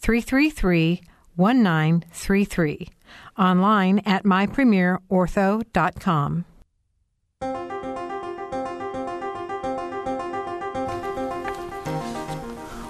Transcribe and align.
333 0.00 1.02
1933. 1.36 2.88
Online 3.38 4.00
at 4.00 4.24
mypremierortho.com. 4.24 6.44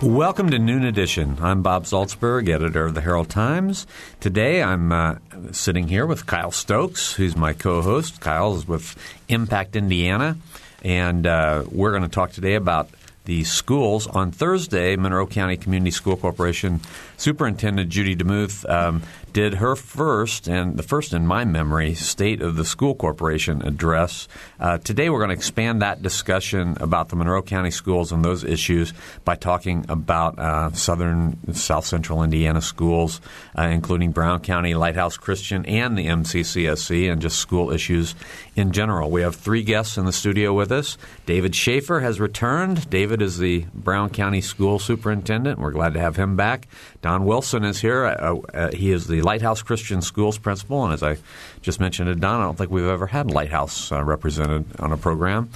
Welcome 0.02 0.50
to 0.50 0.58
Noon 0.58 0.86
Edition. 0.86 1.36
I'm 1.42 1.60
Bob 1.60 1.84
Zaltsberg, 1.84 2.48
editor 2.48 2.86
of 2.86 2.94
the 2.94 3.02
Herald 3.02 3.28
Times. 3.28 3.86
Today 4.18 4.62
I'm 4.62 4.92
uh, 4.92 5.16
sitting 5.52 5.88
here 5.88 6.06
with 6.06 6.24
Kyle 6.24 6.50
Stokes, 6.50 7.12
who's 7.12 7.36
my 7.36 7.52
co 7.52 7.82
host. 7.82 8.18
Kyle 8.18 8.56
is 8.56 8.66
with 8.66 8.96
Impact 9.28 9.76
Indiana, 9.76 10.38
and 10.82 11.26
uh, 11.26 11.64
we're 11.70 11.90
going 11.90 12.02
to 12.02 12.08
talk 12.08 12.32
today 12.32 12.54
about 12.54 12.88
the 13.26 13.44
schools. 13.44 14.06
On 14.06 14.32
Thursday, 14.32 14.96
Monroe 14.96 15.26
County 15.26 15.58
Community 15.58 15.90
School 15.90 16.16
Corporation 16.16 16.80
Superintendent 17.20 17.90
Judy 17.90 18.16
DeMuth 18.16 18.66
um, 18.66 19.02
did 19.34 19.54
her 19.54 19.76
first, 19.76 20.48
and 20.48 20.78
the 20.78 20.82
first 20.82 21.12
in 21.12 21.26
my 21.26 21.44
memory, 21.44 21.94
State 21.94 22.40
of 22.40 22.56
the 22.56 22.64
School 22.64 22.94
Corporation 22.94 23.60
address. 23.60 24.26
Uh, 24.58 24.78
today, 24.78 25.10
we're 25.10 25.18
going 25.18 25.28
to 25.28 25.34
expand 25.34 25.82
that 25.82 26.00
discussion 26.00 26.78
about 26.80 27.10
the 27.10 27.16
Monroe 27.16 27.42
County 27.42 27.70
schools 27.70 28.10
and 28.10 28.24
those 28.24 28.42
issues 28.42 28.94
by 29.22 29.36
talking 29.36 29.84
about 29.90 30.38
uh, 30.38 30.72
southern, 30.72 31.36
south 31.52 31.84
central 31.84 32.22
Indiana 32.22 32.62
schools, 32.62 33.20
uh, 33.56 33.64
including 33.64 34.12
Brown 34.12 34.40
County, 34.40 34.72
Lighthouse 34.72 35.18
Christian, 35.18 35.66
and 35.66 35.98
the 35.98 36.06
MCCSC, 36.06 37.12
and 37.12 37.20
just 37.20 37.38
school 37.38 37.70
issues 37.70 38.14
in 38.56 38.72
general. 38.72 39.10
We 39.10 39.20
have 39.20 39.36
three 39.36 39.62
guests 39.62 39.98
in 39.98 40.06
the 40.06 40.12
studio 40.12 40.54
with 40.54 40.72
us. 40.72 40.96
David 41.26 41.54
Schaefer 41.54 42.00
has 42.00 42.18
returned. 42.18 42.88
David 42.88 43.20
is 43.20 43.36
the 43.36 43.66
Brown 43.74 44.08
County 44.08 44.40
School 44.40 44.78
Superintendent. 44.78 45.58
We're 45.58 45.70
glad 45.70 45.92
to 45.92 46.00
have 46.00 46.16
him 46.16 46.34
back. 46.34 46.66
Don 47.02 47.09
Wilson 47.18 47.64
is 47.64 47.80
here. 47.80 48.06
Uh, 48.06 48.36
uh, 48.54 48.70
he 48.72 48.92
is 48.92 49.06
the 49.06 49.22
Lighthouse 49.22 49.62
Christian 49.62 50.02
Schools 50.02 50.38
principal, 50.38 50.84
and 50.84 50.92
as 50.92 51.02
I 51.02 51.18
just 51.62 51.80
mentioned 51.80 52.08
to 52.08 52.14
Don, 52.14 52.40
I 52.40 52.44
don't 52.44 52.56
think 52.56 52.70
we've 52.70 52.84
ever 52.84 53.06
had 53.06 53.30
Lighthouse 53.30 53.90
uh, 53.90 54.04
represented 54.04 54.80
on 54.80 54.92
a 54.92 54.96
program. 54.96 55.50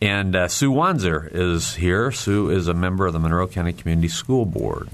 And 0.00 0.36
uh, 0.36 0.46
Sue 0.48 0.70
Wanzer 0.70 1.28
is 1.32 1.74
here. 1.74 2.12
Sue 2.12 2.50
is 2.50 2.68
a 2.68 2.74
member 2.74 3.06
of 3.06 3.12
the 3.12 3.18
Monroe 3.18 3.48
County 3.48 3.72
Community 3.72 4.06
School 4.08 4.44
Board. 4.44 4.88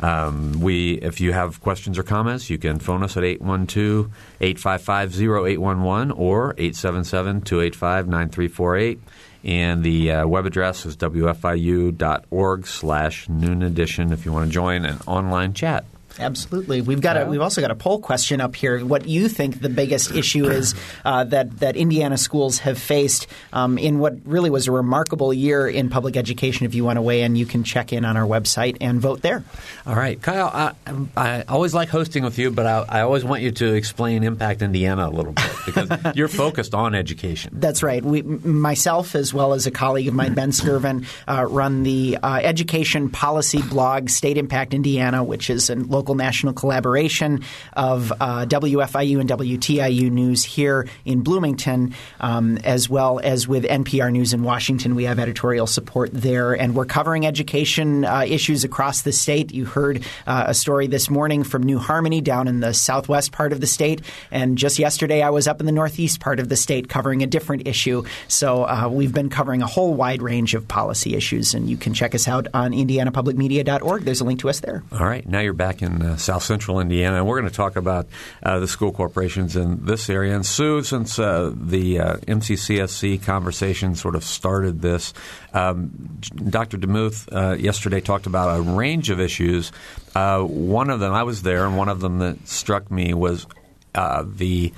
Um, 0.00 0.60
we, 0.60 0.94
if 0.94 1.20
you 1.20 1.32
have 1.32 1.60
questions 1.60 1.98
or 1.98 2.02
comments, 2.02 2.48
you 2.50 2.58
can 2.58 2.80
phone 2.80 3.04
us 3.04 3.16
at 3.16 3.22
812-855-0811 3.22 6.18
or 6.18 6.54
877-285-9348. 6.54 8.98
And 9.44 9.82
the 9.82 10.12
uh, 10.12 10.26
web 10.26 10.46
address 10.46 10.86
is 10.86 10.96
wfiu.org 10.96 12.66
slash 12.66 13.28
noon 13.28 13.62
edition 13.62 14.12
if 14.12 14.24
you 14.24 14.32
want 14.32 14.46
to 14.46 14.52
join 14.52 14.84
an 14.84 14.98
online 15.06 15.52
chat. 15.52 15.84
Absolutely. 16.18 16.80
We've 16.80 17.00
got 17.00 17.16
a, 17.16 17.26
we've 17.26 17.40
also 17.40 17.60
got 17.60 17.70
a 17.70 17.74
poll 17.74 18.00
question 18.00 18.40
up 18.40 18.54
here. 18.54 18.84
What 18.84 19.06
you 19.06 19.28
think 19.28 19.60
the 19.60 19.68
biggest 19.68 20.12
issue 20.12 20.48
is 20.48 20.74
uh, 21.04 21.24
that 21.24 21.60
that 21.60 21.76
Indiana 21.76 22.18
schools 22.18 22.58
have 22.58 22.78
faced 22.78 23.26
um, 23.52 23.78
in 23.78 23.98
what 23.98 24.16
really 24.24 24.50
was 24.50 24.68
a 24.68 24.72
remarkable 24.72 25.32
year 25.32 25.66
in 25.66 25.88
public 25.88 26.16
education? 26.16 26.66
If 26.66 26.74
you 26.74 26.84
want 26.84 26.96
to 26.96 27.02
weigh 27.02 27.22
in, 27.22 27.36
you 27.36 27.46
can 27.46 27.64
check 27.64 27.92
in 27.92 28.04
on 28.04 28.16
our 28.16 28.26
website 28.26 28.76
and 28.80 29.00
vote 29.00 29.22
there. 29.22 29.44
All 29.86 29.94
right, 29.94 30.20
Kyle. 30.20 30.50
I, 30.52 30.72
I 31.16 31.42
always 31.48 31.74
like 31.74 31.88
hosting 31.88 32.24
with 32.24 32.38
you, 32.38 32.50
but 32.50 32.66
I, 32.66 32.84
I, 32.88 33.00
always 33.02 33.24
want 33.24 33.42
you 33.42 33.50
to 33.52 33.74
explain 33.74 34.22
Impact 34.22 34.62
Indiana 34.62 35.08
a 35.08 35.10
little 35.10 35.32
bit 35.32 35.50
because 35.66 35.90
you're 36.14 36.28
focused 36.28 36.74
on 36.74 36.94
education. 36.94 37.52
That's 37.54 37.82
right. 37.82 38.04
We, 38.04 38.22
myself, 38.22 39.14
as 39.14 39.32
well 39.32 39.52
as 39.54 39.66
a 39.66 39.70
colleague 39.70 40.08
of 40.08 40.14
mine, 40.14 40.34
Ben 40.34 40.50
Skirvin, 40.50 41.06
uh, 41.26 41.44
run 41.44 41.82
the 41.82 42.18
uh, 42.22 42.36
education 42.36 43.10
policy 43.10 43.62
blog 43.62 44.08
State 44.08 44.36
Impact 44.36 44.74
Indiana, 44.74 45.24
which 45.24 45.50
is 45.50 45.70
a 45.70 45.76
local 45.76 46.01
local 46.02 46.16
national 46.16 46.52
collaboration 46.52 47.44
of 47.74 48.12
uh, 48.18 48.44
WFIU 48.46 49.20
and 49.20 49.30
WTIU 49.30 50.10
News 50.10 50.42
here 50.42 50.88
in 51.04 51.20
Bloomington, 51.20 51.94
um, 52.18 52.56
as 52.64 52.90
well 52.90 53.20
as 53.22 53.46
with 53.46 53.62
NPR 53.62 54.10
News 54.10 54.32
in 54.32 54.42
Washington. 54.42 54.96
We 54.96 55.04
have 55.04 55.20
editorial 55.20 55.68
support 55.68 56.10
there, 56.12 56.54
and 56.54 56.74
we're 56.74 56.86
covering 56.86 57.24
education 57.24 58.04
uh, 58.04 58.24
issues 58.26 58.64
across 58.64 59.02
the 59.02 59.12
state. 59.12 59.52
You 59.52 59.64
heard 59.64 60.02
uh, 60.26 60.46
a 60.48 60.54
story 60.54 60.88
this 60.88 61.08
morning 61.08 61.44
from 61.44 61.62
New 61.62 61.78
Harmony 61.78 62.20
down 62.20 62.48
in 62.48 62.58
the 62.58 62.74
southwest 62.74 63.30
part 63.30 63.52
of 63.52 63.60
the 63.60 63.68
state, 63.68 64.02
and 64.32 64.58
just 64.58 64.80
yesterday 64.80 65.22
I 65.22 65.30
was 65.30 65.46
up 65.46 65.60
in 65.60 65.66
the 65.66 65.72
northeast 65.72 66.18
part 66.18 66.40
of 66.40 66.48
the 66.48 66.56
state 66.56 66.88
covering 66.88 67.22
a 67.22 67.28
different 67.28 67.68
issue. 67.68 68.02
So 68.26 68.64
uh, 68.64 68.88
we've 68.90 69.14
been 69.14 69.30
covering 69.30 69.62
a 69.62 69.68
whole 69.68 69.94
wide 69.94 70.20
range 70.20 70.54
of 70.54 70.66
policy 70.66 71.14
issues, 71.14 71.54
and 71.54 71.70
you 71.70 71.76
can 71.76 71.94
check 71.94 72.12
us 72.12 72.26
out 72.26 72.48
on 72.52 72.72
indianapublicmedia.org. 72.72 74.02
There's 74.02 74.20
a 74.20 74.24
link 74.24 74.40
to 74.40 74.48
us 74.48 74.58
there. 74.58 74.82
All 74.90 75.06
right, 75.06 75.24
now 75.28 75.38
you're 75.38 75.52
back 75.52 75.80
in 75.80 75.91
in 75.92 76.02
uh, 76.02 76.16
South 76.16 76.42
Central 76.42 76.80
Indiana, 76.80 77.18
and 77.18 77.26
we're 77.26 77.38
going 77.40 77.50
to 77.50 77.56
talk 77.56 77.76
about 77.76 78.06
uh, 78.42 78.58
the 78.58 78.68
school 78.68 78.92
corporations 78.92 79.56
in 79.56 79.84
this 79.84 80.08
area. 80.08 80.34
And 80.34 80.44
Sue, 80.44 80.82
since 80.82 81.18
uh, 81.18 81.52
the 81.54 82.00
uh, 82.00 82.16
MCCSC 82.16 83.22
conversation 83.22 83.94
sort 83.94 84.14
of 84.14 84.24
started 84.24 84.80
this, 84.82 85.12
um, 85.52 86.18
Dr. 86.48 86.78
DeMuth 86.78 87.28
uh, 87.32 87.56
yesterday 87.56 88.00
talked 88.00 88.26
about 88.26 88.58
a 88.58 88.62
range 88.62 89.10
of 89.10 89.20
issues. 89.20 89.72
Uh, 90.14 90.40
one 90.40 90.90
of 90.90 91.00
them, 91.00 91.12
I 91.12 91.22
was 91.22 91.42
there, 91.42 91.66
and 91.66 91.76
one 91.76 91.88
of 91.88 92.00
them 92.00 92.18
that 92.18 92.48
struck 92.48 92.90
me 92.90 93.14
was 93.14 93.46
the 93.94 94.72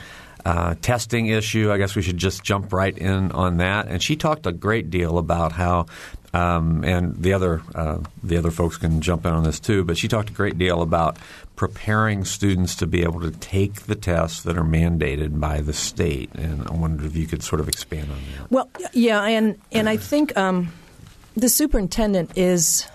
uh, 0.44 0.74
testing 0.82 1.26
issue. 1.28 1.72
I 1.72 1.78
guess 1.78 1.96
we 1.96 2.02
should 2.02 2.18
just 2.18 2.42
jump 2.42 2.72
right 2.72 2.96
in 2.96 3.32
on 3.32 3.58
that. 3.58 3.88
And 3.88 4.02
she 4.02 4.16
talked 4.16 4.46
a 4.46 4.52
great 4.52 4.90
deal 4.90 5.18
about 5.18 5.52
how 5.52 5.86
um, 6.34 6.82
and 6.84 7.14
the 7.16 7.32
other 7.32 7.62
uh, 7.74 7.98
the 8.22 8.36
other 8.36 8.50
folks 8.50 8.76
can 8.76 9.00
jump 9.00 9.24
in 9.24 9.32
on 9.32 9.44
this 9.44 9.60
too. 9.60 9.84
But 9.84 9.96
she 9.96 10.08
talked 10.08 10.30
a 10.30 10.32
great 10.32 10.58
deal 10.58 10.82
about 10.82 11.16
preparing 11.54 12.24
students 12.24 12.74
to 12.76 12.86
be 12.86 13.02
able 13.02 13.20
to 13.20 13.30
take 13.30 13.82
the 13.82 13.94
tests 13.94 14.42
that 14.42 14.58
are 14.58 14.64
mandated 14.64 15.38
by 15.38 15.60
the 15.60 15.72
state. 15.72 16.30
And 16.34 16.66
I 16.66 16.72
wondered 16.72 17.06
if 17.06 17.16
you 17.16 17.26
could 17.26 17.44
sort 17.44 17.60
of 17.60 17.68
expand 17.68 18.10
on 18.10 18.18
that. 18.36 18.50
Well, 18.50 18.68
yeah, 18.92 19.22
and 19.22 19.56
and 19.70 19.88
I 19.88 19.96
think 19.96 20.36
um, 20.36 20.72
the 21.36 21.48
superintendent 21.48 22.36
is 22.36 22.86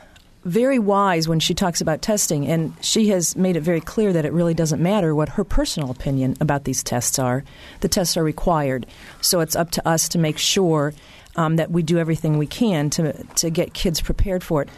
very 0.44 0.80
wise 0.80 1.28
when 1.28 1.40
she 1.40 1.54
talks 1.54 1.80
about 1.80 2.02
testing, 2.02 2.46
and 2.46 2.74
she 2.82 3.10
has 3.10 3.38
made 3.38 3.56
it 3.56 3.62
very 3.62 3.82
clear 3.82 4.12
that 4.12 4.26
it 4.26 4.34
really 4.34 4.54
doesn't 4.54 4.82
matter 4.82 5.16
what 5.16 5.30
her 5.30 5.46
personal 5.46 5.92
opinion 5.92 6.36
about 6.42 6.66
these 6.66 6.84
tests 6.84 7.20
are. 7.20 7.44
The 7.80 7.88
tests 7.88 8.18
are 8.18 8.24
required, 8.24 8.86
so 9.22 9.40
it's 9.40 9.56
up 9.56 9.72
to 9.72 9.88
us 9.88 10.10
to 10.10 10.18
make 10.18 10.38
sure 10.38 10.94
um, 11.36 11.58
that 11.58 11.72
we 11.72 11.84
do 11.84 11.98
everything 11.98 12.38
we 12.38 12.48
can 12.48 12.90
to 12.92 13.24
to 13.36 13.50
get 13.50 13.74
kids 13.74 14.02
prepared 14.02 14.44
for 14.44 14.64
it. 14.64 14.70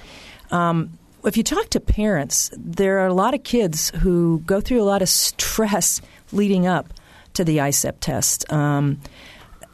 Um, 0.51 0.97
if 1.23 1.38
you 1.38 1.44
talk 1.44 1.69
to 1.69 1.79
parents, 1.79 2.51
there 2.57 3.00
are 3.00 3.07
a 3.07 3.13
lot 3.13 3.34
of 3.34 3.44
kids 3.44 3.91
who 4.01 4.39
go 4.45 4.59
through 4.59 4.81
a 4.81 4.85
lot 4.85 5.01
of 5.01 5.09
stress 5.09 6.01
leading 6.31 6.66
up 6.67 6.94
to 7.34 7.44
the 7.44 7.57
ISTEP 7.59 8.00
test. 8.00 8.51
Um, 8.51 9.00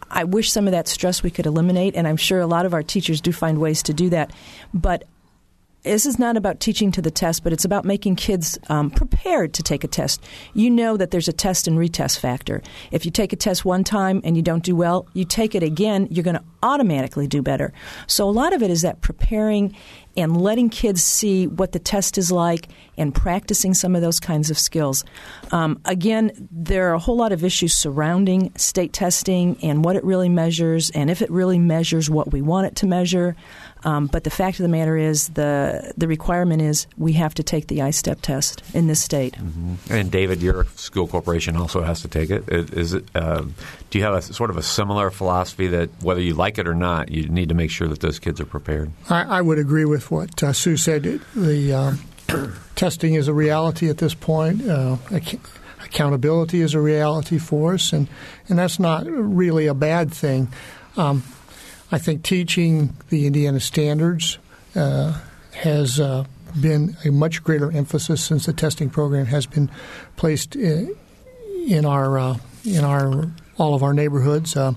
I 0.09 0.23
wish 0.23 0.51
some 0.51 0.67
of 0.67 0.71
that 0.71 0.87
stress 0.87 1.23
we 1.23 1.31
could 1.31 1.45
eliminate, 1.45 1.95
and 1.95 2.07
I'm 2.07 2.17
sure 2.17 2.39
a 2.39 2.47
lot 2.47 2.65
of 2.65 2.73
our 2.73 2.83
teachers 2.83 3.21
do 3.21 3.31
find 3.31 3.59
ways 3.59 3.83
to 3.83 3.93
do 3.93 4.09
that. 4.09 4.31
But 4.73 5.03
this 5.87 6.05
is 6.05 6.19
not 6.19 6.37
about 6.37 6.59
teaching 6.59 6.91
to 6.91 7.01
the 7.01 7.11
test, 7.11 7.43
but 7.43 7.53
it's 7.53 7.65
about 7.65 7.85
making 7.85 8.15
kids 8.15 8.59
um, 8.69 8.89
prepared 8.89 9.53
to 9.55 9.63
take 9.63 9.83
a 9.83 9.87
test. 9.87 10.23
You 10.53 10.69
know 10.69 10.97
that 10.97 11.11
there's 11.11 11.27
a 11.27 11.33
test 11.33 11.67
and 11.67 11.77
retest 11.77 12.19
factor. 12.19 12.61
If 12.91 13.05
you 13.05 13.11
take 13.11 13.33
a 13.33 13.35
test 13.35 13.65
one 13.65 13.83
time 13.83 14.21
and 14.23 14.35
you 14.35 14.43
don't 14.43 14.63
do 14.63 14.75
well, 14.75 15.07
you 15.13 15.25
take 15.25 15.55
it 15.55 15.63
again, 15.63 16.07
you're 16.11 16.23
going 16.23 16.35
to 16.35 16.43
automatically 16.63 17.27
do 17.27 17.41
better. 17.41 17.71
So 18.07 18.27
a 18.27 18.31
lot 18.31 18.53
of 18.53 18.61
it 18.61 18.69
is 18.69 18.81
that 18.81 19.01
preparing 19.01 19.75
and 20.17 20.41
letting 20.41 20.69
kids 20.69 21.03
see 21.03 21.45
what 21.45 21.71
the 21.71 21.79
test 21.79 22.17
is 22.17 22.31
like 22.31 22.67
and 22.97 23.13
practicing 23.13 23.75
some 23.75 23.95
of 23.95 24.01
those 24.01 24.19
kinds 24.19 24.49
of 24.49 24.57
skills. 24.57 25.05
Um, 25.51 25.79
again, 25.85 26.31
there 26.51 26.89
are 26.89 26.95
a 26.95 26.99
whole 26.99 27.15
lot 27.15 27.31
of 27.31 27.43
issues 27.43 27.75
surrounding 27.75 28.51
state 28.57 28.93
testing 28.93 29.57
and 29.61 29.85
what 29.85 29.95
it 29.95 30.03
really 30.03 30.27
measures 30.27 30.89
and 30.89 31.11
if 31.11 31.21
it 31.21 31.29
really 31.29 31.59
measures 31.59 32.09
what 32.09 32.31
we 32.31 32.41
want 32.41 32.65
it 32.65 32.75
to 32.77 32.87
measure. 32.87 33.35
Um, 33.87 34.07
but 34.07 34.25
the 34.25 34.29
fact 34.29 34.59
of 34.59 34.63
the 34.63 34.69
matter 34.69 34.97
is, 34.97 35.29
the 35.29 35.93
the 35.95 36.09
requirement 36.09 36.61
is 36.61 36.87
we 36.97 37.13
have 37.13 37.33
to 37.35 37.43
take 37.43 37.67
the 37.67 37.77
ISTEP 37.77 38.19
test 38.21 38.61
in 38.73 38.87
this 38.87 39.01
state. 39.01 39.35
Mm-hmm. 39.35 39.75
And 39.89 40.11
David, 40.11 40.41
your 40.41 40.65
school 40.75 41.07
corporation 41.07 41.55
also 41.55 41.81
has 41.83 42.01
to 42.01 42.09
take 42.09 42.29
it. 42.29 42.49
Is 42.49 42.93
it? 42.93 43.05
Uh, 43.15 43.43
do 43.89 43.97
you 43.97 44.03
have 44.03 44.13
a 44.13 44.21
sort 44.21 44.49
of 44.49 44.57
a 44.57 44.61
similar 44.61 45.09
philosophy 45.09 45.67
that 45.67 45.89
whether 46.01 46.19
you 46.19 46.33
like 46.33 46.57
it 46.57 46.67
or 46.67 46.75
not, 46.75 47.11
you 47.11 47.29
need 47.29 47.47
to 47.47 47.55
make 47.55 47.71
sure 47.71 47.87
that 47.87 48.01
those 48.01 48.19
kids 48.19 48.41
are 48.41 48.45
prepared? 48.45 48.91
I, 49.09 49.23
I 49.23 49.41
would 49.41 49.57
agree 49.57 49.85
with 49.85 50.11
what 50.11 50.43
uh, 50.43 50.51
Sue 50.51 50.75
said. 50.75 51.21
The 51.33 51.73
um, 51.73 51.99
testing 52.75 53.13
is 53.13 53.29
a 53.29 53.33
reality 53.33 53.89
at 53.89 53.99
this 53.99 54.13
point. 54.13 54.67
Uh, 54.67 54.97
accountability 55.81 56.59
is 56.59 56.73
a 56.73 56.81
reality 56.81 57.37
for 57.37 57.75
us, 57.75 57.93
and, 57.93 58.09
and 58.49 58.59
that's 58.59 58.81
not 58.81 59.05
really 59.05 59.67
a 59.67 59.73
bad 59.73 60.11
thing. 60.11 60.49
Um, 60.97 61.23
I 61.91 61.97
think 61.99 62.23
teaching 62.23 62.95
the 63.09 63.27
Indiana 63.27 63.59
standards 63.59 64.39
uh, 64.75 65.19
has 65.53 65.99
uh, 65.99 66.25
been 66.59 66.97
a 67.05 67.11
much 67.11 67.43
greater 67.43 67.71
emphasis 67.71 68.23
since 68.23 68.45
the 68.45 68.53
testing 68.53 68.89
program 68.89 69.25
has 69.27 69.45
been 69.45 69.69
placed 70.17 70.55
in, 70.55 70.95
in 71.67 71.85
our 71.85 72.17
uh, 72.17 72.37
in 72.65 72.83
our 72.83 73.31
all 73.57 73.73
of 73.73 73.83
our 73.83 73.93
neighborhoods. 73.93 74.55
Uh, 74.57 74.73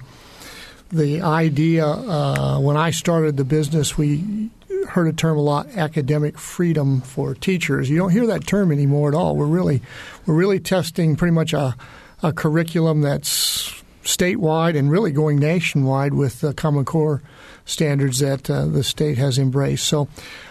the 0.91 1.21
idea 1.23 1.87
uh, 1.87 2.59
when 2.61 2.77
I 2.77 2.91
started 2.91 3.37
the 3.37 3.45
business, 3.45 3.99
we 3.99 4.51
heard 4.89 5.09
a 5.09 5.12
term 5.12 5.37
a 5.37 5.43
lot: 5.43 5.67
academic 5.77 6.39
freedom 6.39 7.01
for 7.01 7.35
teachers. 7.35 7.91
You 7.91 7.97
don't 7.97 8.11
hear 8.11 8.27
that 8.27 8.47
term 8.47 8.71
anymore 8.71 9.09
at 9.09 9.15
all. 9.15 9.37
We're 9.37 9.47
really 9.47 9.83
we're 10.27 10.35
really 10.35 10.61
testing 10.61 11.17
pretty 11.17 11.35
much 11.35 11.53
a, 11.53 11.77
a 12.23 12.33
curriculum 12.33 13.01
that's 13.01 13.80
statewide 14.05 14.76
and 14.76 14.91
really 14.91 15.12
going 15.12 15.38
nationwide 15.38 16.14
with 16.14 16.41
the 16.41 16.55
Common 16.55 16.85
Core 16.85 17.23
standards 17.64 18.19
that 18.20 18.50
uh, 18.50 18.67
the 18.67 18.82
state 18.82 19.19
has 19.19 19.38
embraced. 19.38 19.87
So, 19.87 20.08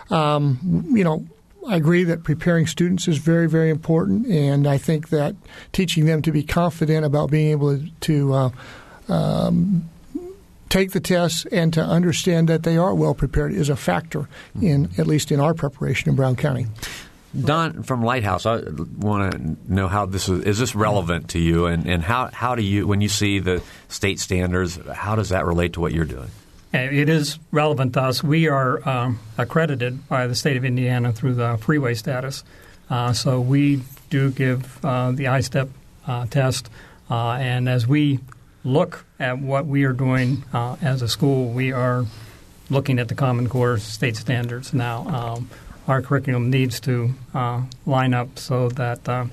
um, 0.09 0.85
you 0.91 1.03
know, 1.03 1.25
I 1.67 1.75
agree 1.75 2.03
that 2.05 2.23
preparing 2.23 2.67
students 2.67 3.07
is 3.07 3.17
very, 3.17 3.47
very 3.47 3.69
important, 3.69 4.27
and 4.27 4.65
I 4.65 4.77
think 4.77 5.09
that 5.09 5.35
teaching 5.71 6.05
them 6.05 6.21
to 6.23 6.31
be 6.31 6.43
confident 6.43 7.05
about 7.05 7.29
being 7.29 7.51
able 7.51 7.79
to, 8.01 8.33
uh, 8.33 8.49
um, 9.07 9.89
take 10.69 10.91
the 10.91 10.99
tests 10.99 11.45
and 11.51 11.73
to 11.73 11.81
understand 11.81 12.47
that 12.47 12.63
they 12.63 12.77
are 12.77 12.93
well 12.93 13.15
prepared 13.15 13.51
is 13.51 13.69
a 13.69 13.75
factor 13.75 14.29
in 14.61 14.89
at 14.97 15.07
least 15.07 15.31
in 15.31 15.39
our 15.39 15.53
preparation 15.53 16.09
in 16.09 16.15
Brown 16.15 16.35
County. 16.35 16.67
Don 17.39 17.83
from 17.83 18.03
Lighthouse, 18.03 18.45
I 18.45 18.61
want 18.97 19.31
to 19.33 19.73
know 19.73 19.87
how 19.87 20.07
this 20.07 20.27
is. 20.29 20.43
Is 20.45 20.57
this 20.57 20.73
relevant 20.73 21.29
to 21.29 21.39
you, 21.39 21.67
and, 21.67 21.85
and 21.85 22.01
how 22.01 22.29
how 22.33 22.55
do 22.55 22.63
you 22.63 22.87
when 22.87 23.01
you 23.01 23.09
see 23.09 23.37
the 23.37 23.61
state 23.87 24.19
standards, 24.19 24.79
how 24.91 25.15
does 25.15 25.29
that 25.29 25.45
relate 25.45 25.73
to 25.73 25.79
what 25.79 25.93
you're 25.93 26.05
doing? 26.05 26.29
It 26.73 27.09
is 27.09 27.39
relevant 27.51 27.93
to 27.93 28.01
us. 28.01 28.23
We 28.23 28.47
are 28.47 28.87
um, 28.87 29.19
accredited 29.37 30.07
by 30.07 30.27
the 30.27 30.35
state 30.35 30.57
of 30.57 30.65
Indiana 30.65 31.13
through 31.13 31.35
the 31.35 31.57
freeway 31.57 31.93
status, 31.93 32.43
uh, 32.89 33.13
so 33.13 33.39
we 33.41 33.83
do 34.09 34.31
give 34.31 34.83
uh, 34.83 35.11
the 35.11 35.27
I-STEP 35.27 35.69
uh, 36.07 36.25
test, 36.27 36.69
uh, 37.11 37.33
and 37.33 37.69
as 37.69 37.85
we 37.85 38.19
look 38.63 39.05
at 39.19 39.37
what 39.39 39.67
we 39.67 39.83
are 39.83 39.93
doing 39.93 40.43
uh, 40.51 40.77
as 40.81 41.03
a 41.03 41.07
school, 41.07 41.51
we 41.51 41.71
are 41.71 42.05
looking 42.71 42.99
at 42.99 43.07
the 43.07 43.15
Common 43.15 43.49
Core 43.49 43.77
state 43.77 44.15
standards 44.15 44.73
now. 44.73 45.07
Um, 45.07 45.49
our 45.89 46.01
curriculum 46.01 46.49
needs 46.49 46.79
to 46.79 47.09
uh, 47.33 47.63
line 47.85 48.13
up 48.13 48.37
so 48.37 48.69
that 48.69 49.09
uh, 49.09 49.25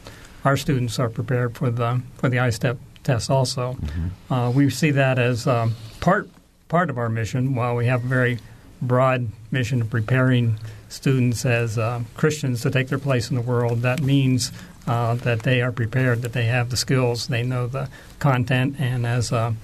our 0.44 0.56
students 0.56 0.98
are 0.98 1.10
prepared 1.10 1.54
for 1.54 1.70
the 1.70 2.00
for 2.16 2.28
the 2.28 2.38
I-STEP 2.38 2.78
test. 3.04 3.30
Also, 3.30 3.74
mm-hmm. 3.74 4.32
uh, 4.32 4.50
we 4.50 4.70
see 4.70 4.90
that 4.90 5.18
as 5.18 5.46
um, 5.46 5.74
part 6.00 6.28
part 6.68 6.90
of 6.90 6.98
our 6.98 7.08
mission. 7.08 7.54
While 7.54 7.76
we 7.76 7.86
have 7.86 8.04
a 8.04 8.08
very 8.08 8.38
broad 8.80 9.28
mission 9.50 9.82
of 9.82 9.90
preparing 9.90 10.58
students 10.88 11.44
as 11.44 11.78
uh, 11.78 12.02
Christians 12.14 12.62
to 12.62 12.70
take 12.70 12.88
their 12.88 12.98
place 12.98 13.30
in 13.30 13.36
the 13.36 13.42
world, 13.42 13.82
that 13.82 14.00
means 14.00 14.50
uh, 14.86 15.14
that 15.16 15.42
they 15.42 15.60
are 15.62 15.72
prepared, 15.72 16.22
that 16.22 16.32
they 16.32 16.46
have 16.46 16.70
the 16.70 16.76
skills, 16.76 17.26
they 17.26 17.42
know 17.42 17.66
the 17.66 17.88
content, 18.18 18.76
and 18.78 19.06
as 19.06 19.32
a, 19.32 19.54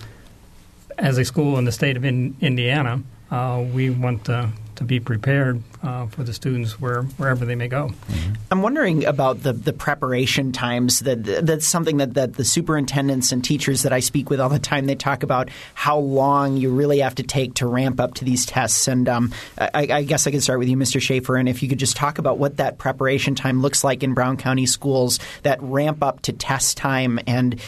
as 0.98 1.16
a 1.18 1.24
school 1.24 1.58
in 1.58 1.64
the 1.64 1.72
state 1.72 1.96
of 1.96 2.04
in, 2.04 2.36
Indiana, 2.40 3.02
uh, 3.30 3.64
we 3.72 3.88
want 3.88 4.24
to 4.24 4.50
to 4.82 4.86
be 4.86 5.00
prepared 5.00 5.62
uh, 5.82 6.06
for 6.06 6.22
the 6.22 6.32
students 6.32 6.80
where, 6.80 7.02
wherever 7.02 7.44
they 7.44 7.54
may 7.54 7.68
go. 7.68 7.88
Mm-hmm. 7.88 8.34
I'm 8.50 8.62
wondering 8.62 9.04
about 9.04 9.42
the, 9.42 9.52
the 9.52 9.72
preparation 9.72 10.52
times. 10.52 11.00
That 11.00 11.24
that's 11.24 11.66
something 11.66 11.96
that, 11.98 12.14
that 12.14 12.34
the 12.34 12.44
superintendents 12.44 13.32
and 13.32 13.44
teachers 13.44 13.82
that 13.82 13.92
I 13.92 14.00
speak 14.00 14.30
with 14.30 14.40
all 14.40 14.48
the 14.48 14.58
time 14.58 14.86
they 14.86 14.94
talk 14.94 15.22
about 15.22 15.48
how 15.74 15.98
long 15.98 16.56
you 16.56 16.70
really 16.70 17.00
have 17.00 17.14
to 17.16 17.22
take 17.22 17.54
to 17.54 17.66
ramp 17.66 18.00
up 18.00 18.14
to 18.14 18.24
these 18.24 18.46
tests. 18.46 18.88
And 18.88 19.08
um, 19.08 19.32
I, 19.58 19.88
I, 19.90 20.02
guess 20.02 20.26
I 20.26 20.30
could 20.30 20.42
start 20.42 20.58
with 20.58 20.68
you, 20.68 20.76
Mr. 20.76 21.00
Schaefer, 21.00 21.36
and 21.36 21.48
if 21.48 21.62
you 21.62 21.68
could 21.68 21.78
just 21.78 21.96
talk 21.96 22.18
about 22.18 22.38
what 22.38 22.58
that 22.58 22.78
preparation 22.78 23.34
time 23.34 23.62
looks 23.62 23.82
like 23.82 24.02
in 24.02 24.14
Brown 24.14 24.36
County 24.36 24.66
schools, 24.66 25.18
that 25.42 25.62
ramp 25.62 26.02
up 26.02 26.22
to 26.22 26.32
test 26.32 26.76
time, 26.76 27.18
and 27.26 27.60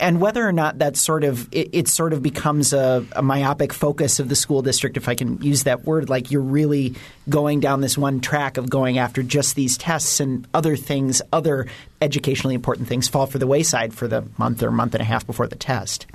and 0.00 0.20
whether 0.20 0.46
or 0.46 0.52
not 0.52 0.78
that 0.78 0.96
sort 0.96 1.24
of 1.24 1.52
it, 1.52 1.70
it 1.72 1.88
sort 1.88 2.12
of 2.12 2.22
becomes 2.22 2.72
a, 2.72 3.04
a 3.12 3.22
myopic 3.22 3.72
focus 3.72 4.20
of 4.20 4.28
the 4.28 4.36
school 4.36 4.62
district, 4.62 4.96
if 4.96 5.08
I 5.08 5.14
can 5.14 5.40
use 5.42 5.64
that 5.64 5.84
word, 5.84 6.08
like 6.08 6.30
you're 6.34 6.42
really 6.42 6.94
going 7.28 7.60
down 7.60 7.80
this 7.80 7.96
one 7.96 8.20
track 8.20 8.58
of 8.58 8.68
going 8.68 8.98
after 8.98 9.22
just 9.22 9.54
these 9.54 9.78
tests 9.78 10.20
and 10.20 10.46
other 10.52 10.76
things, 10.76 11.22
other 11.32 11.66
educationally 12.02 12.54
important 12.54 12.88
things 12.88 13.08
fall 13.08 13.26
for 13.26 13.38
the 13.38 13.46
wayside 13.46 13.94
for 13.94 14.06
the 14.06 14.24
month 14.36 14.62
or 14.62 14.70
month 14.70 14.94
and 14.94 15.00
a 15.00 15.04
half 15.04 15.26
before 15.26 15.46
the 15.46 15.56
test? 15.56 16.06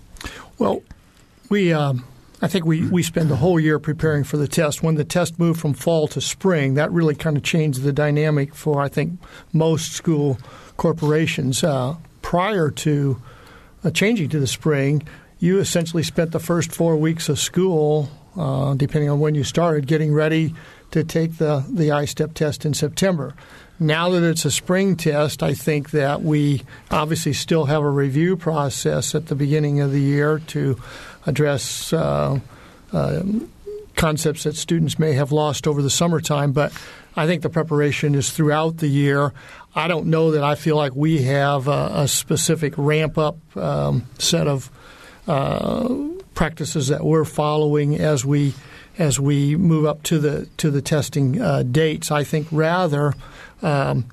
Well, 0.60 0.84
we. 1.50 1.74
Um, 1.74 2.06
I 2.42 2.48
think 2.48 2.66
we, 2.66 2.88
we 2.88 3.04
spend 3.04 3.30
the 3.30 3.36
whole 3.36 3.60
year 3.60 3.80
preparing 3.80 4.24
for 4.24 4.38
the 4.38 4.48
test. 4.48 4.82
When 4.82 4.96
the 4.96 5.04
test 5.04 5.40
moved 5.40 5.60
from 5.60 5.74
fall 5.74 6.08
to 6.10 6.22
spring, 6.22 6.76
that 6.76 6.90
really 6.90 7.14
kind 7.16 7.36
of 7.36 7.44
changed 7.44 7.82
the 7.82 7.92
dynamic 7.92 8.56
for, 8.56 8.82
I 8.82 8.88
think, 8.88 9.20
most 9.52 9.92
school 9.92 10.38
corporations. 10.78 11.66
Uh, 11.66 11.98
prior 12.22 12.72
to 12.72 13.22
uh, 13.84 13.92
changing 13.92 14.30
to 14.30 14.40
the 14.40 14.48
spring, 14.48 15.04
you 15.40 15.60
essentially 15.60 16.04
spent 16.04 16.32
the 16.32 16.40
first 16.40 16.72
four 16.72 16.96
weeks 16.96 17.28
of 17.28 17.40
school, 17.40 18.10
uh, 18.40 18.74
depending 18.74 19.10
on 19.10 19.20
when 19.20 19.36
you 19.36 19.44
started, 19.44 19.86
getting 19.86 20.14
ready 20.14 20.56
to 20.92 21.04
take 21.04 21.38
the, 21.38 21.64
the 21.70 21.92
I-STEP 21.92 22.34
test 22.34 22.66
in 22.66 22.74
September. 22.74 23.36
Now 23.80 24.10
that 24.10 24.24
it's 24.24 24.44
a 24.46 24.52
spring 24.52 24.96
test, 24.96 25.44
I 25.44 25.54
think 25.54 25.92
that 25.92 26.22
we 26.22 26.64
obviously 26.92 27.34
still 27.34 27.66
have 27.66 27.82
a 27.82 27.90
review 27.90 28.36
process 28.36 29.16
at 29.16 29.28
the 29.28 29.36
beginning 29.36 29.80
of 29.80 29.92
the 29.92 30.02
year 30.02 30.40
to 30.48 30.82
address 31.26 31.94
uh, 31.94 32.40
uh, 32.92 33.24
concepts 33.96 34.44
that 34.44 34.56
students 34.56 35.00
may 35.00 35.14
have 35.14 35.32
lost 35.32 35.68
over 35.68 35.82
the 35.82 35.90
summertime. 35.90 36.52
But 36.52 36.74
I 37.16 37.28
think 37.28 37.42
the 37.42 37.50
preparation 37.50 38.16
is 38.16 38.32
throughout 38.32 38.78
the 38.78 38.88
year. 38.88 39.34
I 39.76 39.88
don't 39.88 40.08
know 40.08 40.32
that 40.32 40.44
I 40.44 40.56
feel 40.56 40.76
like 40.76 40.96
we 40.96 41.24
have 41.24 41.68
a, 41.68 41.92
a 41.94 42.08
specific 42.08 42.74
ramp 42.78 43.18
up 43.18 43.38
um, 43.56 44.08
set 44.18 44.48
of 44.48 44.72
uh, 45.28 45.88
practices 46.40 46.88
that 46.88 47.04
we're 47.04 47.26
following 47.26 47.98
as 47.98 48.24
we 48.24 48.54
as 48.98 49.20
we 49.20 49.58
move 49.58 49.86
up 49.86 50.02
to 50.04 50.18
the 50.20 50.46
to 50.56 50.72
the 50.72 50.82
testing 50.82 51.42
uh, 51.42 51.64
dates. 51.64 52.12
I 52.12 52.24
think 52.24 52.48
rather 52.50 53.14
um, 53.62 54.06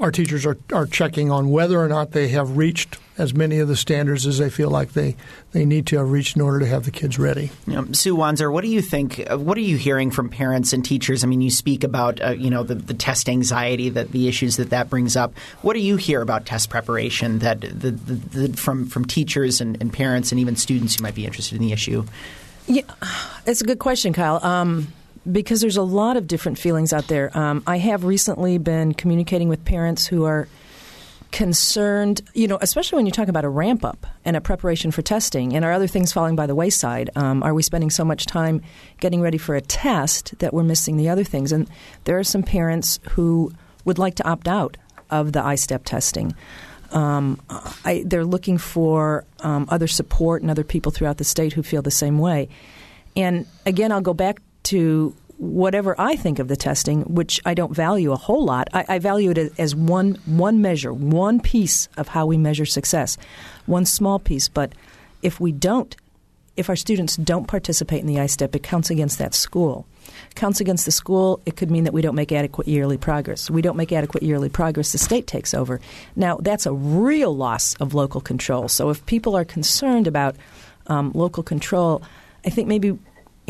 our 0.00 0.10
teachers 0.10 0.46
are, 0.46 0.56
are 0.72 0.86
checking 0.86 1.30
on 1.30 1.50
whether 1.50 1.80
or 1.80 1.88
not 1.88 2.12
they 2.12 2.28
have 2.28 2.56
reached 2.56 2.98
as 3.18 3.34
many 3.34 3.58
of 3.58 3.68
the 3.68 3.76
standards 3.76 4.26
as 4.26 4.38
they 4.38 4.48
feel 4.48 4.70
like 4.70 4.94
they, 4.94 5.14
they 5.52 5.64
need 5.66 5.86
to 5.86 5.98
have 5.98 6.10
reached 6.10 6.36
in 6.36 6.42
order 6.42 6.58
to 6.58 6.66
have 6.66 6.84
the 6.84 6.90
kids 6.90 7.18
ready. 7.18 7.50
Sue 7.92 8.16
Wanzer, 8.16 8.50
what 8.50 8.62
do 8.62 8.68
you 8.68 8.80
think? 8.80 9.30
Uh, 9.30 9.38
what 9.38 9.58
are 9.58 9.62
you 9.62 9.76
hearing 9.76 10.10
from 10.10 10.30
parents 10.30 10.72
and 10.72 10.84
teachers? 10.84 11.22
I 11.22 11.26
mean, 11.26 11.42
you 11.42 11.50
speak 11.50 11.84
about 11.84 12.20
uh, 12.20 12.30
you 12.30 12.48
know 12.48 12.62
the, 12.62 12.76
the 12.76 12.94
test 12.94 13.28
anxiety, 13.28 13.90
that 13.90 14.12
the 14.12 14.26
issues 14.26 14.56
that 14.56 14.70
that 14.70 14.88
brings 14.88 15.16
up. 15.16 15.34
What 15.60 15.74
do 15.74 15.80
you 15.80 15.96
hear 15.96 16.22
about 16.22 16.46
test 16.46 16.70
preparation 16.70 17.40
that 17.40 17.60
the, 17.60 17.90
the, 17.90 18.14
the 18.48 18.56
from 18.56 18.86
from 18.86 19.04
teachers 19.04 19.60
and, 19.60 19.76
and 19.80 19.92
parents 19.92 20.32
and 20.32 20.40
even 20.40 20.56
students 20.56 20.96
who 20.96 21.02
might 21.02 21.14
be 21.14 21.26
interested 21.26 21.60
in 21.60 21.66
the 21.66 21.72
issue? 21.72 22.04
Yeah, 22.66 22.82
it's 23.46 23.60
a 23.60 23.64
good 23.64 23.80
question, 23.80 24.12
Kyle. 24.12 24.44
Um, 24.44 24.92
because 25.30 25.60
there's 25.60 25.76
a 25.76 25.82
lot 25.82 26.16
of 26.16 26.26
different 26.26 26.58
feelings 26.58 26.92
out 26.92 27.08
there. 27.08 27.36
Um, 27.36 27.62
I 27.66 27.78
have 27.78 28.04
recently 28.04 28.58
been 28.58 28.94
communicating 28.94 29.48
with 29.48 29.64
parents 29.64 30.06
who 30.06 30.24
are 30.24 30.48
concerned, 31.30 32.22
you 32.34 32.48
know, 32.48 32.58
especially 32.60 32.96
when 32.96 33.06
you 33.06 33.12
talk 33.12 33.28
about 33.28 33.44
a 33.44 33.48
ramp 33.48 33.84
up 33.84 34.06
and 34.24 34.36
a 34.36 34.40
preparation 34.40 34.90
for 34.90 35.02
testing, 35.02 35.54
and 35.54 35.64
are 35.64 35.72
other 35.72 35.86
things 35.86 36.12
falling 36.12 36.34
by 36.34 36.46
the 36.46 36.54
wayside? 36.54 37.10
Um, 37.14 37.42
are 37.42 37.54
we 37.54 37.62
spending 37.62 37.90
so 37.90 38.04
much 38.04 38.26
time 38.26 38.62
getting 38.98 39.20
ready 39.20 39.38
for 39.38 39.54
a 39.54 39.60
test 39.60 40.36
that 40.40 40.52
we're 40.52 40.64
missing 40.64 40.96
the 40.96 41.08
other 41.08 41.24
things? 41.24 41.52
And 41.52 41.68
there 42.04 42.18
are 42.18 42.24
some 42.24 42.42
parents 42.42 42.98
who 43.10 43.52
would 43.84 43.98
like 43.98 44.16
to 44.16 44.28
opt 44.28 44.48
out 44.48 44.76
of 45.10 45.32
the 45.32 45.44
I-STEP 45.44 45.84
testing. 45.84 46.34
Um, 46.90 47.40
I, 47.84 48.02
they're 48.04 48.24
looking 48.24 48.58
for 48.58 49.24
um, 49.40 49.66
other 49.70 49.86
support 49.86 50.42
and 50.42 50.50
other 50.50 50.64
people 50.64 50.90
throughout 50.90 51.18
the 51.18 51.24
state 51.24 51.52
who 51.52 51.62
feel 51.62 51.82
the 51.82 51.90
same 51.92 52.18
way. 52.18 52.48
And 53.16 53.46
again, 53.66 53.92
I'll 53.92 54.00
go 54.00 54.14
back 54.14 54.40
to 54.64 55.14
whatever 55.38 55.94
I 55.98 56.16
think 56.16 56.38
of 56.38 56.48
the 56.48 56.56
testing, 56.56 57.02
which 57.02 57.40
I 57.46 57.54
don't 57.54 57.74
value 57.74 58.12
a 58.12 58.16
whole 58.16 58.44
lot. 58.44 58.68
I, 58.74 58.84
I 58.88 58.98
value 58.98 59.30
it 59.30 59.52
as 59.58 59.74
one 59.74 60.18
one 60.26 60.60
measure, 60.60 60.92
one 60.92 61.40
piece 61.40 61.88
of 61.96 62.08
how 62.08 62.26
we 62.26 62.36
measure 62.36 62.66
success, 62.66 63.16
one 63.66 63.86
small 63.86 64.18
piece. 64.18 64.48
But 64.48 64.72
if 65.22 65.40
we 65.40 65.50
don't, 65.50 65.96
if 66.56 66.68
our 66.68 66.76
students 66.76 67.16
don't 67.16 67.46
participate 67.46 68.00
in 68.00 68.06
the 68.06 68.20
I-STEP, 68.20 68.56
it 68.56 68.62
counts 68.62 68.90
against 68.90 69.18
that 69.18 69.32
school. 69.32 69.86
Counts 70.34 70.60
against 70.60 70.84
the 70.84 70.92
school, 70.92 71.40
it 71.46 71.56
could 71.56 71.70
mean 71.70 71.84
that 71.84 71.94
we 71.94 72.02
don't 72.02 72.14
make 72.14 72.32
adequate 72.32 72.68
yearly 72.68 72.98
progress. 72.98 73.50
We 73.50 73.62
don't 73.62 73.76
make 73.76 73.92
adequate 73.92 74.22
yearly 74.22 74.50
progress, 74.50 74.92
the 74.92 74.98
state 74.98 75.26
takes 75.26 75.54
over. 75.54 75.80
Now, 76.16 76.36
that's 76.36 76.66
a 76.66 76.72
real 76.72 77.34
loss 77.34 77.74
of 77.76 77.94
local 77.94 78.20
control. 78.20 78.68
So 78.68 78.90
if 78.90 79.06
people 79.06 79.36
are 79.36 79.44
concerned 79.44 80.06
about 80.06 80.36
um, 80.88 81.12
local 81.14 81.42
control, 81.42 82.02
I 82.44 82.50
think 82.50 82.68
maybe 82.68 82.98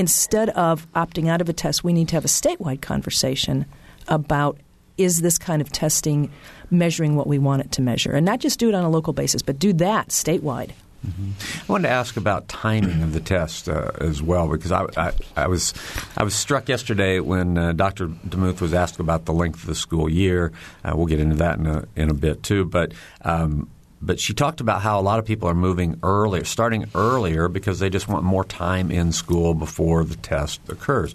instead 0.00 0.49
of 0.50 0.90
opting 0.95 1.28
out 1.28 1.42
of 1.42 1.49
a 1.50 1.52
test, 1.52 1.85
we 1.85 1.92
need 1.92 2.09
to 2.09 2.16
have 2.16 2.25
a 2.25 2.28
statewide 2.28 2.80
conversation 2.80 3.66
about 4.09 4.57
is 4.97 5.21
this 5.21 5.37
kind 5.37 5.61
of 5.61 5.71
testing 5.71 6.30
measuring 6.71 7.16
what 7.16 7.26
we 7.26 7.38
want 7.38 7.61
it 7.61 7.73
to 7.73 7.83
measure? 7.83 8.12
And 8.12 8.25
not 8.25 8.40
just 8.40 8.59
do 8.59 8.71
it 8.71 8.75
on 8.75 8.83
a 8.83 8.88
local 8.88 9.12
basis, 9.12 9.42
but 9.42 9.59
do 9.59 9.75
that 9.75 10.09
statewide. 10.09 10.71
Mm-hmm. 11.07 11.30
I 11.61 11.73
wanted 11.73 11.88
to 11.88 11.95
ask 11.95 12.16
about 12.16 12.49
timing 12.49 13.02
of 13.02 13.12
the 13.12 13.21
test 13.21 13.69
uh, 13.69 13.90
as 14.00 14.23
well, 14.23 14.49
because 14.49 14.73
I, 14.73 14.87
I, 14.97 15.12
I, 15.37 15.47
was 15.49 15.75
I 16.16 16.25
was 16.25 16.35
struck 16.35 16.69
yesterday 16.69 17.21
when 17.21 17.59
uh, 17.59 17.73
Dr. 17.73 18.09
DeMuth 18.09 18.62
was 18.62 18.73
asked 18.73 19.00
about 19.00 19.26
the 19.26 19.33
length 19.33 19.61
of 19.61 19.66
the 19.66 19.75
school 19.75 20.09
year. 20.11 20.50
Uh, 20.83 20.92
we'll 20.95 21.07
get 21.07 21.21
into 21.21 21.37
that 21.37 21.59
in 21.59 21.66
a, 21.66 21.85
in 21.95 22.09
a 22.09 22.14
bit 22.14 22.42
too, 22.42 22.64
but. 22.64 22.92
Um, 23.23 23.69
but 24.02 24.19
she 24.19 24.33
talked 24.33 24.61
about 24.61 24.83
how 24.83 24.99
a 24.99 25.02
lot 25.02 25.19
of 25.19 25.26
people 25.26 25.49
are 25.49 25.54
moving 25.54 25.99
earlier, 26.02 26.45
starting 26.45 26.87
earlier 26.95 27.49
because 27.49 27.78
they 27.78 27.90
just 27.90 28.09
want 28.09 28.25
more 28.25 28.45
time 28.45 28.90
in 28.90 29.12
school 29.12 29.54
before 29.54 30.04
the 30.04 30.16
test 30.16 30.61
occurs. 30.69 31.14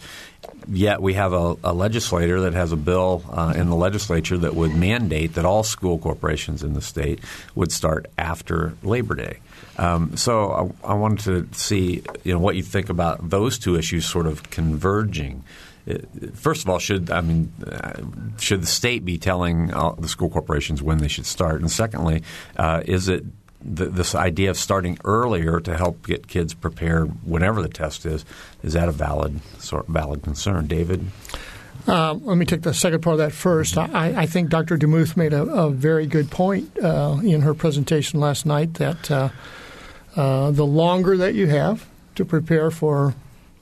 Yet 0.67 1.01
we 1.01 1.13
have 1.15 1.33
a, 1.33 1.55
a 1.63 1.73
legislator 1.73 2.41
that 2.41 2.53
has 2.53 2.71
a 2.71 2.75
bill 2.75 3.23
uh, 3.31 3.53
in 3.55 3.69
the 3.69 3.75
legislature 3.75 4.37
that 4.37 4.55
would 4.55 4.75
mandate 4.75 5.33
that 5.33 5.45
all 5.45 5.63
school 5.63 5.97
corporations 5.97 6.63
in 6.63 6.73
the 6.73 6.81
state 6.81 7.19
would 7.55 7.71
start 7.71 8.05
after 8.17 8.75
Labor 8.83 9.15
Day. 9.15 9.39
Um, 9.77 10.15
so 10.15 10.75
I, 10.83 10.91
I, 10.91 10.93
wanted 10.93 11.51
to 11.51 11.57
see 11.57 12.03
you 12.23 12.33
know 12.33 12.39
what 12.39 12.55
you 12.55 12.63
think 12.63 12.89
about 12.89 13.29
those 13.29 13.59
two 13.59 13.75
issues 13.75 14.05
sort 14.05 14.25
of 14.25 14.49
converging. 14.49 15.43
First 16.33 16.63
of 16.63 16.69
all, 16.69 16.79
should 16.79 17.11
I 17.11 17.21
mean 17.21 17.51
should 18.39 18.63
the 18.63 18.67
state 18.67 19.05
be 19.05 19.17
telling 19.17 19.73
uh, 19.73 19.91
the 19.91 20.07
school 20.07 20.29
corporations 20.29 20.81
when 20.81 20.97
they 20.97 21.07
should 21.07 21.25
start? 21.27 21.61
And 21.61 21.71
secondly, 21.71 22.23
uh, 22.57 22.81
is 22.85 23.07
it 23.07 23.23
the, 23.61 23.85
this 23.85 24.15
idea 24.15 24.49
of 24.49 24.57
starting 24.57 24.97
earlier 25.05 25.59
to 25.59 25.77
help 25.77 26.05
get 26.05 26.27
kids 26.27 26.53
prepared 26.53 27.11
whenever 27.23 27.61
the 27.61 27.69
test 27.69 28.05
is 28.05 28.25
is 28.63 28.73
that 28.73 28.89
a 28.89 28.91
valid 28.91 29.41
sort 29.59 29.87
valid 29.87 30.23
concern, 30.23 30.67
David? 30.67 31.05
Uh, 31.87 32.13
let 32.13 32.37
me 32.37 32.45
take 32.45 32.63
the 32.63 32.73
second 32.73 33.01
part 33.01 33.15
of 33.15 33.17
that 33.19 33.31
first. 33.31 33.77
I, 33.77 34.21
I 34.21 34.25
think 34.25 34.49
Dr. 34.49 34.77
DeMuth 34.77 35.15
made 35.15 35.33
a, 35.33 35.43
a 35.43 35.69
very 35.69 36.07
good 36.07 36.31
point 36.31 36.71
uh, 36.79 37.19
in 37.23 37.41
her 37.41 37.53
presentation 37.53 38.19
last 38.19 38.45
night 38.45 38.75
that 38.75 39.11
uh, 39.11 39.29
uh, 40.15 40.51
the 40.51 40.65
longer 40.65 41.15
that 41.17 41.35
you 41.35 41.47
have 41.47 41.87
to 42.15 42.25
prepare 42.25 42.71
for 42.71 43.13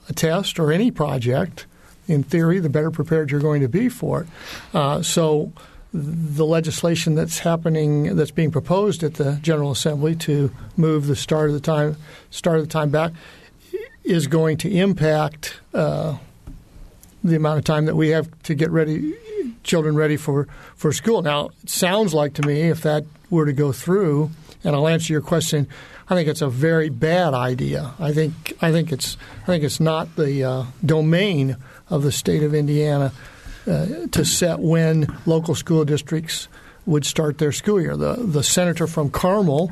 a 0.08 0.12
test 0.14 0.58
or 0.58 0.72
any 0.72 0.90
project, 0.90 1.66
in 2.06 2.22
theory, 2.22 2.58
the 2.58 2.68
better 2.68 2.90
prepared 2.90 3.30
you're 3.30 3.40
going 3.40 3.62
to 3.62 3.68
be 3.68 3.88
for 3.88 4.22
it. 4.22 4.26
Uh, 4.72 5.02
so 5.02 5.52
the 5.92 6.44
legislation 6.44 7.14
that's 7.14 7.38
happening 7.38 8.16
that's 8.16 8.32
being 8.32 8.50
proposed 8.50 9.02
at 9.02 9.14
the 9.14 9.38
General 9.42 9.70
Assembly 9.70 10.16
to 10.16 10.50
move 10.76 11.06
the 11.06 11.16
start 11.16 11.50
of 11.50 11.54
the 11.54 11.60
time 11.60 11.96
start 12.30 12.58
of 12.58 12.64
the 12.64 12.70
time 12.70 12.90
back 12.90 13.12
is 14.02 14.26
going 14.26 14.56
to 14.58 14.70
impact 14.70 15.60
uh, 15.72 16.16
the 17.22 17.36
amount 17.36 17.58
of 17.58 17.64
time 17.64 17.86
that 17.86 17.94
we 17.94 18.08
have 18.08 18.28
to 18.42 18.54
get 18.54 18.70
ready 18.70 19.14
children 19.64 19.96
ready 19.96 20.16
for, 20.16 20.46
for 20.76 20.92
school. 20.92 21.22
Now, 21.22 21.50
it 21.62 21.70
sounds 21.70 22.14
like 22.14 22.34
to 22.34 22.46
me 22.46 22.62
if 22.62 22.82
that 22.82 23.04
were 23.30 23.46
to 23.46 23.52
go 23.52 23.72
through, 23.72 24.30
and 24.64 24.74
I'll 24.74 24.88
answer 24.88 25.12
your 25.12 25.22
question, 25.22 25.68
I 26.08 26.14
think 26.14 26.28
it's 26.28 26.42
a 26.42 26.48
very 26.48 26.88
bad 26.88 27.34
idea. 27.34 27.92
I 27.98 28.12
think 28.12 28.54
I 28.60 28.72
think 28.72 28.92
it's 28.92 29.16
I 29.42 29.46
think 29.46 29.64
it's 29.64 29.80
not 29.80 30.16
the 30.16 30.44
uh, 30.44 30.64
domain 30.84 31.56
of 31.88 32.02
the 32.02 32.12
state 32.12 32.42
of 32.42 32.54
Indiana 32.54 33.12
uh, 33.66 33.86
to 34.10 34.24
set 34.24 34.58
when 34.58 35.06
local 35.26 35.54
school 35.54 35.84
districts 35.84 36.48
would 36.86 37.06
start 37.06 37.38
their 37.38 37.52
school 37.52 37.80
year. 37.80 37.96
The 37.96 38.14
the 38.14 38.42
senator 38.42 38.86
from 38.86 39.10
Carmel 39.10 39.70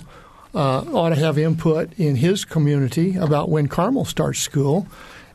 uh, 0.55 0.85
ought 0.93 1.11
to 1.11 1.17
have 1.17 1.39
input 1.39 1.93
in 1.99 2.17
his 2.17 2.45
community 2.45 3.17
about 3.17 3.49
when 3.49 3.69
Carmel 3.69 4.05
starts 4.05 4.41
school, 4.41 4.87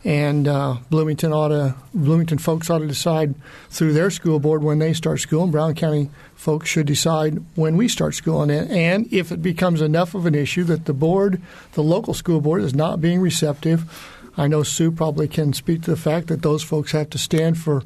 and 0.03 0.47
uh, 0.47 0.77
Bloomington 0.89 1.33
ought 1.33 1.49
to 1.49 1.75
Bloomington 1.93 2.37
folks 2.37 2.69
ought 2.69 2.79
to 2.79 2.87
decide 2.87 3.35
through 3.69 3.93
their 3.93 4.09
school 4.09 4.39
board 4.39 4.63
when 4.63 4.79
they 4.79 4.93
start 4.93 5.19
school, 5.19 5.43
and 5.43 5.51
Brown 5.51 5.75
County 5.75 6.09
folks 6.35 6.69
should 6.69 6.87
decide 6.87 7.43
when 7.55 7.77
we 7.77 7.87
start 7.87 8.15
school. 8.15 8.41
And, 8.41 8.51
and 8.51 9.11
if 9.11 9.31
it 9.31 9.41
becomes 9.41 9.81
enough 9.81 10.13
of 10.15 10.25
an 10.25 10.35
issue 10.35 10.63
that 10.65 10.85
the 10.85 10.93
board, 10.93 11.41
the 11.73 11.83
local 11.83 12.13
school 12.13 12.41
board, 12.41 12.61
is 12.61 12.75
not 12.75 13.01
being 13.01 13.19
receptive 13.19 13.85
I 14.37 14.47
know 14.47 14.61
Sue 14.61 14.91
probably 14.91 15.27
can 15.27 15.51
speak 15.53 15.81
to 15.83 15.91
the 15.91 15.97
fact 15.97 16.27
that 16.27 16.43
those 16.43 16.61
folks 16.61 16.91
have 16.91 17.09
to 17.09 17.17
stand 17.17 17.57
for 17.57 17.81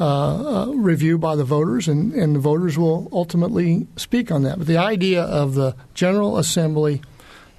uh, 0.00 0.64
uh, 0.64 0.66
review 0.72 1.16
by 1.16 1.36
the 1.36 1.44
voters, 1.44 1.86
and, 1.86 2.12
and 2.12 2.34
the 2.34 2.40
voters 2.40 2.76
will 2.76 3.08
ultimately 3.12 3.86
speak 3.96 4.32
on 4.32 4.42
that. 4.42 4.58
But 4.58 4.66
the 4.66 4.78
idea 4.78 5.22
of 5.22 5.54
the 5.54 5.76
General 5.94 6.38
Assembly 6.38 7.02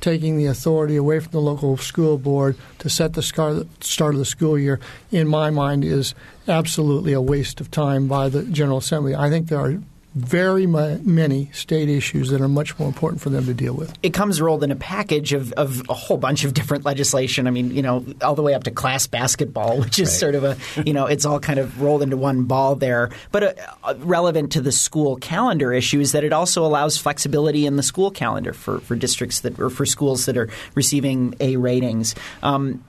taking 0.03 0.37
the 0.37 0.45
authority 0.47 0.97
away 0.97 1.17
from 1.21 1.31
the 1.31 1.39
local 1.39 1.77
school 1.77 2.17
board 2.17 2.57
to 2.77 2.89
set 2.89 3.13
the 3.13 3.23
start 3.23 4.13
of 4.13 4.19
the 4.19 4.25
school 4.25 4.59
year, 4.59 4.77
in 5.11 5.29
my 5.29 5.49
mind, 5.49 5.85
is 5.85 6.13
absolutely 6.45 7.13
a 7.13 7.21
waste 7.21 7.61
of 7.61 7.71
time 7.71 8.05
by 8.09 8.27
the 8.27 8.43
General 8.43 8.79
Assembly. 8.79 9.15
I 9.15 9.29
think 9.29 9.47
there 9.47 9.59
are 9.59 9.79
very 10.15 10.67
many 10.67 11.49
state 11.53 11.89
issues 11.89 12.29
that 12.29 12.39
are 12.39 12.47
much 12.47 12.77
more 12.77 12.87
important 12.87 13.21
for 13.21 13.29
them 13.29 13.45
to 13.45 13.53
deal 13.53 13.73
with. 13.73 13.97
It 14.03 14.13
comes 14.13 14.39
rolled 14.39 14.63
in 14.63 14.71
a 14.71 14.75
package 14.75 15.33
of, 15.33 15.51
of 15.53 15.81
a 15.89 15.93
whole 15.93 16.17
bunch 16.17 16.43
of 16.43 16.53
different 16.53 16.85
legislation. 16.85 17.47
I 17.47 17.51
mean, 17.51 17.71
you 17.71 17.81
know, 17.81 18.05
all 18.21 18.35
the 18.35 18.43
way 18.43 18.53
up 18.53 18.63
to 18.65 18.71
class 18.71 19.07
basketball, 19.07 19.79
which 19.81 19.99
is 19.99 20.09
right. 20.09 20.19
sort 20.19 20.35
of 20.35 20.43
a, 20.43 20.57
you 20.85 20.93
know, 20.93 21.07
it's 21.07 21.25
all 21.25 21.39
kind 21.39 21.59
of 21.59 21.81
rolled 21.81 22.03
into 22.03 22.17
one 22.17 22.43
ball 22.43 22.75
there. 22.75 23.09
But 23.31 23.43
uh, 23.43 23.53
uh, 23.83 23.95
relevant 23.99 24.51
to 24.53 24.61
the 24.61 24.71
school 24.71 25.15
calendar 25.15 25.73
issue 25.73 25.99
is 25.99 26.11
that 26.11 26.23
it 26.23 26.33
also 26.33 26.65
allows 26.65 26.97
flexibility 26.97 27.65
in 27.65 27.75
the 27.75 27.83
school 27.83 28.11
calendar 28.11 28.53
for, 28.53 28.79
for 28.79 28.95
districts 28.95 29.39
that 29.41 29.59
or 29.59 29.69
for 29.69 29.85
schools 29.85 30.25
that 30.25 30.37
are 30.37 30.49
receiving 30.75 31.35
A 31.39 31.57
ratings. 31.57 32.13
Um, 32.43 32.83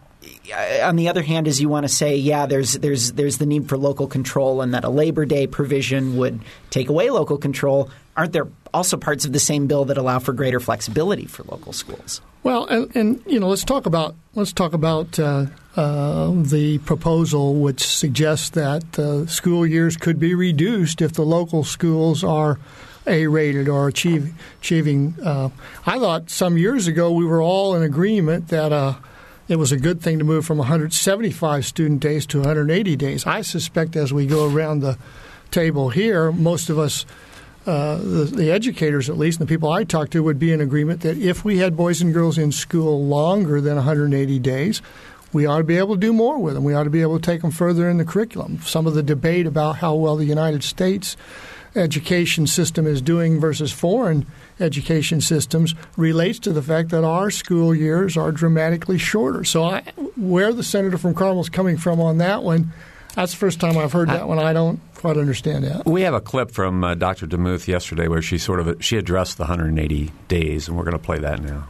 on 0.53 0.97
the 0.97 1.09
other 1.09 1.23
hand, 1.23 1.49
is 1.49 1.61
you 1.61 1.69
want 1.69 1.85
to 1.85 1.89
say, 1.89 2.17
yeah, 2.17 2.47
there's 2.47 2.75
there's 2.75 3.13
there's 3.13 3.39
the 3.39 3.47
need 3.47 3.69
for 3.69 3.77
local 3.77 4.07
control, 4.07 4.61
and 4.61 4.75
that 4.75 4.85
a 4.85 4.89
Labor 4.89 5.25
Day 5.25 5.47
provision 5.47 6.17
would 6.17 6.41
take 6.71 6.89
away 6.89 7.11
local 7.11 7.39
control. 7.39 7.91
Aren't 8.17 8.33
there 8.33 8.49
also 8.73 8.97
parts 8.97 9.25
of 9.25 9.33
the 9.33 9.41
same 9.41 9.67
bill 9.67 9.85
that 9.87 9.97
allow 9.97 10.19
for 10.19 10.33
greater 10.33 10.61
flexibility 10.61 11.27
for 11.27 11.43
local 11.45 11.73
schools? 11.73 12.21
Well, 12.43 12.67
and, 12.67 12.95
and 12.95 13.23
you 13.27 13.41
know, 13.41 13.49
let's 13.49 13.65
talk 13.65 13.87
about 13.87 14.15
let's 14.35 14.53
talk 14.53 14.75
about 14.75 15.19
uh, 15.19 15.47
uh, 15.77 16.31
the 16.31 16.79
proposal 16.85 17.55
which 17.55 17.87
suggests 17.87 18.51
that 18.51 18.99
uh, 18.99 19.27
school 19.27 19.67
years 19.67 19.97
could 19.97 20.21
be 20.21 20.35
reduced 20.35 21.01
if 21.01 21.15
the 21.15 21.25
local 21.25 21.65
schools 21.65 22.23
are 22.23 22.59
a 23.07 23.27
rated 23.27 23.69
or 23.69 23.89
achieve, 23.89 24.33
achieving. 24.61 25.15
Uh, 25.23 25.51
I 25.87 25.99
thought 25.99 26.31
some 26.31 26.59
years 26.59 26.87
ago 26.87 27.13
we 27.13 27.25
were 27.25 27.43
all 27.43 27.75
in 27.75 27.83
agreement 27.83 28.49
that 28.49 28.73
uh, 28.73 28.95
it 29.49 29.57
was 29.57 29.73
a 29.73 29.77
good 29.77 30.01
thing 30.01 30.19
to 30.19 30.25
move 30.25 30.47
from 30.47 30.59
175 30.59 31.67
student 31.67 32.01
days 32.01 32.27
to 32.27 32.39
180 32.39 32.97
days. 32.97 33.27
I 33.27 33.43
suspect 33.43 33.97
as 33.97 34.13
we 34.13 34.27
go 34.27 34.51
around 34.51 34.81
the 34.81 34.99
table 35.51 35.91
here, 35.91 36.33
most 36.33 36.71
of 36.71 36.79
us, 36.79 37.05
uh, 37.67 37.97
the, 37.97 38.25
the, 38.25 38.51
educators 38.51 39.09
at 39.09 39.19
least, 39.19 39.41
and 39.41 39.49
the 39.49 39.53
people 39.53 39.71
I 39.71 39.85
talk 39.85 40.11
to, 40.11 40.23
would 40.23 40.39
be 40.39 40.53
in 40.53 40.61
agreement 40.61 41.03
that 41.03 41.19
if 41.19 41.45
we 41.45 41.59
had 41.59 41.77
boys 41.77 42.01
and 42.01 42.13
girls 42.13 42.39
in 42.39 42.53
school 42.53 43.07
longer 43.07 43.61
than 43.61 43.77
180 43.77 44.39
days, 44.39 44.81
we 45.33 45.47
ought 45.47 45.59
to 45.59 45.65
be 45.65 45.77
able 45.77 45.95
to 45.95 46.01
do 46.01 46.13
more 46.13 46.39
with 46.39 46.55
them. 46.55 46.65
We 46.65 46.75
ought 46.75 46.85
to 46.85 46.91
be 46.91 47.03
able 47.03 47.19
to 47.19 47.25
take 47.25 47.43
them 47.43 47.51
further 47.51 47.89
in 47.91 47.99
the 47.99 48.05
curriculum. 48.05 48.61
Some 48.63 48.87
of 48.87 48.95
the 48.95 49.03
debate 49.03 49.47
about 49.47 49.77
how 49.77 49.95
well 49.95 50.17
the 50.17 50.25
United 50.25 50.63
States 50.63 51.17
education 51.77 52.47
system 52.47 52.87
is 52.87 53.03
doing 53.03 53.41
versus 53.41 53.73
foreign 53.73 54.27
education 54.61 55.21
systems 55.21 55.75
relates 55.97 56.39
to 56.41 56.53
the 56.53 56.63
fact 56.63 56.91
that 56.91 57.05
our 57.05 57.31
school 57.31 57.75
years 57.75 58.17
are 58.17 58.33
dramatically 58.33 58.99
shorter. 58.99 59.45
So, 59.45 59.65
I, 59.65 59.81
where 60.17 60.53
the 60.53 60.63
senator 60.63 60.99
from 60.99 61.15
Carmel 61.15 61.41
is 61.41 61.49
coming 61.49 61.77
from 61.77 62.01
on 62.01 62.19
that 62.19 62.43
one, 62.43 62.73
that's 63.15 63.33
the 63.33 63.39
first 63.39 63.61
time 63.61 63.79
I've 63.79 63.93
heard 63.93 64.09
that 64.09 64.27
one. 64.27 64.39
I 64.39 64.53
don't 64.53 64.81
quite 64.95 65.17
understand 65.17 65.65
that. 65.65 65.87
We 65.87 66.03
have 66.03 66.15
a 66.15 66.21
clip 66.21 66.51
from 66.51 66.83
uh, 66.83 66.95
Dr. 66.95 67.27
DeMuth 67.27 67.69
yesterday 67.69 68.09
where 68.09 68.23
she 68.23 68.39
sort 68.39 68.61
of 68.61 68.85
she 68.85 68.97
addressed 68.97 69.37
the 69.37 69.45
180 69.45 70.11
days, 70.29 70.69
and 70.69 70.77
we're 70.77 70.85
going 70.85 70.99
to 70.99 71.03
play 71.03 71.19
that 71.19 71.41
now. 71.41 71.69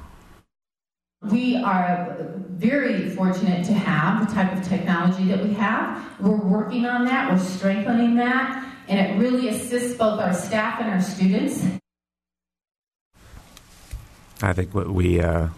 We 1.22 1.56
are 1.56 2.16
very 2.50 3.08
fortunate 3.10 3.64
to 3.66 3.72
have 3.72 4.26
the 4.26 4.34
type 4.34 4.52
of 4.52 4.66
technology 4.66 5.24
that 5.28 5.42
we 5.42 5.54
have. 5.54 6.04
We're 6.20 6.36
working 6.36 6.86
on 6.86 7.06
that. 7.06 7.32
We're 7.32 7.38
strengthening 7.38 8.16
that 8.16 8.73
and 8.88 8.98
it 8.98 9.18
really 9.18 9.48
assists 9.48 9.96
both 9.96 10.20
our 10.20 10.34
staff 10.34 10.80
and 10.80 10.90
our 10.90 11.00
students. 11.00 11.64
I 14.42 14.52
think 14.52 14.74
we 14.74 15.20
uh, 15.20 15.48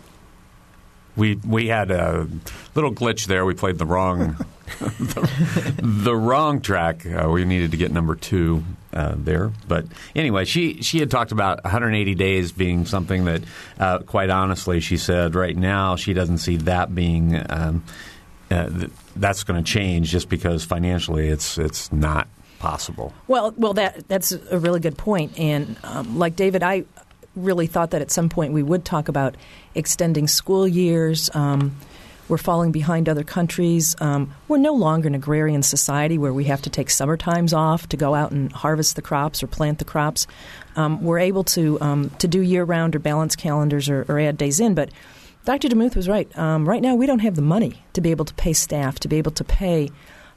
we 1.17 1.37
we 1.37 1.69
had 1.69 1.91
a 1.91 2.29
little 2.75 2.93
glitch 2.93 3.27
there. 3.27 3.45
We 3.45 3.55
played 3.55 3.79
the 3.79 3.87
wrong 3.87 4.37
the, 4.79 5.75
the, 5.83 6.15
wrong 6.15 6.61
track. 6.61 7.07
Uh, 7.07 7.29
we 7.31 7.45
needed 7.45 7.71
to 7.71 7.77
get 7.77 7.91
number 7.91 8.15
two 8.15 8.65
uh, 8.93 9.15
there. 9.17 9.53
But 9.67 9.87
anyway, 10.15 10.45
she 10.45 10.83
she 10.83 10.99
had 10.99 11.11
talked 11.11 11.33
about 11.33 11.65
180 11.65 12.15
days 12.15 12.53
being 12.53 12.85
something 12.85 13.25
that, 13.25 13.43
uh, 13.79 13.99
quite 14.01 14.31
honestly, 14.31 14.81
she 14.81 14.97
said 14.97 15.35
right 15.35 15.57
now 15.57 15.97
she 15.97 16.13
doesn't 16.13 16.39
see 16.39 16.57
that 16.59 16.95
being. 16.95 17.43
Um, 17.51 17.85
uh, 18.49 18.69
th- 18.69 18.91
that's 19.17 19.43
going 19.43 19.63
to 19.63 19.69
change 19.69 20.11
just 20.11 20.29
because 20.29 20.63
financially 20.65 21.27
it's 21.27 21.59
it's 21.59 21.91
not 21.93 22.29
possible. 22.59 23.13
Well, 23.29 23.55
well, 23.57 23.75
that 23.75 24.09
that's 24.09 24.33
a 24.33 24.59
really 24.59 24.81
good 24.81 24.99
point. 24.99 25.39
And 25.39 25.77
um, 25.85 26.19
like 26.19 26.37
David, 26.37 26.63
I 26.63 26.85
really 27.35 27.67
thought 27.67 27.91
that 27.91 28.03
at 28.03 28.11
some 28.11 28.29
point 28.29 28.53
we 28.53 28.63
would 28.63 28.85
talk 28.85 29.09
about 29.09 29.37
extending 29.75 30.27
school 30.27 30.67
years. 30.67 31.31
Um, 31.35 31.77
we're 32.29 32.39
falling 32.39 32.73
behind 32.73 33.09
other 33.09 33.23
countries. 33.23 33.95
Um, 34.01 34.35
we're 34.49 34.59
no 34.59 34.75
longer 34.75 35.07
an 35.07 35.15
agrarian 35.15 35.63
society 35.63 36.19
where 36.19 36.33
we 36.33 36.45
have 36.45 36.63
to 36.63 36.71
take 36.71 36.91
summer 36.91 37.17
times 37.17 37.53
off 37.53 37.89
to 37.91 37.97
go 37.97 38.15
out 38.15 38.33
and 38.33 38.51
harvest 38.51 38.97
the 38.97 39.03
crops 39.03 39.43
or 39.43 39.47
plant 39.47 39.79
the 39.79 39.85
crops. 39.85 40.27
Um, 40.75 41.03
we're 41.03 41.21
able 41.21 41.45
to 41.45 41.81
um, 41.81 42.11
to 42.19 42.27
do 42.27 42.41
year 42.41 42.65
round 42.65 42.97
or 42.97 42.99
balance 42.99 43.37
calendars 43.37 43.89
or, 43.89 44.05
or, 44.09 44.19
add 44.19 44.37
days 44.37 44.59
in, 44.59 44.75
but 44.75 44.91
Dr. 45.45 45.69
DeMuth 45.69 45.95
was 45.95 46.09
right. 46.09 46.37
Um, 46.37 46.69
right 46.69 46.83
now, 46.83 46.97
we 46.97 47.07
don't 47.07 47.21
have 47.21 47.37
the 47.37 47.43
money 47.43 47.85
to 47.93 48.01
be 48.01 48.11
able 48.11 48.25
to 48.25 48.35
pay 48.35 48.53
staff, 48.53 48.99
to 49.01 49.09
be 49.09 49.17
able 49.17 49.31
to 49.33 49.45
pay 49.45 49.91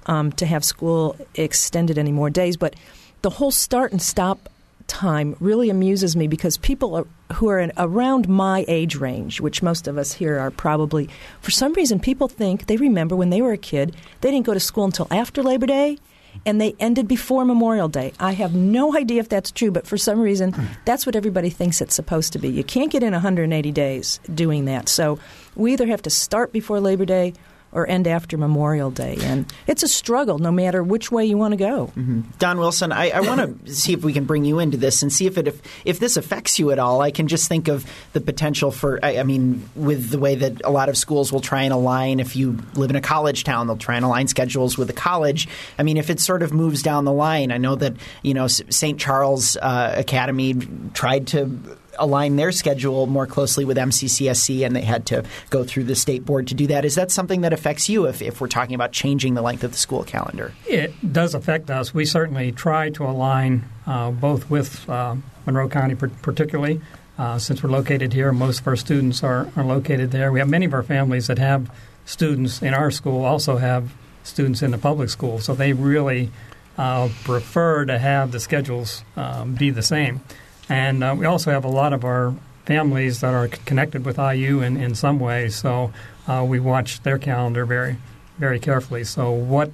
um, 0.05 0.31
to 0.33 0.45
have 0.45 0.63
school 0.63 1.15
extended 1.35 1.97
any 1.97 2.11
more 2.11 2.29
days. 2.29 2.57
But 2.57 2.75
the 3.21 3.29
whole 3.29 3.51
start 3.51 3.91
and 3.91 4.01
stop 4.01 4.49
time 4.87 5.35
really 5.39 5.69
amuses 5.69 6.15
me 6.15 6.27
because 6.27 6.57
people 6.57 6.95
are, 6.95 7.07
who 7.35 7.47
are 7.49 7.59
in, 7.59 7.71
around 7.77 8.27
my 8.27 8.65
age 8.67 8.95
range, 8.95 9.39
which 9.39 9.61
most 9.61 9.87
of 9.87 9.97
us 9.97 10.13
here 10.13 10.37
are 10.37 10.51
probably, 10.51 11.07
for 11.41 11.51
some 11.51 11.73
reason, 11.73 11.99
people 11.99 12.27
think 12.27 12.65
they 12.65 12.77
remember 12.77 13.15
when 13.15 13.29
they 13.29 13.41
were 13.41 13.53
a 13.53 13.57
kid, 13.57 13.95
they 14.21 14.31
didn't 14.31 14.45
go 14.45 14.53
to 14.53 14.59
school 14.59 14.85
until 14.85 15.07
after 15.11 15.43
Labor 15.43 15.67
Day 15.67 15.97
and 16.45 16.59
they 16.59 16.75
ended 16.79 17.07
before 17.07 17.45
Memorial 17.45 17.87
Day. 17.87 18.13
I 18.19 18.33
have 18.33 18.53
no 18.53 18.95
idea 18.95 19.19
if 19.19 19.29
that's 19.29 19.51
true, 19.51 19.71
but 19.71 19.87
for 19.87 19.97
some 19.97 20.19
reason, 20.19 20.55
that's 20.85 21.05
what 21.05 21.15
everybody 21.15 21.49
thinks 21.49 21.81
it's 21.81 21.95
supposed 21.95 22.33
to 22.33 22.39
be. 22.39 22.49
You 22.49 22.63
can't 22.63 22.91
get 22.91 23.03
in 23.03 23.13
180 23.13 23.71
days 23.71 24.19
doing 24.33 24.65
that. 24.65 24.89
So 24.89 25.19
we 25.55 25.73
either 25.73 25.87
have 25.87 26.01
to 26.03 26.09
start 26.09 26.51
before 26.51 26.79
Labor 26.79 27.05
Day 27.05 27.33
or 27.71 27.87
end 27.87 28.07
after 28.07 28.37
Memorial 28.37 28.91
Day. 28.91 29.17
And 29.21 29.51
it's 29.67 29.83
a 29.83 29.87
struggle 29.87 30.39
no 30.39 30.51
matter 30.51 30.83
which 30.83 31.11
way 31.11 31.25
you 31.25 31.37
want 31.37 31.51
to 31.53 31.57
go. 31.57 31.87
Mm-hmm. 31.87 32.21
Don 32.39 32.57
Wilson, 32.57 32.91
I, 32.91 33.09
I 33.09 33.21
want 33.21 33.65
to 33.65 33.73
see 33.73 33.93
if 33.93 34.03
we 34.03 34.13
can 34.13 34.25
bring 34.25 34.45
you 34.45 34.59
into 34.59 34.77
this 34.77 35.01
and 35.01 35.11
see 35.11 35.25
if 35.27 35.37
it 35.37 35.47
if, 35.47 35.61
if 35.85 35.99
this 35.99 36.17
affects 36.17 36.59
you 36.59 36.71
at 36.71 36.79
all. 36.79 37.01
I 37.01 37.11
can 37.11 37.27
just 37.27 37.47
think 37.47 37.67
of 37.67 37.85
the 38.13 38.21
potential 38.21 38.71
for, 38.71 38.99
I, 39.03 39.19
I, 39.19 39.23
mean, 39.23 39.69
with 39.75 40.09
the 40.09 40.19
way 40.19 40.35
that 40.35 40.61
a 40.63 40.71
lot 40.71 40.89
of 40.89 40.97
schools 40.97 41.31
will 41.31 41.41
try 41.41 41.63
and 41.63 41.73
align, 41.73 42.19
if 42.19 42.35
you 42.35 42.57
live 42.73 42.89
in 42.89 42.95
a 42.95 43.01
college 43.01 43.43
town, 43.43 43.67
they'll 43.67 43.77
try 43.77 43.95
and 43.95 44.05
align 44.05 44.27
schedules 44.27 44.77
with 44.77 44.87
the 44.87 44.93
college. 44.93 45.47
I 45.77 45.83
mean, 45.83 45.97
if 45.97 46.09
it 46.09 46.19
sort 46.19 46.43
of 46.43 46.53
moves 46.53 46.81
down 46.81 47.05
the 47.05 47.13
line, 47.13 47.51
I 47.51 47.57
know 47.57 47.75
that, 47.75 47.95
you 48.23 48.33
know, 48.33 48.47
St. 48.47 48.99
Charles 48.99 49.57
uh, 49.57 49.93
Academy 49.95 50.55
tried 50.93 51.27
to 51.27 51.59
align 51.99 52.35
their 52.35 52.51
schedule 52.51 53.07
more 53.07 53.27
closely 53.27 53.65
with 53.65 53.77
MCCSC, 53.77 54.65
and 54.65 54.75
they 54.75 54.81
had 54.81 55.05
to 55.07 55.23
go 55.49 55.63
through 55.63 55.85
the 55.85 55.95
state 55.95 56.25
board 56.25 56.47
to 56.47 56.55
do 56.55 56.67
that. 56.67 56.85
Is 56.85 56.95
that 56.95 57.11
something 57.11 57.41
that 57.41 57.53
affects 57.53 57.89
you 57.89 58.07
if, 58.07 58.21
if 58.21 58.41
we're 58.41 58.47
talking 58.47 58.75
about 58.75 58.91
changing 58.91 59.33
the 59.33 59.41
length 59.41 59.63
of 59.63 59.71
the 59.71 59.77
school 59.77 60.03
calendar? 60.03 60.53
It 60.67 61.13
does 61.13 61.35
affect 61.35 61.69
us. 61.69 61.93
We 61.93 62.05
certainly 62.05 62.51
try 62.51 62.89
to 62.91 63.05
align 63.05 63.65
uh, 63.85 64.11
both 64.11 64.49
with 64.49 64.89
uh, 64.89 65.15
Monroe 65.45 65.69
County, 65.69 65.95
particularly. 65.95 66.81
Uh, 67.17 67.37
since 67.37 67.61
we're 67.61 67.69
located 67.69 68.13
here, 68.13 68.31
most 68.31 68.61
of 68.61 68.67
our 68.67 68.77
students 68.77 69.23
are, 69.23 69.49
are 69.57 69.65
located 69.65 70.11
there. 70.11 70.31
We 70.31 70.39
have 70.39 70.47
many 70.47 70.65
of 70.65 70.73
our 70.73 70.83
families 70.83 71.27
that 71.27 71.37
have 71.37 71.69
students 72.05 72.61
in 72.61 72.73
our 72.73 72.91
school 72.91 73.25
also 73.25 73.57
have 73.57 73.93
students 74.23 74.61
in 74.61 74.71
the 74.71 74.77
public 74.77 75.09
school, 75.09 75.39
so 75.39 75.53
they 75.53 75.73
really 75.73 76.31
uh, 76.77 77.09
prefer 77.25 77.83
to 77.85 77.99
have 77.99 78.31
the 78.31 78.39
schedules 78.39 79.03
um, 79.17 79.53
be 79.53 79.69
the 79.69 79.83
same. 79.83 80.21
And 80.69 81.03
uh, 81.03 81.15
we 81.17 81.25
also 81.25 81.51
have 81.51 81.65
a 81.65 81.69
lot 81.69 81.93
of 81.93 82.05
our 82.05 82.33
families 82.65 83.21
that 83.21 83.33
are 83.33 83.47
connected 83.47 84.05
with 84.05 84.17
IU 84.19 84.61
in, 84.61 84.77
in 84.77 84.93
some 84.93 85.19
way, 85.19 85.49
so 85.49 85.91
uh, 86.27 86.45
we 86.47 86.59
watch 86.59 87.01
their 87.01 87.17
calendar 87.17 87.65
very, 87.65 87.97
very 88.37 88.59
carefully. 88.59 89.03
So 89.03 89.31
what 89.31 89.71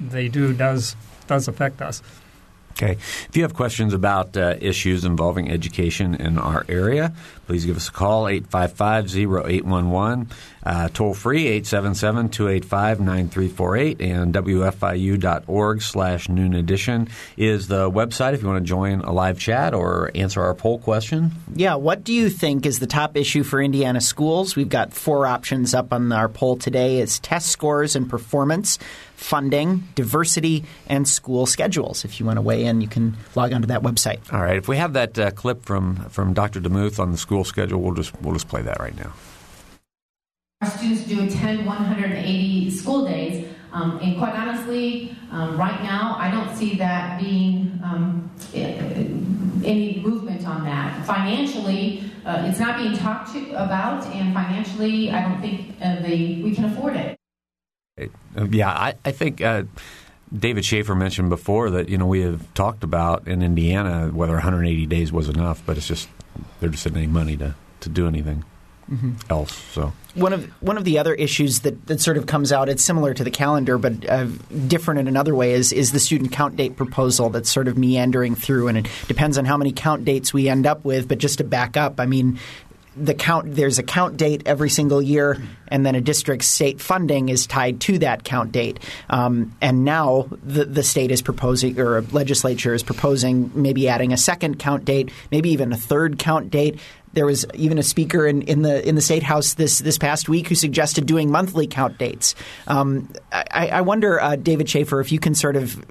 they 0.00 0.28
do 0.28 0.54
does 0.54 0.96
does 1.26 1.46
affect 1.46 1.82
us. 1.82 2.02
Okay. 2.72 2.92
If 2.92 3.36
you 3.36 3.42
have 3.42 3.52
questions 3.52 3.92
about 3.92 4.36
uh, 4.36 4.56
issues 4.58 5.04
involving 5.04 5.50
education 5.50 6.14
in 6.14 6.38
our 6.38 6.64
area, 6.68 7.12
please 7.50 7.66
give 7.66 7.76
us 7.76 7.88
a 7.88 7.92
call, 7.92 8.26
855-0811, 8.26 10.30
uh, 10.62 10.88
toll 10.94 11.14
free, 11.14 11.60
877-285-9348, 11.62 14.00
and 14.00 14.32
wfiu.org 14.32 15.82
slash 15.82 16.28
noon 16.28 16.54
edition 16.54 17.08
is 17.36 17.66
the 17.66 17.90
website 17.90 18.34
if 18.34 18.42
you 18.42 18.48
want 18.48 18.64
to 18.64 18.68
join 18.68 19.00
a 19.00 19.10
live 19.10 19.36
chat 19.36 19.74
or 19.74 20.12
answer 20.14 20.40
our 20.40 20.54
poll 20.54 20.78
question. 20.78 21.32
Yeah, 21.52 21.74
what 21.74 22.04
do 22.04 22.12
you 22.12 22.30
think 22.30 22.66
is 22.66 22.78
the 22.78 22.86
top 22.86 23.16
issue 23.16 23.42
for 23.42 23.60
Indiana 23.60 24.00
schools? 24.00 24.54
We've 24.54 24.68
got 24.68 24.94
four 24.94 25.26
options 25.26 25.74
up 25.74 25.92
on 25.92 26.12
our 26.12 26.28
poll 26.28 26.56
today. 26.56 27.00
It's 27.00 27.18
test 27.18 27.48
scores 27.48 27.96
and 27.96 28.08
performance 28.08 28.78
funding, 29.20 29.86
diversity, 29.94 30.64
and 30.86 31.06
school 31.06 31.44
schedules. 31.44 32.04
If 32.04 32.18
you 32.18 32.26
want 32.26 32.38
to 32.38 32.42
weigh 32.42 32.64
in, 32.64 32.80
you 32.80 32.88
can 32.88 33.16
log 33.34 33.52
onto 33.52 33.68
that 33.68 33.82
website. 33.82 34.20
All 34.32 34.40
right. 34.40 34.56
If 34.56 34.66
we 34.66 34.78
have 34.78 34.94
that 34.94 35.18
uh, 35.18 35.30
clip 35.30 35.64
from 35.64 35.96
from 36.08 36.32
Dr. 36.32 36.60
DeMuth 36.60 36.98
on 36.98 37.12
the 37.12 37.18
school 37.18 37.39
schedule, 37.44 37.80
we'll 37.80 37.94
just 37.94 38.12
we'll 38.22 38.34
just 38.34 38.48
play 38.48 38.62
that 38.62 38.78
right 38.80 38.96
now. 38.96 39.12
Our 40.62 40.68
students 40.68 41.04
do 41.04 41.22
attend 41.26 41.64
180 41.64 42.70
school 42.70 43.06
days, 43.06 43.48
um, 43.72 43.98
and 44.02 44.18
quite 44.18 44.34
honestly, 44.34 45.16
um, 45.30 45.56
right 45.56 45.82
now 45.82 46.16
I 46.18 46.30
don't 46.30 46.54
see 46.54 46.74
that 46.76 47.18
being 47.18 47.80
um, 47.82 48.30
any 48.54 50.00
movement 50.04 50.46
on 50.46 50.64
that. 50.64 51.04
Financially, 51.06 52.04
uh, 52.26 52.44
it's 52.46 52.58
not 52.58 52.78
being 52.78 52.94
talked 52.96 53.32
to 53.32 53.50
about, 53.52 54.04
and 54.06 54.34
financially, 54.34 55.10
I 55.10 55.22
don't 55.22 55.40
think 55.40 55.76
uh, 55.80 56.00
they 56.02 56.40
we 56.42 56.54
can 56.54 56.64
afford 56.66 56.96
it. 56.96 57.16
Yeah, 58.50 58.70
I, 58.70 58.94
I 59.04 59.10
think 59.12 59.40
uh, 59.42 59.64
David 60.36 60.64
Schaefer 60.64 60.94
mentioned 60.94 61.28
before 61.28 61.70
that 61.70 61.88
you 61.88 61.98
know 61.98 62.06
we 62.06 62.20
have 62.22 62.52
talked 62.54 62.84
about 62.84 63.26
in 63.26 63.42
Indiana 63.42 64.10
whether 64.12 64.34
180 64.34 64.86
days 64.86 65.12
was 65.12 65.28
enough, 65.28 65.62
but 65.66 65.76
it's 65.76 65.88
just 65.88 66.08
there 66.60 66.68
just 66.68 66.86
isn't 66.86 66.96
any 66.96 67.06
money 67.06 67.36
to, 67.36 67.54
to 67.80 67.88
do 67.88 68.06
anything 68.06 68.44
mm-hmm. 68.90 69.12
else. 69.28 69.54
So 69.54 69.92
one 70.14 70.32
of 70.32 70.44
one 70.62 70.76
of 70.76 70.84
the 70.84 70.98
other 70.98 71.14
issues 71.14 71.60
that, 71.60 71.86
that 71.86 72.00
sort 72.00 72.16
of 72.16 72.26
comes 72.26 72.52
out 72.52 72.68
it's 72.68 72.82
similar 72.82 73.14
to 73.14 73.22
the 73.22 73.30
calendar 73.30 73.78
but 73.78 74.08
uh, 74.08 74.26
different 74.66 75.00
in 75.00 75.08
another 75.08 75.34
way 75.34 75.52
is 75.52 75.72
is 75.72 75.92
the 75.92 76.00
student 76.00 76.32
count 76.32 76.56
date 76.56 76.76
proposal 76.76 77.30
that's 77.30 77.50
sort 77.50 77.68
of 77.68 77.78
meandering 77.78 78.34
through 78.34 78.68
and 78.68 78.78
it 78.78 78.88
depends 79.06 79.38
on 79.38 79.44
how 79.44 79.56
many 79.56 79.72
count 79.72 80.04
dates 80.04 80.34
we 80.34 80.48
end 80.48 80.66
up 80.66 80.84
with 80.84 81.06
but 81.06 81.18
just 81.18 81.38
to 81.38 81.44
back 81.44 81.76
up 81.76 82.00
i 82.00 82.06
mean 82.06 82.38
the 82.96 83.14
count 83.14 83.54
there's 83.54 83.78
a 83.78 83.82
count 83.82 84.16
date 84.16 84.42
every 84.46 84.68
single 84.68 85.00
year, 85.00 85.40
and 85.68 85.86
then 85.86 85.94
a 85.94 86.00
district 86.00 86.44
state 86.44 86.80
funding 86.80 87.28
is 87.28 87.46
tied 87.46 87.80
to 87.82 87.98
that 87.98 88.24
count 88.24 88.52
date. 88.52 88.80
Um, 89.08 89.54
and 89.60 89.84
now 89.84 90.28
the, 90.42 90.64
the 90.64 90.82
state 90.82 91.10
is 91.10 91.22
proposing, 91.22 91.78
or 91.78 92.00
legislature 92.02 92.74
is 92.74 92.82
proposing, 92.82 93.50
maybe 93.54 93.88
adding 93.88 94.12
a 94.12 94.16
second 94.16 94.58
count 94.58 94.84
date, 94.84 95.10
maybe 95.30 95.50
even 95.50 95.72
a 95.72 95.76
third 95.76 96.18
count 96.18 96.50
date. 96.50 96.80
There 97.12 97.26
was 97.26 97.44
even 97.54 97.78
a 97.78 97.82
speaker 97.82 98.26
in, 98.26 98.42
in 98.42 98.62
the 98.62 98.86
in 98.88 98.94
the 98.94 99.00
state 99.00 99.22
house 99.22 99.54
this 99.54 99.80
this 99.80 99.98
past 99.98 100.28
week 100.28 100.48
who 100.48 100.54
suggested 100.54 101.06
doing 101.06 101.30
monthly 101.30 101.66
count 101.66 101.98
dates. 101.98 102.34
Um, 102.66 103.12
I, 103.32 103.68
I, 103.68 103.80
wonder, 103.80 104.20
uh, 104.20 104.36
David 104.36 104.68
Schaefer, 104.68 105.00
if 105.00 105.10
you 105.10 105.18
can 105.18 105.34
sort 105.34 105.56
of 105.56 105.84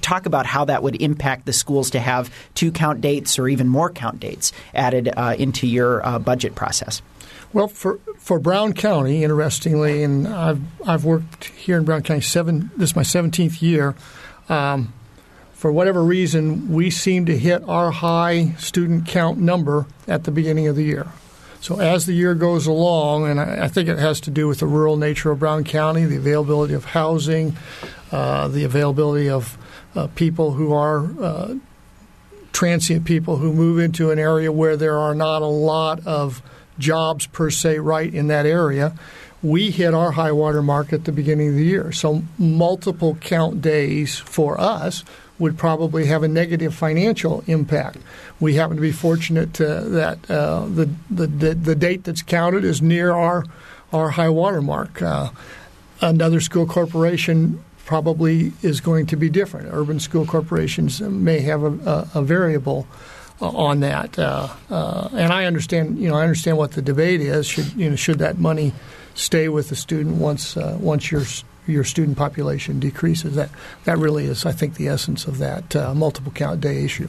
talk 0.00 0.26
about 0.26 0.46
how 0.46 0.64
that 0.64 0.82
would 0.82 1.00
impact 1.02 1.46
the 1.46 1.52
schools 1.52 1.90
to 1.90 2.00
have 2.00 2.32
two 2.54 2.70
count 2.72 3.00
dates 3.00 3.38
or 3.38 3.48
even 3.48 3.68
more 3.68 3.90
count 3.90 4.20
dates 4.20 4.52
added 4.74 5.12
uh, 5.16 5.34
into 5.38 5.66
your 5.66 6.04
uh, 6.06 6.18
budget 6.18 6.54
process. 6.54 7.02
Well, 7.52 7.68
for 7.68 7.98
for 8.16 8.38
Brown 8.38 8.74
County, 8.74 9.24
interestingly, 9.24 10.04
and 10.04 10.28
I've 10.28 10.60
I've 10.86 11.04
worked 11.04 11.46
here 11.46 11.78
in 11.78 11.84
Brown 11.84 12.02
County 12.02 12.20
seven. 12.20 12.70
This 12.76 12.90
is 12.90 12.96
my 12.96 13.02
seventeenth 13.02 13.60
year. 13.60 13.96
Um, 14.48 14.92
for 15.52 15.72
whatever 15.72 16.02
reason, 16.02 16.72
we 16.72 16.90
seem 16.90 17.26
to 17.26 17.36
hit 17.36 17.62
our 17.68 17.90
high 17.90 18.52
student 18.58 19.06
count 19.06 19.38
number 19.38 19.86
at 20.06 20.24
the 20.24 20.30
beginning 20.30 20.68
of 20.68 20.76
the 20.76 20.84
year. 20.84 21.08
So 21.60 21.78
as 21.78 22.06
the 22.06 22.14
year 22.14 22.34
goes 22.34 22.66
along, 22.66 23.28
and 23.28 23.38
I, 23.38 23.64
I 23.64 23.68
think 23.68 23.88
it 23.88 23.98
has 23.98 24.20
to 24.22 24.30
do 24.30 24.48
with 24.48 24.60
the 24.60 24.66
rural 24.66 24.96
nature 24.96 25.30
of 25.30 25.40
Brown 25.40 25.64
County, 25.64 26.06
the 26.06 26.16
availability 26.16 26.72
of 26.72 26.86
housing, 26.86 27.56
uh, 28.10 28.48
the 28.48 28.64
availability 28.64 29.28
of 29.28 29.58
uh, 29.94 30.06
people 30.14 30.52
who 30.52 30.72
are 30.72 31.04
uh, 31.20 31.54
transient 32.52 33.04
people 33.04 33.36
who 33.36 33.52
move 33.52 33.78
into 33.78 34.10
an 34.10 34.18
area 34.18 34.50
where 34.52 34.76
there 34.76 34.98
are 34.98 35.14
not 35.14 35.42
a 35.42 35.46
lot 35.46 36.06
of 36.06 36.42
jobs 36.78 37.26
per 37.26 37.50
se 37.50 37.78
right 37.78 38.12
in 38.12 38.28
that 38.28 38.46
area. 38.46 38.94
We 39.42 39.70
hit 39.70 39.94
our 39.94 40.12
high 40.12 40.32
water 40.32 40.62
mark 40.62 40.92
at 40.92 41.04
the 41.04 41.12
beginning 41.12 41.48
of 41.48 41.54
the 41.54 41.64
year. 41.64 41.92
So 41.92 42.22
multiple 42.38 43.16
count 43.20 43.62
days 43.62 44.18
for 44.18 44.60
us 44.60 45.04
would 45.38 45.56
probably 45.56 46.06
have 46.06 46.22
a 46.22 46.28
negative 46.28 46.74
financial 46.74 47.42
impact. 47.46 47.96
We 48.38 48.54
happen 48.54 48.76
to 48.76 48.82
be 48.82 48.92
fortunate 48.92 49.54
to, 49.54 49.64
that 49.64 50.30
uh, 50.30 50.66
the, 50.66 50.90
the, 51.10 51.26
the 51.26 51.54
the 51.54 51.74
date 51.74 52.04
that's 52.04 52.20
counted 52.20 52.64
is 52.64 52.82
near 52.82 53.12
our 53.12 53.44
our 53.92 54.10
high 54.10 54.28
water 54.28 54.60
mark. 54.60 55.00
Uh, 55.00 55.30
another 56.02 56.40
school 56.40 56.66
corporation 56.66 57.64
probably 57.90 58.52
is 58.62 58.80
going 58.80 59.04
to 59.04 59.16
be 59.16 59.28
different. 59.28 59.68
Urban 59.72 59.98
school 59.98 60.24
corporations 60.24 61.00
may 61.00 61.40
have 61.40 61.64
a, 61.64 61.72
a, 61.90 62.20
a 62.20 62.22
variable 62.22 62.86
uh, 63.42 63.48
on 63.48 63.80
that, 63.80 64.16
uh, 64.16 64.46
uh, 64.70 65.08
and 65.12 65.32
I 65.32 65.46
understand. 65.46 65.98
You 65.98 66.08
know, 66.08 66.14
I 66.14 66.22
understand 66.22 66.56
what 66.56 66.70
the 66.70 66.82
debate 66.82 67.20
is. 67.20 67.48
Should 67.48 67.72
you 67.72 67.90
know, 67.90 67.96
should 67.96 68.20
that 68.20 68.38
money 68.38 68.72
stay 69.14 69.48
with 69.48 69.70
the 69.70 69.74
student 69.74 70.18
once 70.18 70.56
uh, 70.56 70.78
once 70.80 71.10
your 71.10 71.24
your 71.66 71.82
student 71.82 72.16
population 72.16 72.78
decreases? 72.78 73.34
That 73.34 73.50
that 73.86 73.98
really 73.98 74.26
is, 74.26 74.46
I 74.46 74.52
think, 74.52 74.74
the 74.74 74.86
essence 74.86 75.26
of 75.26 75.38
that 75.38 75.74
uh, 75.74 75.92
multiple 75.92 76.30
count 76.30 76.60
day 76.60 76.84
issue. 76.84 77.08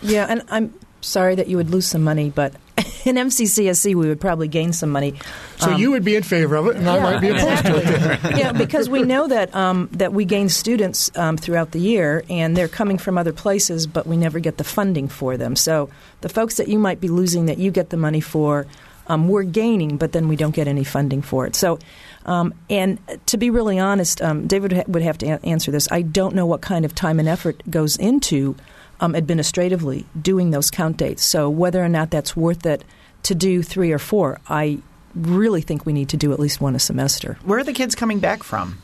Yeah, 0.00 0.24
and 0.30 0.42
I'm 0.48 0.72
sorry 1.02 1.34
that 1.34 1.48
you 1.48 1.58
would 1.58 1.68
lose 1.68 1.86
some 1.86 2.02
money, 2.02 2.30
but 2.30 2.54
in 3.06 3.16
MCCSC 3.16 3.94
we 3.94 4.08
would 4.08 4.20
probably 4.20 4.48
gain 4.48 4.72
some 4.72 4.90
money. 4.90 5.14
So 5.58 5.72
um, 5.72 5.80
you 5.80 5.90
would 5.90 6.04
be 6.04 6.16
in 6.16 6.22
favor 6.22 6.56
of 6.56 6.66
it, 6.68 6.76
and 6.76 6.88
I 6.88 6.98
might 7.00 7.20
be 7.20 7.30
opposed 7.30 7.66
to 7.66 7.76
it. 7.76 8.36
yeah, 8.38 8.52
because 8.52 8.88
we 8.88 9.02
know 9.02 9.28
that 9.28 9.54
um, 9.54 9.88
that 9.92 10.12
we 10.12 10.24
gain 10.24 10.48
students 10.48 11.10
um, 11.16 11.36
throughout 11.36 11.72
the 11.72 11.80
year, 11.80 12.24
and 12.28 12.56
they're 12.56 12.68
coming 12.68 12.98
from 12.98 13.18
other 13.18 13.32
places, 13.32 13.86
but 13.86 14.06
we 14.06 14.16
never 14.16 14.38
get 14.38 14.58
the 14.58 14.64
funding 14.64 15.08
for 15.08 15.36
them. 15.36 15.56
So 15.56 15.90
the 16.20 16.28
folks 16.28 16.56
that 16.56 16.68
you 16.68 16.78
might 16.78 17.00
be 17.00 17.08
losing, 17.08 17.46
that 17.46 17.58
you 17.58 17.70
get 17.70 17.90
the 17.90 17.96
money 17.96 18.20
for, 18.20 18.66
um, 19.08 19.28
we're 19.28 19.42
gaining, 19.42 19.96
but 19.96 20.12
then 20.12 20.28
we 20.28 20.36
don't 20.36 20.54
get 20.54 20.68
any 20.68 20.84
funding 20.84 21.22
for 21.22 21.46
it. 21.46 21.56
So. 21.56 21.78
Um, 22.24 22.54
and 22.70 23.00
to 23.26 23.36
be 23.36 23.50
really 23.50 23.80
honest, 23.80 24.22
um, 24.22 24.46
David 24.46 24.84
would 24.86 25.02
have 25.02 25.18
to 25.18 25.26
a- 25.26 25.40
answer 25.44 25.72
this. 25.72 25.90
I 25.90 26.02
don't 26.02 26.36
know 26.36 26.46
what 26.46 26.60
kind 26.60 26.84
of 26.84 26.94
time 26.94 27.18
and 27.18 27.28
effort 27.28 27.60
goes 27.68 27.96
into 27.96 28.54
um, 29.00 29.14
administratively 29.14 30.06
doing 30.20 30.50
those 30.50 30.70
count 30.70 30.96
dates. 30.96 31.24
So 31.24 31.48
whether 31.50 31.82
or 31.84 31.88
not 31.88 32.10
that's 32.10 32.36
worth 32.36 32.66
it 32.66 32.84
to 33.24 33.34
do 33.34 33.62
three 33.62 33.92
or 33.92 33.98
four, 33.98 34.40
I 34.48 34.78
really 35.14 35.60
think 35.60 35.84
we 35.84 35.92
need 35.92 36.08
to 36.10 36.16
do 36.16 36.32
at 36.32 36.40
least 36.40 36.60
one 36.60 36.74
a 36.74 36.78
semester. 36.78 37.38
Where 37.44 37.58
are 37.58 37.64
the 37.64 37.72
kids 37.72 37.94
coming 37.94 38.18
back 38.18 38.42
from? 38.42 38.78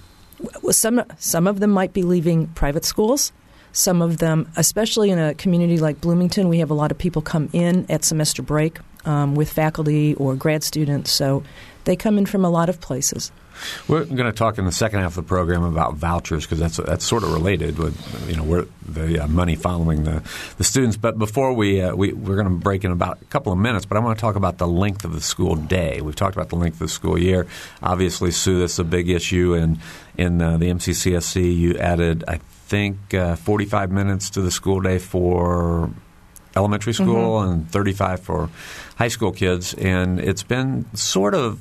Well, 0.62 0.72
some 0.72 1.02
some 1.18 1.46
of 1.46 1.60
them 1.60 1.70
might 1.70 1.92
be 1.92 2.02
leaving 2.02 2.46
private 2.48 2.84
schools. 2.84 3.32
Some 3.72 4.02
of 4.02 4.18
them, 4.18 4.50
especially 4.56 5.10
in 5.10 5.18
a 5.18 5.34
community 5.34 5.78
like 5.78 6.00
Bloomington, 6.00 6.48
we 6.48 6.58
have 6.60 6.70
a 6.70 6.74
lot 6.74 6.90
of 6.90 6.98
people 6.98 7.22
come 7.22 7.48
in 7.52 7.86
at 7.90 8.04
semester 8.04 8.42
break 8.42 8.78
um, 9.04 9.34
with 9.34 9.52
faculty 9.52 10.14
or 10.14 10.34
grad 10.34 10.62
students. 10.62 11.10
So 11.12 11.42
they 11.84 11.96
come 11.96 12.18
in 12.18 12.26
from 12.26 12.44
a 12.44 12.50
lot 12.50 12.68
of 12.68 12.80
places. 12.80 13.30
We're 13.86 14.04
going 14.04 14.24
to 14.24 14.32
talk 14.32 14.58
in 14.58 14.64
the 14.64 14.72
second 14.72 15.00
half 15.00 15.16
of 15.16 15.24
the 15.24 15.28
program 15.28 15.62
about 15.64 15.94
vouchers 15.94 16.44
because 16.44 16.58
that's 16.58 16.76
that's 16.76 17.04
sort 17.04 17.22
of 17.22 17.32
related 17.32 17.78
with 17.78 18.28
you 18.28 18.36
know 18.36 18.44
where 18.44 18.66
the 18.86 19.24
uh, 19.24 19.26
money 19.28 19.56
following 19.56 20.04
the, 20.04 20.22
the 20.56 20.64
students. 20.64 20.96
But 20.96 21.18
before 21.18 21.52
we, 21.52 21.80
uh, 21.80 21.94
we 21.94 22.12
we're 22.12 22.36
going 22.36 22.48
to 22.48 22.62
break 22.62 22.84
in 22.84 22.90
about 22.90 23.20
a 23.22 23.24
couple 23.26 23.52
of 23.52 23.58
minutes. 23.58 23.86
But 23.86 23.96
I 23.96 24.00
want 24.00 24.18
to 24.18 24.20
talk 24.20 24.36
about 24.36 24.58
the 24.58 24.66
length 24.66 25.04
of 25.04 25.12
the 25.12 25.20
school 25.20 25.56
day. 25.56 26.00
We've 26.00 26.16
talked 26.16 26.36
about 26.36 26.48
the 26.48 26.56
length 26.56 26.74
of 26.74 26.80
the 26.80 26.88
school 26.88 27.18
year. 27.18 27.46
Obviously, 27.82 28.30
Sue, 28.30 28.60
that's 28.60 28.78
a 28.78 28.84
big 28.84 29.08
issue. 29.08 29.54
And 29.54 29.78
in 30.16 30.40
uh, 30.42 30.56
the 30.56 30.66
MCCSC, 30.66 31.56
you 31.56 31.76
added 31.78 32.24
I 32.26 32.38
think 32.38 33.14
uh, 33.14 33.36
45 33.36 33.90
minutes 33.90 34.30
to 34.30 34.42
the 34.42 34.50
school 34.50 34.80
day 34.80 34.98
for 34.98 35.90
elementary 36.56 36.92
school 36.92 37.40
mm-hmm. 37.40 37.52
and 37.52 37.70
35 37.70 38.20
for 38.20 38.50
high 38.96 39.08
school 39.08 39.32
kids. 39.32 39.74
And 39.74 40.18
it's 40.20 40.42
been 40.42 40.84
sort 40.94 41.34
of 41.34 41.60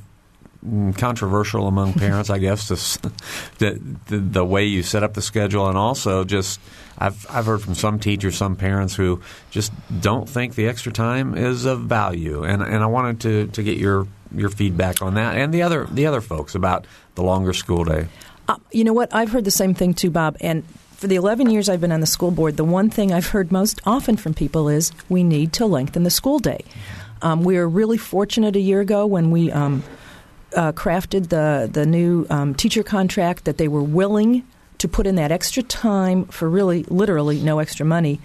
controversial 0.98 1.68
among 1.68 1.94
parents, 1.94 2.30
I 2.30 2.40
guess, 2.40 2.68
the, 3.58 3.80
the, 4.08 4.18
the 4.18 4.46
way 4.46 4.66
you 4.66 4.84
set 4.84 5.04
up 5.04 5.14
the 5.14 5.22
schedule, 5.22 5.68
and 5.68 5.78
also 5.78 6.24
just 6.24 6.60
I've 6.98 7.26
I've 7.30 7.46
heard 7.46 7.62
from 7.62 7.76
some 7.76 8.00
teachers, 8.00 8.38
some 8.38 8.56
parents 8.56 8.96
who 8.96 9.22
just 9.52 9.72
don't 10.02 10.28
think 10.28 10.56
the 10.56 10.68
extra 10.68 10.92
time 10.92 11.36
is 11.36 11.66
of 11.66 11.82
value, 11.82 12.44
and 12.44 12.62
and 12.62 12.84
I 12.84 12.88
wanted 12.88 13.22
to, 13.22 13.48
to 13.48 13.64
get 13.64 13.78
your 13.78 14.08
your 14.36 14.50
feedback 14.50 15.02
on 15.02 15.14
that, 15.16 15.38
and 15.38 15.54
the 15.54 15.62
other 15.62 15.86
the 15.92 16.06
other 16.06 16.22
folks 16.22 16.56
about 16.56 16.86
the 17.16 17.24
longer 17.24 17.54
school 17.54 17.84
day. 17.84 18.08
Uh, 18.48 18.58
you 18.72 18.84
know 18.84 18.94
what? 18.94 19.14
I've 19.14 19.32
heard 19.32 19.44
the 19.44 19.52
same 19.52 19.74
thing 19.74 19.94
too, 19.94 20.12
Bob, 20.12 20.38
and. 20.42 20.64
For 20.98 21.06
the 21.06 21.14
11 21.14 21.52
years 21.52 21.70
I've 21.70 21.80
been 21.80 21.92
on 21.92 22.00
the 22.00 22.08
school 22.08 22.32
board, 22.32 22.58
the 22.58 22.64
one 22.64 22.90
thing 22.90 23.14
I've 23.14 23.28
heard 23.28 23.52
most 23.52 23.80
often 23.86 24.18
from 24.18 24.34
people 24.34 24.68
is 24.68 24.92
we 25.10 25.24
need 25.24 25.54
to 25.54 25.68
lengthen 25.68 26.02
the 26.02 26.10
school 26.10 26.40
day. 26.40 26.62
Um, 27.22 27.44
we 27.44 27.56
were 27.56 27.70
really 27.70 28.00
fortunate 28.00 28.56
a 28.56 28.60
year 28.60 28.82
ago 28.82 29.06
when 29.06 29.30
we 29.30 29.52
um, 29.52 29.84
uh, 30.56 30.72
crafted 30.72 31.30
the 31.30 31.70
the 31.72 31.86
new 31.86 32.26
um, 32.30 32.56
teacher 32.56 32.84
contract 32.84 33.46
that 33.46 33.58
they 33.58 33.68
were 33.68 33.84
willing 33.84 34.44
to 34.78 34.88
put 34.88 35.08
in 35.08 35.16
that 35.16 35.32
extra 35.32 35.64
time 35.64 36.26
for 36.26 36.50
really 36.50 36.84
literally 36.84 37.40
no 37.42 37.60
extra 37.60 37.86
money. 37.86 38.20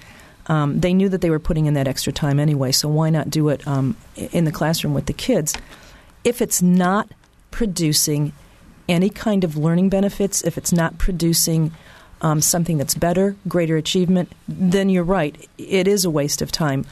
Um, 0.46 0.80
they 0.80 0.92
knew 0.92 1.08
that 1.08 1.20
they 1.20 1.30
were 1.30 1.38
putting 1.38 1.66
in 1.66 1.74
that 1.74 1.86
extra 1.86 2.12
time 2.12 2.40
anyway, 2.40 2.72
so 2.72 2.88
why 2.88 3.10
not 3.10 3.30
do 3.30 3.48
it 3.48 3.66
um, 3.66 3.96
in 4.16 4.44
the 4.44 4.52
classroom 4.52 4.92
with 4.92 5.06
the 5.06 5.12
kids? 5.12 5.54
If 6.24 6.42
it's 6.42 6.60
not 6.60 7.08
producing 7.50 8.32
any 8.88 9.08
kind 9.08 9.44
of 9.44 9.56
learning 9.56 9.88
benefits, 9.88 10.42
if 10.42 10.58
it's 10.58 10.72
not 10.72 10.98
producing 10.98 11.72
um, 12.20 12.40
something 12.40 12.78
that's 12.78 12.94
better, 12.94 13.36
greater 13.46 13.76
achievement, 13.76 14.32
then 14.48 14.88
you're 14.88 15.04
right. 15.04 15.48
It 15.58 15.86
is 15.86 16.04
a 16.04 16.10
waste 16.10 16.42
of 16.42 16.50
time. 16.50 16.86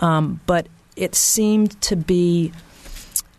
Um, 0.00 0.40
but 0.46 0.66
it 0.96 1.14
seemed 1.14 1.80
to 1.82 1.96
be 1.96 2.52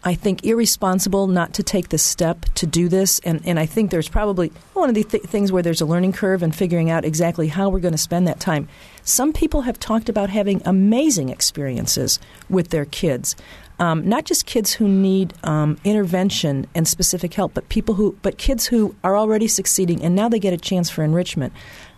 I 0.08 0.14
think, 0.14 0.46
irresponsible 0.46 1.26
not 1.26 1.56
to 1.56 1.64
take 1.64 1.90
the 1.90 1.98
step 1.98 2.46
to 2.56 2.68
do 2.68 2.88
this. 2.88 3.18
And, 3.20 3.42
and 3.44 3.60
I 3.60 3.66
think 3.66 3.90
there's 3.90 4.08
probably 4.08 4.52
one 4.74 4.88
of 4.88 4.94
the 4.94 5.04
th- 5.04 5.24
things 5.24 5.52
where 5.52 5.64
there's 5.64 5.82
a 5.82 5.86
learning 5.86 6.14
curve 6.14 6.44
and 6.44 6.56
figuring 6.56 6.92
out 6.92 7.04
exactly 7.04 7.48
how 7.48 7.70
we're 7.70 7.80
going 7.80 7.92
to 7.92 7.98
spend 7.98 8.28
that 8.28 8.40
time. 8.40 8.68
Some 9.04 9.34
people 9.34 9.62
have 9.62 9.80
talked 9.80 10.08
about 10.08 10.30
having 10.30 10.62
amazing 10.64 11.30
experiences 11.30 12.20
with 12.52 12.70
their 12.70 12.86
kids. 12.86 13.36
Um, 13.80 14.08
not 14.08 14.26
just 14.26 14.46
kids 14.46 14.72
who 14.74 14.88
need 14.88 15.34
um, 15.44 15.78
intervention 15.84 16.68
and 16.76 16.88
specific 16.88 17.34
help, 17.34 17.56
but 17.56 17.68
people 17.70 17.96
who, 17.96 18.16
but 18.22 18.38
kids 18.38 18.68
who 18.68 18.96
are 19.04 19.18
already 19.18 19.48
succeeding 19.48 20.04
and 20.04 20.16
now 20.16 20.30
they 20.30 20.40
get 20.40 20.54
a 20.54 20.58
chance 20.58 20.88
for 20.88 21.04
enrichment. 21.04 21.52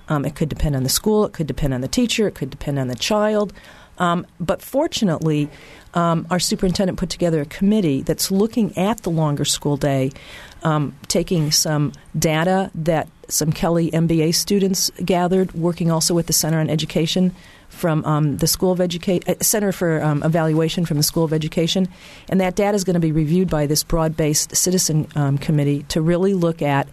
Um, 0.08 0.24
it 0.24 0.34
could 0.36 0.48
depend 0.48 0.78
on 0.78 0.84
the 0.84 0.90
school, 0.90 1.26
it 1.26 1.34
could 1.34 1.48
depend 1.48 1.74
on 1.74 1.82
the 1.82 1.90
teacher, 1.90 2.26
it 2.28 2.36
could 2.36 2.50
depend 2.50 2.80
on 2.80 2.88
the 2.88 2.96
child. 2.96 3.52
Um, 4.00 4.26
but 4.40 4.62
fortunately, 4.62 5.50
um, 5.94 6.28
our 6.30 6.40
superintendent 6.40 6.98
put 6.98 7.10
together 7.10 7.42
a 7.42 7.46
committee 7.46 8.02
that's 8.02 8.32
looking 8.32 8.78
at 8.78 9.04
the 9.04 9.10
longer 9.10 9.46
school 9.46 9.78
day, 9.78 10.12
um, 10.64 10.96
taking 11.08 11.52
some 11.52 11.94
data 12.18 12.72
that 12.76 13.08
some 13.30 13.52
Kelley 13.52 13.92
MBA 13.92 14.34
students 14.36 14.92
gathered, 15.04 15.54
working 15.54 15.92
also 15.92 16.14
with 16.14 16.28
the 16.28 16.34
Center 16.34 16.60
on 16.60 16.70
Education 16.70 17.36
from 17.70 18.04
um, 18.06 18.38
the 18.38 18.48
School 18.48 18.72
of 18.72 18.80
Education 18.80 19.24
uh, 19.28 19.36
Center 19.42 19.72
for 19.72 20.02
um, 20.02 20.24
Evaluation 20.24 20.86
from 20.86 20.98
the 20.98 21.04
School 21.04 21.24
of 21.24 21.34
Education, 21.34 21.88
and 22.30 22.40
that 22.42 22.56
data 22.56 22.76
is 22.76 22.84
going 22.84 22.94
to 22.94 23.00
be 23.00 23.12
reviewed 23.12 23.50
by 23.50 23.66
this 23.66 23.84
broad-based 23.84 24.56
citizen 24.56 25.08
um, 25.16 25.38
committee 25.38 25.84
to 25.90 26.02
really 26.02 26.34
look 26.34 26.62
at 26.62 26.88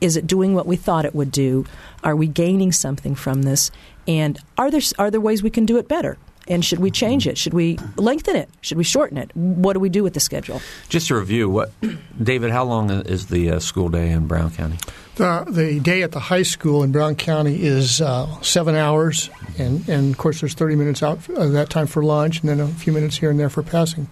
is 0.00 0.16
it 0.16 0.26
doing 0.26 0.54
what 0.54 0.66
we 0.66 0.76
thought 0.76 1.04
it 1.04 1.14
would 1.14 1.32
do? 1.32 1.66
Are 2.04 2.14
we 2.14 2.28
gaining 2.28 2.70
something 2.70 3.16
from 3.16 3.42
this? 3.42 3.72
And 4.06 4.38
are 4.56 4.70
there 4.70 4.80
are 4.98 5.10
there 5.10 5.20
ways 5.20 5.42
we 5.42 5.50
can 5.50 5.66
do 5.66 5.76
it 5.76 5.88
better? 5.88 6.16
And 6.48 6.64
should 6.64 6.78
we 6.78 6.90
change 6.90 7.26
it? 7.26 7.36
Should 7.36 7.54
we 7.54 7.78
lengthen 7.96 8.34
it? 8.34 8.48
Should 8.62 8.78
we 8.78 8.84
shorten 8.84 9.18
it? 9.18 9.30
What 9.36 9.74
do 9.74 9.80
we 9.80 9.90
do 9.90 10.02
with 10.02 10.14
the 10.14 10.20
schedule? 10.20 10.60
Just 10.88 11.08
to 11.08 11.16
review, 11.16 11.50
what 11.50 11.70
David, 12.22 12.50
how 12.50 12.64
long 12.64 12.90
is 12.90 13.26
the 13.26 13.50
uh, 13.50 13.60
school 13.60 13.88
day 13.90 14.10
in 14.10 14.26
Brown 14.26 14.50
County? 14.50 14.78
The, 15.16 15.44
the 15.48 15.80
day 15.80 16.02
at 16.02 16.12
the 16.12 16.20
high 16.20 16.44
school 16.44 16.82
in 16.82 16.92
Brown 16.92 17.16
County 17.16 17.62
is 17.62 18.00
uh, 18.00 18.40
seven 18.40 18.76
hours, 18.76 19.30
and, 19.58 19.86
and 19.88 20.12
of 20.12 20.18
course 20.18 20.40
there's 20.40 20.54
30 20.54 20.76
minutes 20.76 21.02
out 21.02 21.28
of 21.28 21.52
that 21.52 21.70
time 21.70 21.86
for 21.88 22.02
lunch, 22.04 22.40
and 22.40 22.48
then 22.48 22.60
a 22.60 22.68
few 22.68 22.92
minutes 22.92 23.18
here 23.18 23.30
and 23.30 23.38
there 23.38 23.50
for 23.50 23.62
passing 23.62 24.04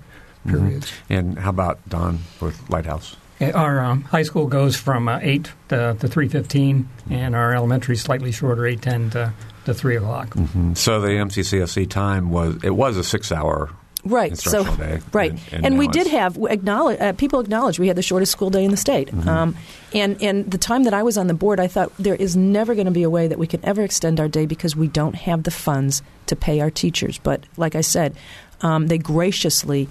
mm-hmm. 0.44 0.51
periods. 0.51 0.87
Mm-hmm. 0.87 1.12
And 1.12 1.38
how 1.38 1.51
about 1.51 1.88
Don 1.88 2.18
with 2.40 2.68
Lighthouse? 2.68 3.16
Our 3.40 3.81
um, 3.81 4.03
high 4.03 4.22
school 4.22 4.46
goes 4.46 4.77
from 4.77 5.09
uh, 5.09 5.18
eight 5.22 5.53
to, 5.68 5.96
to 6.01 6.09
three 6.09 6.27
fifteen, 6.29 6.88
and 7.11 7.37
our 7.37 7.55
elementary 7.55 7.96
slightly 7.96 8.33
shorter, 8.33 8.66
eight 8.66 8.83
ten 8.83 9.11
to, 9.11 9.33
to 9.67 9.75
three 9.75 9.97
o'clock. 9.97 10.31
Mm-hmm. 10.31 10.75
So 10.75 11.01
the 11.01 11.09
MCCSC 11.09 11.89
time 11.91 12.31
was 12.31 12.63
it 12.65 12.71
was 12.71 12.97
a 12.97 13.05
six 13.05 13.31
hour 13.31 13.71
right. 14.05 14.39
so 14.39 14.65
day, 14.77 15.01
right, 15.13 15.33
and, 15.33 15.41
and, 15.53 15.67
and 15.67 15.79
we 15.79 15.89
did 15.89 16.07
have 16.07 16.39
acknowledge 16.49 17.01
uh, 17.01 17.13
people 17.13 17.41
acknowledge 17.41 17.79
we 17.79 17.89
had 17.89 17.97
the 17.97 18.03
shortest 18.03 18.33
school 18.33 18.51
day 18.51 18.65
in 18.65 18.71
the 18.71 18.77
state. 18.77 19.09
Mm-hmm. 19.09 19.29
Um, 19.29 19.57
and 19.93 20.21
and 20.23 20.51
the 20.51 20.59
time 20.59 20.85
that 20.85 20.95
I 20.95 21.03
was 21.03 21.19
on 21.19 21.27
the 21.27 21.35
board, 21.35 21.61
I 21.61 21.67
thought 21.67 21.93
there 21.99 22.15
is 22.15 22.37
never 22.37 22.75
going 22.75 22.87
to 22.87 22.93
be 22.93 23.03
a 23.03 23.11
way 23.11 23.29
that 23.29 23.39
we 23.39 23.47
can 23.47 23.65
ever 23.65 23.83
extend 23.83 24.21
our 24.21 24.29
day 24.29 24.47
because 24.47 24.75
we 24.75 24.89
don't 24.89 25.15
have 25.15 25.43
the 25.43 25.51
funds 25.51 26.03
to 26.27 26.37
pay 26.37 26.61
our 26.61 26.71
teachers. 26.71 27.19
But 27.19 27.45
like 27.57 27.75
I 27.75 27.83
said, 27.83 28.17
um, 28.63 28.87
they 28.87 28.99
graciously. 28.99 29.89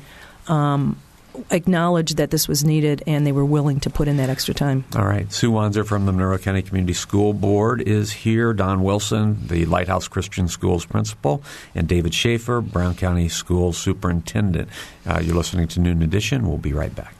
Um, 0.48 1.02
acknowledged 1.52 2.17
that 2.17 2.32
this 2.32 2.48
was 2.48 2.63
needed 2.63 3.04
and 3.08 3.26
they 3.26 3.32
were 3.32 3.45
willing 3.45 3.80
to 3.82 3.89
put 3.89 4.08
in 4.08 4.17
that 4.17 4.30
extra 4.30 4.54
time. 4.54 4.86
All 4.95 5.06
right. 5.06 5.32
Sue 5.32 5.52
Wanzer 5.52 5.86
from 5.86 6.06
the 6.06 6.12
Monroe 6.12 6.38
County 6.38 6.62
Community 6.62 6.93
School 6.93 7.34
Board 7.34 7.82
is 7.82 8.12
here. 8.12 8.54
Don 8.54 8.84
Wilson, 8.84 9.48
the 9.48 9.65
Lighthouse 9.65 10.08
Christian 10.08 10.48
Schools 10.48 10.86
principal, 10.86 11.43
and 11.74 11.88
David 11.88 12.13
Schaefer, 12.13 12.62
Brown 12.62 12.95
County 12.95 13.30
Schools 13.30 13.78
Superintendent. 13.78 14.69
Uh, 15.06 15.19
you're 15.21 15.36
listening 15.36 15.67
to 15.69 15.80
Noon 15.80 16.02
Edition. 16.02 16.48
We'll 16.48 16.58
be 16.58 16.74
right 16.74 16.93
back. 16.95 17.13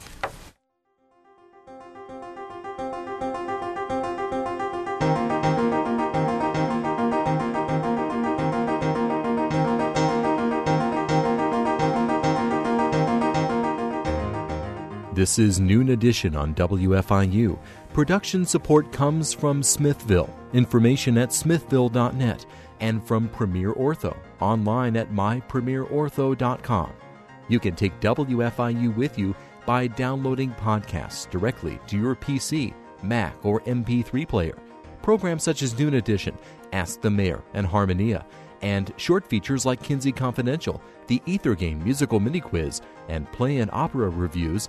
This 15.26 15.40
is 15.40 15.58
Noon 15.58 15.88
Edition 15.88 16.36
on 16.36 16.54
WFIU. 16.54 17.58
Production 17.92 18.46
support 18.46 18.92
comes 18.92 19.32
from 19.32 19.60
Smithville. 19.60 20.32
Information 20.52 21.18
at 21.18 21.32
smithville.net 21.32 22.46
and 22.78 23.04
from 23.04 23.28
Premier 23.30 23.72
Ortho 23.72 24.16
online 24.38 24.96
at 24.96 25.10
mypremierortho.com. 25.10 26.92
You 27.48 27.58
can 27.58 27.74
take 27.74 27.98
WFIU 27.98 28.94
with 28.94 29.18
you 29.18 29.34
by 29.66 29.88
downloading 29.88 30.52
podcasts 30.52 31.28
directly 31.28 31.80
to 31.88 31.98
your 31.98 32.14
PC, 32.14 32.72
Mac, 33.02 33.34
or 33.44 33.62
MP3 33.62 34.28
player. 34.28 34.56
Programs 35.02 35.42
such 35.42 35.62
as 35.62 35.76
Noon 35.76 35.94
Edition, 35.94 36.38
Ask 36.72 37.00
the 37.00 37.10
Mayor, 37.10 37.42
and 37.52 37.66
Harmonia 37.66 38.24
And 38.62 38.92
short 38.96 39.26
features 39.26 39.66
like 39.66 39.82
Kinsey 39.82 40.12
Confidential, 40.12 40.80
the 41.08 41.20
Ether 41.26 41.56
Game 41.56 41.82
musical 41.82 42.20
mini 42.20 42.40
quiz, 42.40 42.80
and 43.08 43.30
play 43.32 43.58
and 43.58 43.70
opera 43.72 44.08
reviews 44.08 44.68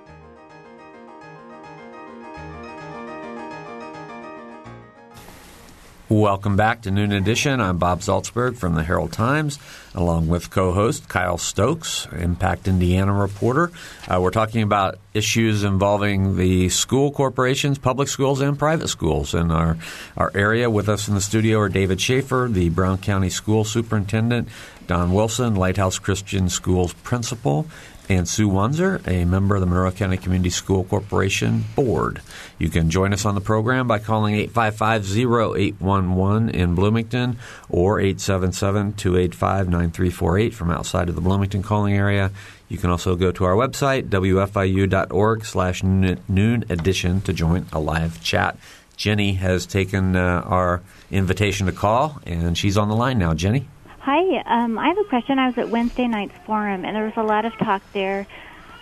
Welcome 6.11 6.57
back 6.57 6.81
to 6.81 6.91
Noon 6.91 7.13
Edition. 7.13 7.61
I'm 7.61 7.77
Bob 7.77 8.01
Zaltsberg 8.01 8.57
from 8.57 8.75
the 8.75 8.83
Herald 8.83 9.13
Times, 9.13 9.57
along 9.95 10.27
with 10.27 10.49
co-host 10.49 11.07
Kyle 11.07 11.37
Stokes, 11.37 12.05
Impact 12.11 12.67
Indiana 12.67 13.13
reporter. 13.13 13.71
Uh, 14.09 14.19
we're 14.21 14.31
talking 14.31 14.61
about 14.61 14.99
issues 15.13 15.63
involving 15.63 16.35
the 16.35 16.67
school 16.67 17.11
corporations, 17.11 17.77
public 17.77 18.09
schools, 18.09 18.41
and 18.41 18.59
private 18.59 18.89
schools 18.89 19.33
in 19.33 19.51
our, 19.51 19.77
our 20.17 20.33
area. 20.35 20.69
With 20.69 20.89
us 20.89 21.07
in 21.07 21.15
the 21.15 21.21
studio 21.21 21.59
are 21.59 21.69
David 21.69 22.01
Schaefer, 22.01 22.49
the 22.51 22.67
Brown 22.67 22.97
County 22.97 23.29
School 23.29 23.63
Superintendent, 23.63 24.49
Don 24.87 25.13
Wilson, 25.13 25.55
Lighthouse 25.55 25.97
Christian 25.97 26.49
Schools 26.49 26.91
Principal, 26.91 27.67
and 28.15 28.27
Sue 28.27 28.49
Wanzer, 28.49 29.07
a 29.07 29.23
member 29.25 29.53
of 29.55 29.61
the 29.61 29.67
Monroe 29.67 29.91
County 29.91 30.17
Community 30.17 30.49
School 30.49 30.83
Corporation 30.83 31.63
Board. 31.75 32.19
You 32.59 32.69
can 32.69 32.89
join 32.89 33.13
us 33.13 33.23
on 33.25 33.35
the 33.35 33.41
program 33.41 33.87
by 33.87 33.99
calling 33.99 34.35
855-0811 34.49 36.51
in 36.51 36.75
Bloomington 36.75 37.37
or 37.69 37.99
877-285-9348 37.99 40.53
from 40.53 40.71
outside 40.71 41.07
of 41.09 41.15
the 41.15 41.21
Bloomington 41.21 41.63
calling 41.63 41.93
area. 41.93 42.31
You 42.67 42.77
can 42.77 42.89
also 42.89 43.15
go 43.15 43.31
to 43.31 43.45
our 43.45 43.55
website, 43.55 44.09
wfiu.org 44.09 45.45
slash 45.45 45.83
noon 45.83 46.65
edition 46.69 47.21
to 47.21 47.31
join 47.33 47.65
a 47.71 47.79
live 47.79 48.21
chat. 48.21 48.57
Jenny 48.97 49.35
has 49.35 49.65
taken 49.65 50.15
uh, 50.15 50.43
our 50.45 50.81
invitation 51.09 51.67
to 51.67 51.71
call, 51.71 52.19
and 52.25 52.57
she's 52.57 52.77
on 52.77 52.89
the 52.89 52.95
line 52.95 53.17
now. 53.17 53.33
Jenny? 53.33 53.69
Hi, 54.03 54.41
um, 54.47 54.79
I 54.79 54.87
have 54.87 54.97
a 54.97 55.03
question. 55.03 55.37
I 55.37 55.45
was 55.45 55.59
at 55.59 55.69
Wednesday 55.69 56.07
night's 56.07 56.33
forum, 56.47 56.85
and 56.85 56.95
there 56.95 57.05
was 57.05 57.17
a 57.17 57.21
lot 57.21 57.45
of 57.45 57.55
talk 57.59 57.83
there 57.93 58.25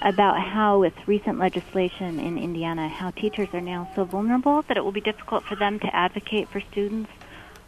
about 0.02 0.40
how, 0.40 0.80
with 0.80 0.94
recent 1.08 1.38
legislation 1.38 2.22
in 2.22 2.38
Indiana, 2.38 2.88
how 2.88 3.12
teachers 3.12 3.50
are 3.52 3.60
now 3.60 3.92
so 3.96 4.06
vulnerable 4.06 4.62
that 4.70 4.78
it 4.78 4.80
will 4.86 4.94
be 4.94 5.02
difficult 5.02 5.44
for 5.44 5.58
them 5.58 5.78
to 5.82 5.94
advocate 5.94 6.48
for 6.48 6.62
students 6.62 7.12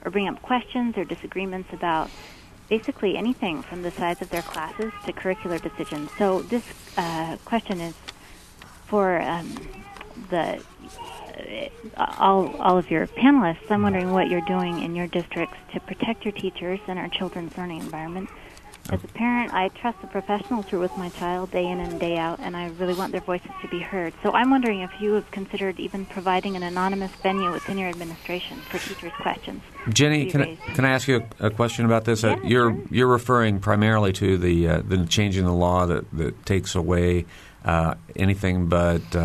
or 0.06 0.12
bring 0.12 0.30
up 0.30 0.42
questions 0.42 0.98
or 0.98 1.04
disagreements 1.04 1.74
about 1.74 2.10
basically 2.70 3.18
anything 3.18 3.62
from 3.64 3.82
the 3.82 3.92
size 3.92 4.22
of 4.22 4.30
their 4.30 4.44
classes 4.44 4.94
to 5.04 5.12
curricular 5.12 5.62
decisions. 5.62 6.10
So, 6.18 6.44
this 6.44 6.64
uh, 6.96 7.36
question 7.44 7.82
is 7.82 7.96
for 8.86 9.22
um, 9.22 9.54
the 10.30 10.64
all, 11.98 12.56
all 12.58 12.78
of 12.78 12.90
your 12.90 13.08
panelists, 13.08 13.70
I'm 13.70 13.84
wondering 13.84 14.12
what 14.12 14.30
you're 14.30 14.42
doing 14.42 14.82
in 14.82 14.96
your 14.96 15.08
districts 15.08 15.58
to 15.74 15.80
protect 15.80 16.26
your 16.26 16.32
teachers 16.34 16.80
and 16.88 16.98
our 17.00 17.10
children's 17.10 17.58
learning 17.58 17.80
environment. 17.80 18.30
As 18.90 19.04
a 19.04 19.08
parent, 19.08 19.54
I 19.54 19.70
trust 19.70 20.02
the 20.02 20.08
professionals 20.08 20.68
who 20.68 20.78
are 20.78 20.80
with 20.80 20.98
my 20.98 21.10
child 21.10 21.52
day 21.52 21.68
in 21.68 21.80
and 21.80 22.00
day 22.00 22.18
out, 22.18 22.40
and 22.40 22.58
I 22.58 22.68
really 22.80 22.96
want 22.96 23.12
their 23.12 23.22
voices 23.22 23.52
to 23.62 23.68
be 23.68 23.80
heard. 23.80 24.14
So 24.24 24.32
I'm 24.34 24.50
wondering 24.50 24.82
if 24.82 24.90
you 25.00 25.14
have 25.14 25.30
considered 25.30 25.80
even 25.80 26.06
providing 26.08 26.56
an 26.56 26.64
anonymous 26.64 27.12
venue 27.22 27.52
within 27.52 27.78
your 27.78 27.90
administration 27.90 28.58
for 28.58 28.80
teachers' 28.80 29.14
questions. 29.22 29.62
Jenny, 29.90 30.32
can 30.32 30.42
I, 30.42 30.56
can 30.74 30.84
I 30.84 30.90
ask 30.90 31.08
you 31.08 31.24
a, 31.40 31.48
a 31.48 31.50
question 31.52 31.86
about 31.86 32.06
this? 32.06 32.24
Yeah, 32.24 32.34
uh, 32.34 32.42
you're 32.44 32.72
sure. 32.72 32.84
you're 32.90 33.08
referring 33.08 33.60
primarily 33.60 34.14
to 34.14 34.38
the 34.38 34.68
uh, 34.68 34.82
the 34.82 35.06
changing 35.06 35.46
the 35.46 35.54
law 35.54 35.86
that 35.86 36.10
that 36.12 36.46
takes 36.46 36.74
away 36.76 37.26
uh, 37.64 37.96
anything 38.16 38.66
but. 38.66 39.16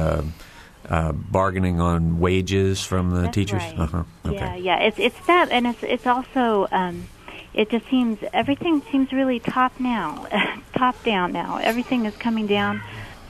Uh, 0.89 1.13
bargaining 1.13 1.81
on 1.81 2.21
wages 2.21 2.83
from 2.83 3.11
the 3.11 3.23
That's 3.23 3.35
teachers. 3.35 3.63
right. 3.63 3.79
Uh-huh. 3.79 4.05
Okay. 4.25 4.37
Yeah, 4.37 4.55
yeah. 4.55 4.79
It's 4.81 4.99
it's 4.99 5.27
that, 5.27 5.51
and 5.51 5.67
it's 5.67 5.83
it's 5.83 6.07
also. 6.07 6.69
Um, 6.71 7.09
it 7.55 7.71
just 7.71 7.89
seems 7.89 8.19
everything 8.35 8.83
seems 8.93 9.13
really 9.13 9.41
top 9.41 9.81
now, 9.81 10.27
top 10.77 11.03
down 11.05 11.33
now. 11.33 11.57
Everything 11.57 12.05
is 12.05 12.15
coming 12.17 12.47
down 12.47 12.83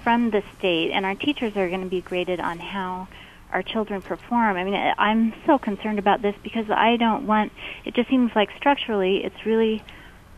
from 0.03 0.31
the 0.31 0.43
state, 0.59 0.91
and 0.91 1.07
our 1.07 1.15
teachers 1.15 1.57
are 1.57 1.69
going 1.69 1.83
to 1.83 1.89
be 1.89 2.01
graded 2.01 2.41
on 2.41 2.59
how 2.59 3.07
our 3.53 3.63
children 3.63 4.03
perform. 4.03 4.57
I 4.57 4.65
mean, 4.65 4.75
I'm 4.99 5.33
so 5.47 5.59
concerned 5.59 5.99
about 5.99 6.23
this 6.23 6.35
because 6.43 6.69
I 6.71 6.97
don't 6.97 7.27
want. 7.27 7.53
It 7.85 7.95
just 7.95 8.11
seems 8.11 8.35
like 8.35 8.51
structurally, 8.57 9.25
it's 9.25 9.47
really 9.47 9.83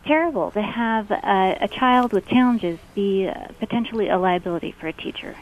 terrible 0.09 0.49
to 0.49 0.61
have 0.61 1.11
a, 1.11 1.57
a 1.61 1.67
child 1.67 2.13
with 2.13 2.27
challenges 2.27 2.79
be 2.95 3.27
uh, 3.27 3.47
potentially 3.59 4.09
a 4.09 4.17
liability 4.17 4.71
for 4.71 4.87
a 4.87 4.93
teacher. 4.93 5.35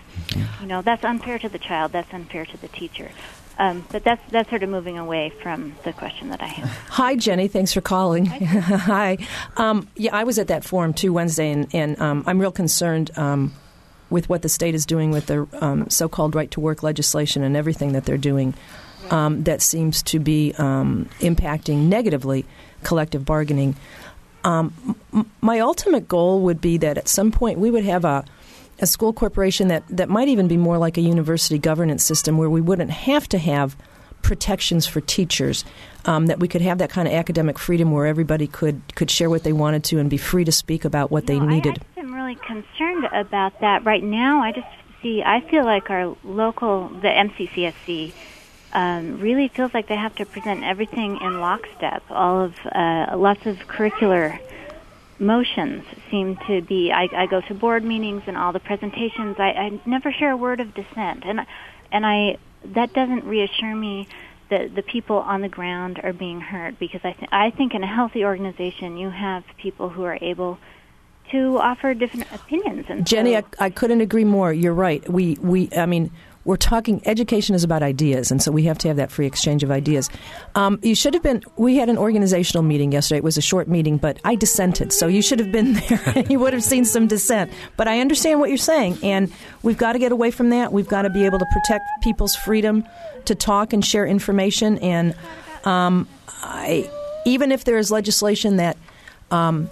You 0.59 0.67
know, 0.67 0.81
that's 0.81 1.05
unfair 1.05 1.39
to 1.39 1.47
the 1.47 1.57
child. 1.57 1.93
That's 1.93 2.13
unfair 2.13 2.45
to 2.45 2.57
the 2.57 2.67
teacher. 2.67 3.09
Um, 3.57 3.85
but 3.89 4.03
that's 4.03 4.21
that's 4.29 4.49
sort 4.49 4.63
of 4.63 4.69
moving 4.69 4.97
away 4.97 5.31
from 5.41 5.73
the 5.83 5.93
question 5.93 6.29
that 6.29 6.41
I 6.41 6.47
have. 6.47 6.69
Hi, 6.89 7.15
Jenny. 7.15 7.47
Thanks 7.47 7.73
for 7.73 7.81
calling. 7.81 8.25
Hi. 8.25 9.17
Um, 9.57 9.87
yeah, 9.95 10.15
I 10.15 10.23
was 10.23 10.37
at 10.37 10.49
that 10.49 10.63
forum 10.63 10.93
too 10.93 11.11
Wednesday, 11.13 11.49
and, 11.49 11.73
and 11.73 11.99
um, 11.99 12.23
I'm 12.27 12.37
real 12.37 12.51
concerned 12.51 13.09
um, 13.17 13.53
with 14.09 14.29
what 14.29 14.41
the 14.43 14.49
state 14.49 14.75
is 14.75 14.85
doing 14.85 15.09
with 15.09 15.25
the 15.25 15.47
um, 15.61 15.89
so-called 15.89 16.35
right 16.35 16.51
to 16.51 16.59
work 16.59 16.83
legislation 16.83 17.41
and 17.41 17.57
everything 17.57 17.93
that 17.93 18.05
they're 18.05 18.17
doing. 18.17 18.53
Um, 19.09 19.43
that 19.43 19.61
seems 19.61 20.03
to 20.03 20.19
be 20.19 20.53
um, 20.57 21.09
impacting 21.21 21.87
negatively 21.87 22.45
collective 22.83 23.25
bargaining. 23.25 23.75
Um, 24.43 24.95
m- 25.13 25.29
my 25.41 25.59
ultimate 25.59 26.07
goal 26.07 26.41
would 26.41 26.61
be 26.61 26.77
that 26.77 26.97
at 26.97 27.07
some 27.07 27.31
point 27.31 27.59
we 27.59 27.71
would 27.71 27.85
have 27.85 28.05
a 28.05 28.23
a 28.79 28.85
school 28.85 29.11
corporation 29.11 29.69
that, 29.69 29.83
that 29.89 30.07
might 30.07 30.27
even 30.27 30.47
be 30.47 30.55
more 30.55 30.77
like 30.77 30.99
a 30.99 31.01
university 31.01 31.57
governance 31.57 32.03
system 32.03 32.37
where 32.37 32.47
we 32.49 32.61
wouldn't 32.61 32.91
have 32.91 33.27
to 33.29 33.39
have 33.39 33.75
protections 34.21 34.85
for 34.85 35.01
teachers, 35.01 35.65
um, 36.05 36.27
that 36.27 36.39
we 36.39 36.47
could 36.47 36.61
have 36.61 36.77
that 36.77 36.89
kind 36.89 37.07
of 37.07 37.13
academic 37.15 37.57
freedom 37.57 37.91
where 37.91 38.05
everybody 38.05 38.45
could, 38.45 38.81
could 38.95 39.09
share 39.09 39.29
what 39.29 39.43
they 39.43 39.53
wanted 39.53 39.83
to 39.85 39.97
and 39.99 40.09
be 40.11 40.17
free 40.17 40.43
to 40.43 40.51
speak 40.51 40.85
about 40.85 41.09
what 41.09 41.25
they 41.25 41.39
No, 41.39 41.45
needed. 41.45 41.83
I, 41.95 42.01
I'm 42.01 42.13
really 42.13 42.35
concerned 42.35 43.05
about 43.13 43.59
that 43.61 43.83
right 43.83 44.03
now. 44.03 44.41
I 44.43 44.51
just 44.51 44.67
see. 45.01 45.23
I 45.23 45.41
feel 45.49 45.63
like 45.65 45.89
our 45.89 46.15
local, 46.23 46.89
the 46.89 47.07
MCCSC, 47.07 48.11
um, 48.73 49.19
really 49.19 49.47
feels 49.47 49.73
like 49.73 49.87
they 49.87 49.95
have 49.95 50.15
to 50.15 50.25
present 50.25 50.63
everything 50.63 51.17
in 51.21 51.39
lockstep. 51.39 52.03
All 52.09 52.41
of 52.41 52.53
uh, 52.65 53.15
lots 53.17 53.45
of 53.45 53.57
curricular 53.67 54.39
motions 55.19 55.83
seem 56.11 56.37
to 56.47 56.61
be. 56.61 56.91
I, 56.91 57.09
I 57.15 57.25
go 57.27 57.41
to 57.41 57.53
board 57.53 57.83
meetings 57.83 58.23
and 58.27 58.37
all 58.37 58.51
the 58.51 58.59
presentations. 58.59 59.37
I, 59.39 59.51
I 59.51 59.81
never 59.85 60.11
hear 60.11 60.31
a 60.31 60.37
word 60.37 60.59
of 60.59 60.73
dissent, 60.73 61.23
and 61.25 61.45
and 61.91 62.05
I 62.05 62.37
that 62.65 62.93
doesn't 62.93 63.23
reassure 63.23 63.75
me 63.75 64.07
that 64.49 64.75
the 64.75 64.81
people 64.81 65.17
on 65.17 65.41
the 65.41 65.49
ground 65.49 65.99
are 66.03 66.13
being 66.13 66.41
heard 66.41 66.79
because 66.79 67.01
I 67.03 67.13
th- 67.13 67.29
I 67.31 67.51
think 67.51 67.73
in 67.73 67.83
a 67.83 67.87
healthy 67.87 68.25
organization 68.25 68.97
you 68.97 69.09
have 69.09 69.43
people 69.57 69.89
who 69.89 70.03
are 70.03 70.17
able 70.21 70.57
to 71.31 71.57
offer 71.57 71.93
different 71.93 72.31
opinions. 72.33 72.85
And 72.89 73.05
Jenny, 73.05 73.33
so, 73.33 73.43
I, 73.59 73.65
I 73.65 73.69
couldn't 73.69 74.01
agree 74.01 74.23
more. 74.23 74.53
You're 74.53 74.73
right. 74.73 75.07
We, 75.09 75.37
we, 75.41 75.69
I 75.75 75.85
mean, 75.85 76.11
we're 76.47 76.55
talking 76.55 77.01
education 77.05 77.55
is 77.55 77.65
about 77.65 77.83
ideas, 77.83 78.31
and 78.31 78.41
so 78.41 78.53
we 78.53 78.63
have 78.63 78.77
to 78.77 78.87
have 78.87 78.95
that 78.95 79.11
free 79.11 79.27
exchange 79.27 79.63
of 79.63 79.69
ideas. 79.69 80.09
Um, 80.55 80.79
you 80.81 80.95
should 80.95 81.13
have 81.13 81.21
been. 81.21 81.43
We 81.57 81.75
had 81.75 81.89
an 81.89 81.97
organizational 81.97 82.63
meeting 82.63 82.93
yesterday. 82.93 83.17
It 83.17 83.23
was 83.25 83.37
a 83.37 83.41
short 83.41 83.67
meeting, 83.67 83.97
but 83.97 84.17
I 84.23 84.35
dissented, 84.35 84.93
so 84.93 85.07
you 85.07 85.21
should 85.21 85.39
have 85.39 85.51
been 85.51 85.73
there. 85.89 86.23
you 86.29 86.39
would 86.39 86.53
have 86.53 86.63
seen 86.63 86.85
some 86.85 87.05
dissent. 87.05 87.51
But 87.75 87.89
I 87.89 87.99
understand 87.99 88.39
what 88.39 88.47
you're 88.47 88.57
saying, 88.57 88.97
and 89.03 89.29
we've 89.61 89.77
got 89.77 89.93
to 89.93 89.99
get 89.99 90.13
away 90.13 90.31
from 90.31 90.49
that. 90.51 90.71
We've 90.71 90.87
got 90.87 91.01
to 91.01 91.09
be 91.09 91.25
able 91.25 91.37
to 91.37 91.45
protect 91.51 91.83
people's 92.01 92.33
freedom 92.33 92.85
to 93.25 93.35
talk 93.35 93.73
and 93.73 93.83
share 93.83 94.05
information. 94.05 94.77
And 94.77 95.15
um, 95.65 96.07
I, 96.43 96.89
even 97.25 97.51
if 97.51 97.65
there 97.65 97.77
is 97.77 97.91
legislation 97.91 98.55
that 98.55 98.77
um, 99.31 99.69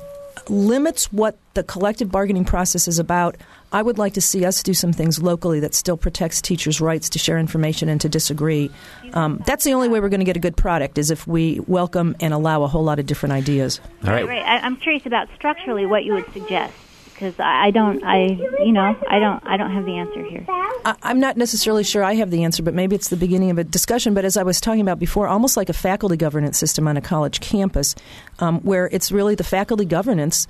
limits 0.50 1.12
what 1.14 1.38
the 1.54 1.64
collective 1.64 2.12
bargaining 2.12 2.44
process 2.44 2.90
is 2.90 3.00
about, 3.00 3.38
I 3.76 3.82
would 3.82 3.98
like 3.98 4.14
to 4.14 4.22
see 4.22 4.46
us 4.46 4.64
do 4.64 4.74
some 4.74 4.94
things 4.94 5.22
locally 5.22 5.60
that 5.60 5.76
still 5.76 5.98
protects 5.98 6.42
teachers' 6.42 6.80
rights 6.80 7.10
to 7.10 7.20
share 7.20 7.38
information 7.38 7.90
and 7.90 8.00
to 8.00 8.08
disagree. 8.08 8.72
Um, 9.12 9.44
that's 9.46 9.66
the 9.66 9.74
only 9.74 9.90
way 9.90 10.00
we're 10.00 10.08
going 10.08 10.22
to 10.22 10.26
get 10.26 10.38
a 10.38 10.40
good 10.40 10.56
product 10.56 10.98
is 10.98 11.12
if 11.12 11.28
we 11.28 11.60
welcome 11.68 12.16
and 12.22 12.34
allow 12.34 12.64
a 12.64 12.68
whole 12.68 12.86
lot 12.86 13.00
of 13.00 13.06
different 13.06 13.34
ideas. 13.34 13.82
All 14.06 14.12
right. 14.12 14.26
right. 14.26 14.42
I, 14.44 14.60
I'm 14.60 14.78
curious 14.78 15.06
about 15.06 15.28
structurally 15.36 15.86
what 15.86 16.06
you 16.06 16.14
would 16.14 16.32
suggest 16.32 16.74
because 17.16 17.38
I, 17.38 17.68
I 17.68 17.72
don't. 17.72 18.02
I 18.04 18.28
you 18.64 18.72
know 18.72 18.96
I 19.10 19.20
don't. 19.20 19.46
I 19.46 19.58
don't 19.58 19.72
have 19.72 19.86
the 19.86 19.98
answer 19.98 20.24
here. 20.24 20.46
I, 20.48 20.96
I'm 21.04 21.20
not 21.20 21.36
necessarily 21.36 21.84
sure 21.84 22.02
I 22.02 22.16
have 22.16 22.32
the 22.32 22.44
answer, 22.44 22.64
but 22.64 22.74
maybe 22.74 22.96
it's 22.96 23.10
the 23.10 23.18
beginning 23.18 23.50
of 23.50 23.58
a 23.58 23.64
discussion. 23.64 24.14
But 24.14 24.24
as 24.24 24.38
I 24.38 24.44
was 24.44 24.62
talking 24.62 24.82
about 24.82 25.00
before, 25.00 25.28
almost 25.28 25.58
like 25.58 25.68
a 25.68 25.74
faculty 25.74 26.18
governance 26.18 26.58
system 26.58 26.88
on 26.88 26.96
a 26.96 27.02
college 27.02 27.40
campus, 27.42 27.96
um, 28.40 28.60
where 28.62 28.88
it's 28.92 29.12
really 29.12 29.36
the 29.36 29.44
faculty 29.44 29.86
governance 29.86 30.48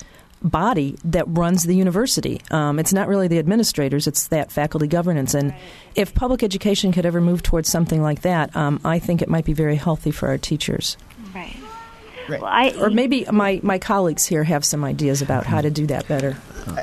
body 0.49 0.95
that 1.03 1.25
runs 1.27 1.63
the 1.63 1.75
university. 1.75 2.39
Um, 2.51 2.79
it's 2.79 2.93
not 2.93 3.07
really 3.07 3.27
the 3.27 3.39
administrators; 3.39 4.07
it's 4.07 4.27
that 4.29 4.51
faculty 4.51 4.87
governance. 4.87 5.33
And 5.33 5.51
Right. 5.51 5.59
if 5.95 6.13
public 6.13 6.43
education 6.43 6.91
could 6.91 7.05
ever 7.05 7.19
move 7.19 7.43
towards 7.43 7.67
something 7.69 8.01
like 8.01 8.21
that, 8.21 8.55
um, 8.55 8.79
I 8.85 8.99
think 8.99 9.21
it 9.21 9.27
might 9.29 9.45
be 9.45 9.53
very 9.53 9.75
healthy 9.75 10.11
for 10.11 10.27
our 10.29 10.37
teachers. 10.37 10.95
Right. 11.33 11.55
Right. 12.27 12.41
Well, 12.41 12.49
I 12.51 12.73
Or 12.79 12.89
maybe 12.89 13.25
my, 13.31 13.59
my 13.61 13.77
colleagues 13.77 14.25
here 14.25 14.43
have 14.43 14.65
some 14.65 14.83
ideas 14.83 15.21
about 15.21 15.45
how 15.45 15.61
to 15.61 15.69
do 15.69 15.85
that 15.87 16.07
better. 16.07 16.35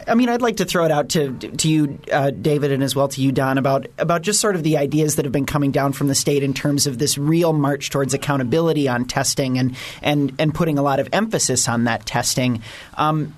I 0.07 0.14
mean, 0.14 0.29
I'd 0.29 0.42
like 0.42 0.59
to 0.59 0.64
throw 0.64 0.85
it 0.85 0.90
out 0.90 1.11
to 1.11 1.33
to 1.33 1.68
you, 1.68 1.99
uh, 2.12 2.31
David, 2.31 2.73
and 2.73 2.83
as 2.83 2.95
well 2.95 3.09
to 3.09 3.21
you, 3.21 3.33
Don, 3.33 3.59
about 3.59 3.87
about 3.99 4.23
just 4.23 4.40
sort 4.40 4.55
of 4.55 4.62
the 4.62 4.77
ideas 4.77 5.16
that 5.16 5.25
have 5.25 5.33
been 5.33 5.47
coming 5.47 5.71
down 5.71 5.92
from 5.92 6.09
the 6.09 6.14
state 6.14 6.42
in 6.42 6.55
terms 6.55 6.87
of 6.87 6.99
this 6.99 7.18
real 7.18 7.53
march 7.53 7.90
towards 7.90 8.14
accountability 8.14 8.88
on 8.88 9.05
testing 9.05 9.59
and 9.59 9.77
and 10.03 10.33
and 10.38 10.55
putting 10.55 10.79
a 10.79 10.83
lot 10.83 11.01
of 11.01 11.09
emphasis 11.12 11.68
on 11.68 11.85
that 11.85 12.07
testing. 12.07 12.62
Um, 12.95 13.35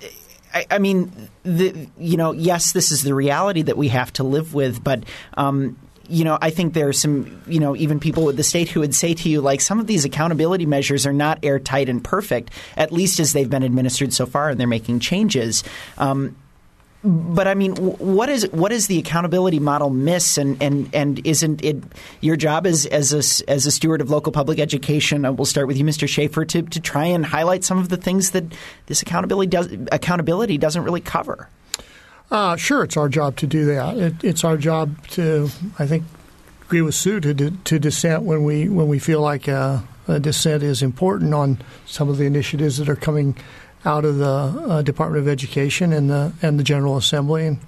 I, 0.53 0.65
I 0.71 0.77
mean, 0.79 1.11
the, 1.43 1.87
you 1.97 2.17
know, 2.17 2.31
yes, 2.31 2.71
this 2.71 2.91
is 2.91 3.03
the 3.03 3.13
reality 3.13 3.63
that 3.63 3.77
we 3.77 3.89
have 3.89 4.13
to 4.13 4.23
live 4.23 4.53
with, 4.53 4.83
but. 4.83 5.03
Um, 5.35 5.77
you 6.09 6.23
know, 6.23 6.37
I 6.41 6.49
think 6.49 6.73
there 6.73 6.87
are 6.87 6.93
some, 6.93 7.41
you 7.47 7.59
know, 7.59 7.75
even 7.75 7.99
people 7.99 8.23
with 8.23 8.37
the 8.37 8.43
state 8.43 8.69
who 8.69 8.79
would 8.81 8.95
say 8.95 9.13
to 9.13 9.29
you, 9.29 9.41
like, 9.41 9.61
some 9.61 9.79
of 9.79 9.87
these 9.87 10.05
accountability 10.05 10.65
measures 10.65 11.05
are 11.05 11.13
not 11.13 11.39
airtight 11.43 11.89
and 11.89 12.03
perfect, 12.03 12.51
at 12.77 12.91
least 12.91 13.19
as 13.19 13.33
they've 13.33 13.49
been 13.49 13.63
administered 13.63 14.13
so 14.13 14.25
far, 14.25 14.49
and 14.49 14.59
they're 14.59 14.67
making 14.67 14.99
changes. 14.99 15.63
Um, 15.97 16.35
but 17.05 17.47
I 17.47 17.53
mean, 17.53 17.75
wh- 17.75 18.01
what 18.01 18.29
is 18.29 18.49
what 18.51 18.71
is 18.71 18.87
the 18.87 18.97
accountability 18.97 19.59
model 19.59 19.91
miss, 19.91 20.37
and, 20.39 20.61
and, 20.61 20.89
and 20.93 21.25
isn't 21.25 21.63
it 21.63 21.83
your 22.19 22.35
job 22.35 22.65
as 22.65 22.87
as 22.87 23.13
a, 23.13 23.49
as 23.49 23.65
a 23.67 23.71
steward 23.71 24.01
of 24.01 24.09
local 24.09 24.31
public 24.31 24.59
education? 24.59 25.23
Uh, 25.23 25.31
we'll 25.31 25.45
start 25.45 25.67
with 25.67 25.77
you, 25.77 25.85
Mr. 25.85 26.07
Schaefer, 26.07 26.45
to, 26.45 26.63
to 26.63 26.79
try 26.79 27.05
and 27.05 27.25
highlight 27.25 27.63
some 27.63 27.77
of 27.77 27.89
the 27.89 27.97
things 27.97 28.31
that 28.31 28.45
this 28.87 29.03
accountability 29.03 29.49
does 29.49 29.71
accountability 29.91 30.57
doesn't 30.57 30.83
really 30.83 31.01
cover. 31.01 31.47
Uh, 32.31 32.55
sure, 32.55 32.83
it's 32.83 32.97
our 32.97 33.09
job 33.09 33.35
to 33.37 33.47
do 33.47 33.65
that. 33.65 33.97
It, 33.97 34.23
it's 34.23 34.43
our 34.43 34.57
job 34.57 35.07
to, 35.09 35.49
I 35.77 35.85
think, 35.85 36.03
agree 36.63 36.81
with 36.81 36.95
Sue 36.95 37.19
to, 37.19 37.51
to 37.51 37.79
dissent 37.79 38.23
when 38.23 38.43
we 38.43 38.67
when 38.67 38.87
we 38.87 38.99
feel 38.99 39.21
like 39.21 39.47
uh, 39.47 39.81
a 40.07 40.19
dissent 40.19 40.63
is 40.63 40.81
important 40.81 41.33
on 41.33 41.59
some 41.85 42.09
of 42.09 42.17
the 42.17 42.25
initiatives 42.25 42.77
that 42.77 42.89
are 42.89 42.95
coming 42.95 43.37
out 43.85 44.03
of 44.03 44.17
the 44.17 44.25
uh, 44.25 44.81
Department 44.81 45.21
of 45.21 45.27
Education 45.27 45.93
and 45.93 46.09
the 46.09 46.33
and 46.41 46.59
the 46.59 46.63
General 46.63 46.97
Assembly, 46.97 47.45
and 47.45 47.59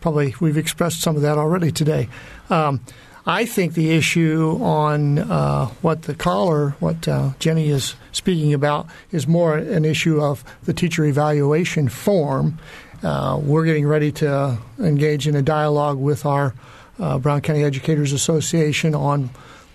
probably 0.00 0.34
we've 0.40 0.56
expressed 0.56 1.00
some 1.02 1.16
of 1.16 1.22
that 1.22 1.36
already 1.36 1.70
today. 1.70 2.08
Um, 2.48 2.80
I 3.28 3.44
think 3.44 3.74
the 3.74 3.90
issue 3.90 4.56
on 4.62 5.18
uh, 5.18 5.66
what 5.82 6.02
the 6.02 6.14
caller, 6.14 6.70
what 6.78 7.08
uh, 7.08 7.32
Jenny 7.40 7.70
is 7.70 7.96
speaking 8.12 8.54
about, 8.54 8.86
is 9.10 9.26
more 9.26 9.58
an 9.58 9.84
issue 9.84 10.22
of 10.22 10.44
the 10.62 10.72
teacher 10.72 11.04
evaluation 11.04 11.88
form. 11.88 12.58
Uh, 13.02 13.38
we're 13.42 13.64
getting 13.64 13.86
ready 13.86 14.10
to 14.12 14.58
engage 14.78 15.28
in 15.28 15.36
a 15.36 15.42
dialogue 15.42 15.98
with 15.98 16.24
our 16.24 16.54
uh, 16.98 17.18
Brown 17.18 17.40
County 17.40 17.62
Educators 17.62 18.12
Association 18.12 18.94
on 18.94 19.30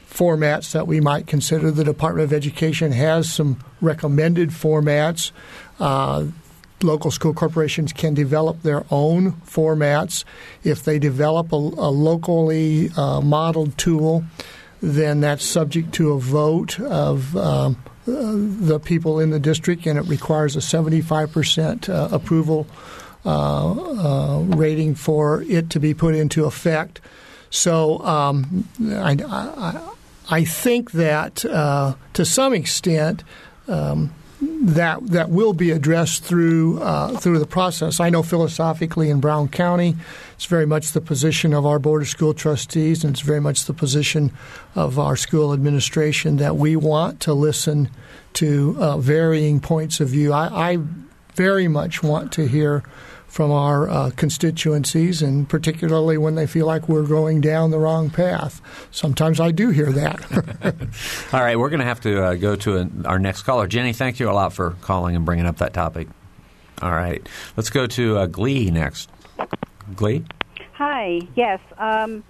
formats 0.10 0.72
that 0.72 0.88
we 0.88 1.00
might 1.00 1.28
consider. 1.28 1.72
The 1.72 1.84
Department 1.84 2.26
of 2.26 2.34
Education 2.34 2.92
has 2.92 3.32
some 3.32 3.64
recommended 3.80 4.50
formats. 4.50 5.32
Uh, 5.80 6.28
local 6.84 7.12
school 7.12 7.34
corporations 7.34 7.94
can 7.94 8.14
develop 8.14 8.62
their 8.64 8.86
own 8.92 9.34
formats. 9.46 10.24
If 10.64 10.84
they 10.84 11.00
develop 11.00 11.54
a, 11.54 11.56
a 11.56 11.92
locally 11.92 12.90
uh, 12.98 13.22
modeled 13.22 13.78
tool, 13.78 14.24
then 14.82 15.22
that's 15.22 15.46
subject 15.46 15.94
to 15.94 16.14
a 16.14 16.20
vote 16.20 16.80
of 16.80 17.36
um, 17.38 17.78
uh, 18.08 18.34
the 18.34 18.80
people 18.84 19.20
in 19.20 19.30
the 19.30 19.40
district, 19.40 19.86
and 19.86 19.98
it 19.98 20.04
requires 20.04 20.56
a 20.56 20.60
75% 20.60 21.88
uh, 21.88 22.10
approval 22.12 22.66
rating 23.26 24.96
for 24.96 25.44
it 25.44 25.70
to 25.70 25.80
be 25.80 25.94
put 25.94 26.16
into 26.16 26.46
effect. 26.46 27.02
So 27.50 28.00
um, 28.06 28.68
I, 28.82 29.18
I, 29.28 29.92
I 30.30 30.46
think 30.46 30.92
that 30.92 31.44
uh, 31.46 31.96
to 32.14 32.26
some 32.26 32.54
extent, 32.54 33.24
um, 33.68 34.14
that 34.42 35.06
that 35.08 35.30
will 35.30 35.54
be 35.54 35.70
addressed 35.70 36.24
through 36.24 36.82
uh, 36.82 37.18
through 37.20 37.40
the 37.40 37.46
process. 37.46 38.00
I 38.00 38.10
know 38.10 38.24
philosophically 38.24 39.10
in 39.10 39.20
Brown 39.20 39.50
County, 39.50 39.96
it's 40.34 40.46
very 40.46 40.66
much 40.66 40.92
the 40.92 41.02
position 41.02 41.54
of 41.54 41.66
our 41.66 41.78
board 41.78 42.02
of 42.02 42.08
school 42.08 42.34
trustees, 42.34 43.04
and 43.04 43.14
it's 43.14 43.22
very 43.22 43.40
much 43.40 43.66
the 43.66 43.74
position 43.74 44.32
of 44.74 44.98
our 44.98 45.16
school 45.16 45.54
administration 45.54 46.38
that 46.38 46.56
we 46.56 46.76
want 46.76 47.20
to 47.22 47.34
listen 47.34 47.90
to 48.34 48.76
uh, 48.80 48.98
varying 48.98 49.60
points 49.60 50.00
of 50.00 50.10
view. 50.10 50.34
I, 50.34 50.72
I 50.72 50.78
very 51.36 51.68
much 51.68 52.02
want 52.02 52.32
to 52.34 52.48
hear 52.48 52.84
from 53.32 53.50
our 53.50 53.90
uh, 53.90 54.12
constituencies, 54.18 55.22
and 55.22 55.48
particularly 55.48 56.18
when 56.18 56.36
they 56.36 56.46
feel 56.46 56.66
like 56.66 56.90
we're 56.90 57.08
going 57.08 57.40
down 57.40 57.72
the 57.72 57.80
wrong 57.80 58.10
path. 58.10 58.62
Sometimes 58.92 59.40
I 59.40 59.52
do 59.52 59.70
hear 59.70 59.90
that. 59.94 60.76
All 61.34 61.40
right, 61.40 61.58
we're 61.58 61.70
going 61.70 61.80
to 61.80 61.86
have 61.86 62.02
to 62.02 62.22
uh, 62.22 62.34
go 62.36 62.58
to 62.58 62.76
an, 62.76 63.06
our 63.06 63.20
next 63.20 63.44
caller. 63.44 63.68
Jenny, 63.68 63.94
thank 63.94 64.20
you 64.20 64.30
a 64.30 64.34
lot 64.34 64.52
for 64.52 64.72
calling 64.82 65.16
and 65.16 65.24
bringing 65.24 65.46
up 65.46 65.60
that 65.60 65.74
topic. 65.74 66.10
All 66.82 66.92
right, 66.92 67.26
let's 67.56 67.70
go 67.70 67.88
to 67.88 68.18
uh, 68.18 68.26
Glee 68.26 68.70
next. 68.70 69.10
Glee? 69.96 70.26
Hi. 70.74 71.22
Yes. 71.34 71.62
Um, 71.78 72.26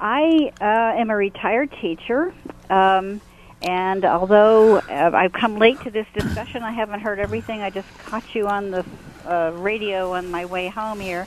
I 0.00 0.52
uh, 0.60 0.98
am 0.98 1.10
a 1.10 1.16
retired 1.16 1.72
teacher, 1.80 2.34
um, 2.68 3.20
and 3.62 4.04
although 4.04 4.78
uh, 4.78 5.10
I've 5.14 5.32
come 5.32 5.58
late 5.58 5.80
to 5.82 5.90
this 5.90 6.06
discussion, 6.14 6.62
I 6.62 6.72
haven't 6.72 7.00
heard 7.00 7.18
everything. 7.18 7.60
I 7.60 7.70
just 7.70 7.88
caught 7.98 8.34
you 8.34 8.48
on 8.48 8.70
the 8.70 8.84
uh, 9.26 9.52
radio 9.54 10.12
on 10.14 10.30
my 10.30 10.44
way 10.44 10.68
home 10.68 11.00
here. 11.00 11.26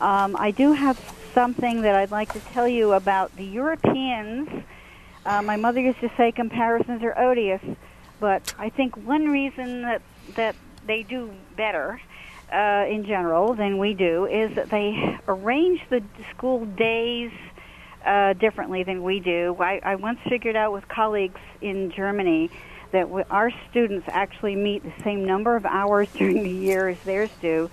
Um, 0.00 0.36
I 0.38 0.50
do 0.50 0.72
have 0.72 0.98
something 1.34 1.82
that 1.82 1.94
I'd 1.94 2.10
like 2.10 2.32
to 2.32 2.40
tell 2.40 2.66
you 2.66 2.92
about 2.92 3.34
the 3.36 3.44
Europeans. 3.44 4.48
Uh, 5.24 5.42
my 5.42 5.56
mother 5.56 5.80
used 5.80 6.00
to 6.00 6.10
say 6.16 6.32
comparisons 6.32 7.02
are 7.02 7.16
odious, 7.18 7.62
but 8.18 8.54
I 8.58 8.70
think 8.70 8.96
one 8.96 9.28
reason 9.28 9.82
that 9.82 10.02
that 10.34 10.56
they 10.86 11.02
do 11.02 11.30
better 11.56 12.00
uh, 12.52 12.86
in 12.88 13.04
general 13.04 13.54
than 13.54 13.78
we 13.78 13.94
do 13.94 14.26
is 14.26 14.54
that 14.56 14.70
they 14.70 15.18
arrange 15.28 15.80
the 15.90 16.02
school 16.30 16.64
days 16.64 17.30
uh, 18.08 18.32
differently 18.32 18.82
than 18.82 19.02
we 19.02 19.20
do. 19.20 19.54
I, 19.60 19.80
I 19.84 19.94
once 19.96 20.18
figured 20.28 20.56
out 20.56 20.72
with 20.72 20.88
colleagues 20.88 21.40
in 21.60 21.90
Germany 21.90 22.50
that 22.90 23.02
w- 23.02 23.24
our 23.30 23.50
students 23.70 24.08
actually 24.10 24.56
meet 24.56 24.82
the 24.82 25.02
same 25.04 25.26
number 25.26 25.56
of 25.56 25.66
hours 25.66 26.08
during 26.14 26.42
the 26.42 26.50
year 26.50 26.88
as 26.88 26.98
theirs 27.00 27.30
do, 27.42 27.70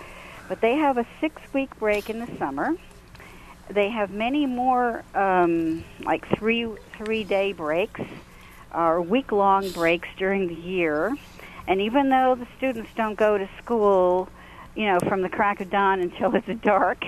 but 0.49 0.59
they 0.59 0.75
have 0.75 0.97
a 0.97 1.07
six-week 1.21 1.79
break 1.79 2.09
in 2.09 2.19
the 2.19 2.27
summer. 2.37 2.75
They 3.69 3.89
have 3.89 4.11
many 4.11 4.45
more, 4.45 5.03
um, 5.15 5.85
like 6.03 6.27
three 6.37 6.67
three-day 6.97 7.53
breaks 7.53 8.01
or 8.73 9.01
week-long 9.01 9.71
breaks 9.71 10.09
during 10.17 10.47
the 10.47 10.53
year. 10.53 11.15
And 11.65 11.81
even 11.81 12.09
though 12.09 12.35
the 12.35 12.47
students 12.57 12.91
don't 12.95 13.15
go 13.15 13.37
to 13.37 13.49
school, 13.63 14.27
you 14.75 14.85
know, 14.85 14.99
from 14.99 15.21
the 15.21 15.29
crack 15.29 15.61
of 15.61 15.69
dawn 15.69 16.01
until 16.01 16.35
it's 16.35 16.61
dark, 16.61 17.03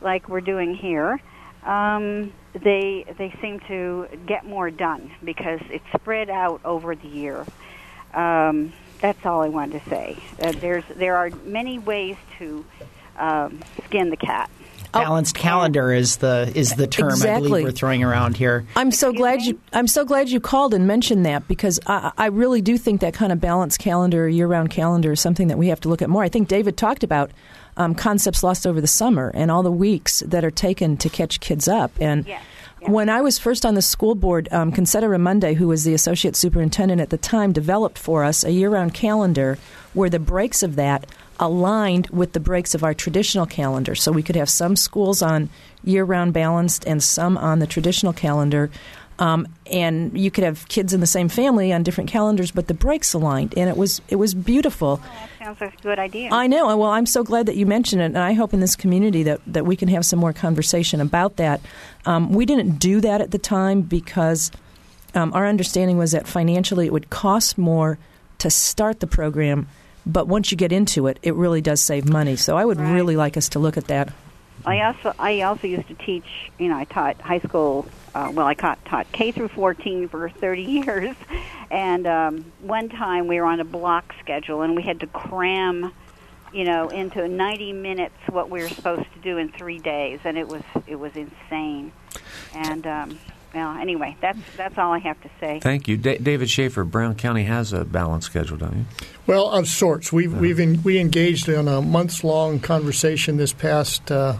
like 0.00 0.28
we're 0.28 0.40
doing 0.40 0.74
here, 0.74 1.20
um, 1.68 2.32
they 2.54 3.04
they 3.18 3.32
seem 3.40 3.60
to 3.68 4.08
get 4.26 4.44
more 4.46 4.70
done 4.70 5.10
because 5.22 5.60
it's 5.68 5.84
spread 5.94 6.30
out 6.30 6.60
over 6.64 6.96
the 6.96 7.08
year. 7.08 7.44
Um, 8.14 8.72
that's 9.00 9.24
all 9.26 9.42
I 9.42 9.48
wanted 9.48 9.84
to 9.84 9.90
say. 9.90 10.16
Uh, 10.42 10.52
there's 10.52 10.84
there 10.96 11.16
are 11.16 11.30
many 11.44 11.78
ways 11.78 12.16
to 12.38 12.64
um, 13.18 13.60
skin 13.84 14.10
the 14.10 14.16
cat. 14.16 14.50
Balanced 14.92 15.34
calendar 15.34 15.92
is 15.92 16.16
the 16.16 16.50
is 16.54 16.74
the 16.74 16.86
term 16.86 17.12
I 17.22 17.38
believe 17.40 17.64
we're 17.64 17.70
throwing 17.72 18.02
around 18.02 18.38
here. 18.38 18.64
I'm 18.74 18.90
so 18.90 19.10
Excuse 19.10 19.20
glad 19.20 19.38
me? 19.40 19.46
you. 19.48 19.60
I'm 19.74 19.86
so 19.86 20.04
glad 20.06 20.30
you 20.30 20.40
called 20.40 20.72
and 20.72 20.86
mentioned 20.86 21.26
that 21.26 21.46
because 21.46 21.78
I, 21.86 22.10
I 22.16 22.26
really 22.26 22.62
do 22.62 22.78
think 22.78 23.02
that 23.02 23.12
kind 23.12 23.30
of 23.30 23.38
balanced 23.40 23.78
calendar, 23.78 24.26
year-round 24.26 24.70
calendar, 24.70 25.12
is 25.12 25.20
something 25.20 25.48
that 25.48 25.58
we 25.58 25.68
have 25.68 25.80
to 25.80 25.90
look 25.90 26.00
at 26.00 26.08
more. 26.08 26.22
I 26.22 26.30
think 26.30 26.48
David 26.48 26.78
talked 26.78 27.04
about 27.04 27.30
um, 27.78 27.94
concepts 27.94 28.42
lost 28.42 28.66
over 28.66 28.80
the 28.80 28.86
summer 28.86 29.30
and 29.34 29.50
all 29.50 29.62
the 29.62 29.72
weeks 29.72 30.20
that 30.26 30.44
are 30.44 30.50
taken 30.50 30.96
to 30.98 31.08
catch 31.08 31.40
kids 31.40 31.68
up. 31.68 31.92
And 32.00 32.26
Yes, 32.26 32.42
yes. 32.80 32.90
when 32.90 33.08
I 33.08 33.22
was 33.22 33.38
first 33.38 33.64
on 33.64 33.74
the 33.74 33.82
school 33.82 34.14
board, 34.14 34.48
um, 34.52 34.72
Concetta 34.72 35.08
Ramonde, 35.08 35.54
who 35.54 35.68
was 35.68 35.84
the 35.84 35.94
associate 35.94 36.36
superintendent 36.36 37.00
at 37.00 37.10
the 37.10 37.16
time, 37.16 37.52
developed 37.52 37.96
for 37.96 38.24
us 38.24 38.44
a 38.44 38.52
year-round 38.52 38.92
calendar 38.92 39.58
where 39.94 40.10
the 40.10 40.18
breaks 40.18 40.62
of 40.62 40.76
that 40.76 41.06
aligned 41.40 42.08
with 42.08 42.32
the 42.32 42.40
breaks 42.40 42.74
of 42.74 42.82
our 42.82 42.92
traditional 42.92 43.46
calendar. 43.46 43.94
So 43.94 44.10
we 44.10 44.24
could 44.24 44.36
have 44.36 44.50
some 44.50 44.74
schools 44.74 45.22
on 45.22 45.48
year-round 45.84 46.32
balanced 46.32 46.84
and 46.84 47.00
some 47.00 47.38
on 47.38 47.60
the 47.60 47.66
traditional 47.66 48.12
calendar. 48.12 48.70
Um, 49.18 49.48
and 49.66 50.16
you 50.16 50.30
could 50.30 50.44
have 50.44 50.68
kids 50.68 50.94
in 50.94 51.00
the 51.00 51.06
same 51.06 51.28
family 51.28 51.72
on 51.72 51.82
different 51.82 52.08
calendars, 52.08 52.52
but 52.52 52.68
the 52.68 52.74
breaks 52.74 53.14
aligned, 53.14 53.52
and 53.56 53.68
it 53.68 53.76
was 53.76 54.00
it 54.08 54.16
was 54.16 54.32
beautiful. 54.34 54.98
That 54.98 55.28
sounds 55.38 55.60
like 55.60 55.78
a 55.78 55.82
good 55.82 55.98
idea. 55.98 56.30
I 56.30 56.46
know. 56.46 56.76
Well, 56.76 56.90
I'm 56.90 57.06
so 57.06 57.24
glad 57.24 57.46
that 57.46 57.56
you 57.56 57.66
mentioned 57.66 58.00
it, 58.00 58.06
and 58.06 58.18
I 58.18 58.32
hope 58.34 58.54
in 58.54 58.60
this 58.60 58.76
community 58.76 59.24
that, 59.24 59.40
that 59.46 59.66
we 59.66 59.74
can 59.74 59.88
have 59.88 60.04
some 60.04 60.18
more 60.20 60.32
conversation 60.32 61.00
about 61.00 61.36
that. 61.36 61.60
Um, 62.06 62.32
we 62.32 62.46
didn't 62.46 62.78
do 62.78 63.00
that 63.00 63.20
at 63.20 63.32
the 63.32 63.38
time 63.38 63.82
because 63.82 64.52
um, 65.14 65.32
our 65.34 65.46
understanding 65.46 65.98
was 65.98 66.12
that 66.12 66.28
financially 66.28 66.86
it 66.86 66.92
would 66.92 67.10
cost 67.10 67.58
more 67.58 67.98
to 68.38 68.50
start 68.50 69.00
the 69.00 69.06
program 69.08 69.66
but 70.06 70.26
once 70.26 70.50
you 70.50 70.56
get 70.56 70.72
into 70.72 71.06
it, 71.06 71.18
it 71.22 71.34
really 71.34 71.60
does 71.60 71.82
save 71.82 72.08
money. 72.08 72.34
So 72.34 72.56
I 72.56 72.64
would 72.64 72.80
Right. 72.80 72.94
really 72.94 73.14
like 73.14 73.36
us 73.36 73.50
to 73.50 73.58
look 73.58 73.76
at 73.76 73.88
that. 73.88 74.10
I 74.64 74.82
also 74.82 75.14
I 75.18 75.42
also 75.42 75.66
used 75.66 75.88
to 75.88 75.94
teach. 75.94 76.50
You 76.58 76.68
know, 76.68 76.76
I 76.76 76.84
taught 76.84 77.20
high 77.20 77.40
school. 77.40 77.86
Uh, 78.14 78.32
well, 78.34 78.46
I 78.46 78.54
taught, 78.54 78.82
taught 78.84 79.10
K 79.12 79.32
through 79.32 79.48
14 79.48 80.08
for 80.08 80.28
30 80.28 80.62
years, 80.86 81.16
and 81.70 82.06
um, 82.06 82.52
one 82.60 82.88
time 82.88 83.26
we 83.26 83.40
were 83.40 83.46
on 83.46 83.60
a 83.60 83.64
block 83.64 84.14
schedule 84.20 84.62
and 84.62 84.74
we 84.74 84.82
had 84.82 85.00
to 85.00 85.06
cram, 85.06 85.92
you 86.52 86.64
know, 86.64 86.88
into 86.88 87.28
90 87.28 87.74
minutes 87.74 88.14
what 88.28 88.50
we 88.50 88.62
were 88.62 88.68
supposed 88.68 89.04
to 89.12 89.20
do 89.20 89.36
in 89.36 89.50
three 89.50 89.78
days, 89.78 90.20
and 90.24 90.36
it 90.36 90.48
was 90.48 90.62
it 90.86 90.96
was 90.96 91.12
insane. 91.14 91.92
And 92.54 92.86
um, 92.86 93.18
well, 93.54 93.76
anyway, 93.78 94.16
that's 94.20 94.38
that's 94.56 94.76
all 94.76 94.92
I 94.92 94.98
have 94.98 95.20
to 95.22 95.30
say. 95.40 95.60
Thank 95.60 95.88
you. 95.88 95.96
Da- 95.96 96.18
David 96.18 96.50
Schaefer, 96.50 96.84
Brown 96.84 97.14
County 97.14 97.44
has 97.44 97.72
a 97.72 97.84
balanced 97.84 98.26
schedule, 98.26 98.56
don't 98.58 98.76
you? 98.76 98.84
Well, 99.26 99.48
of 99.50 99.66
sorts. 99.66 100.12
We've 100.12 100.32
we've 100.36 100.60
en- 100.60 100.82
we 100.82 100.98
engaged 100.98 101.48
in 101.48 101.68
a 101.68 101.80
months 101.80 102.22
long 102.22 102.60
conversation 102.60 103.36
this 103.36 103.52
past 103.52 104.10
uh, 104.10 104.36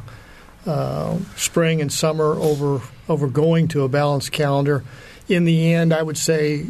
uh, 0.66 1.18
spring 1.36 1.80
and 1.80 1.92
summer 1.92 2.34
over 2.34 2.80
over 3.08 3.26
going 3.28 3.68
to 3.68 3.82
a 3.82 3.88
balanced 3.88 4.32
calendar. 4.32 4.84
In 5.28 5.44
the 5.44 5.74
end, 5.74 5.92
I 5.92 6.02
would 6.02 6.18
say 6.18 6.64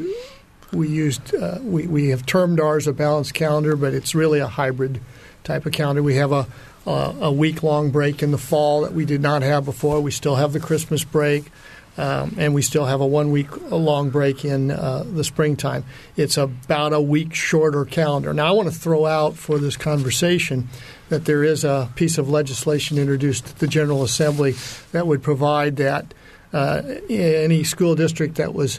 we 0.73 0.89
used 0.89 1.35
uh, 1.35 1.59
we 1.61 1.87
we 1.87 2.09
have 2.11 2.25
termed 2.27 2.61
ours 2.61 2.87
a 2.87 2.93
balanced 2.93 3.35
calendar, 3.35 3.77
but 3.77 3.95
it's 3.95 4.15
really 4.15 4.39
a 4.39 4.49
hybrid 4.49 5.01
type 5.45 5.67
of 5.67 5.73
calendar. 5.73 6.03
We 6.03 6.17
have 6.17 6.33
a 6.33 6.47
a, 6.87 7.15
a 7.23 7.33
week 7.33 7.63
long 7.63 7.91
break 7.91 8.23
in 8.23 8.31
the 8.31 8.39
fall 8.39 8.83
that 8.83 8.93
we 8.93 9.05
did 9.05 9.21
not 9.21 9.43
have 9.43 9.65
before. 9.65 10.01
We 10.01 10.11
still 10.11 10.37
have 10.37 10.53
the 10.53 10.61
Christmas 10.61 11.05
break. 11.05 11.51
Um, 11.99 12.37
and 12.39 12.55
we 12.55 12.63
still 12.63 12.87
have 12.87 13.01
a 13.01 13.07
one 13.07 13.33
week 13.33 13.49
long 13.71 14.11
break 14.11 14.45
in 14.45 14.71
uh, 14.71 15.03
the 15.05 15.25
springtime. 15.25 15.85
It's 16.17 16.37
about 16.37 16.93
a 16.93 17.01
week 17.01 17.35
shorter 17.35 17.85
calendar. 17.85 18.33
Now, 18.33 18.47
I 18.47 18.53
want 18.53 18.73
to 18.73 18.75
throw 18.75 19.05
out 19.05 19.37
for 19.37 19.59
this 19.59 19.77
conversation 19.77 20.69
that 21.09 21.25
there 21.25 21.43
is 21.43 21.65
a 21.65 21.91
piece 21.97 22.17
of 22.17 22.29
legislation 22.29 22.99
introduced 22.99 23.49
at 23.49 23.59
the 23.59 23.67
General 23.67 24.05
Assembly 24.05 24.55
that 24.93 25.09
would 25.09 25.25
provide 25.25 25.77
that 25.77 26.15
uh, 26.53 26.83
any 27.11 27.65
school 27.65 27.97
district 27.97 28.37
that 28.37 28.55
was 28.55 28.79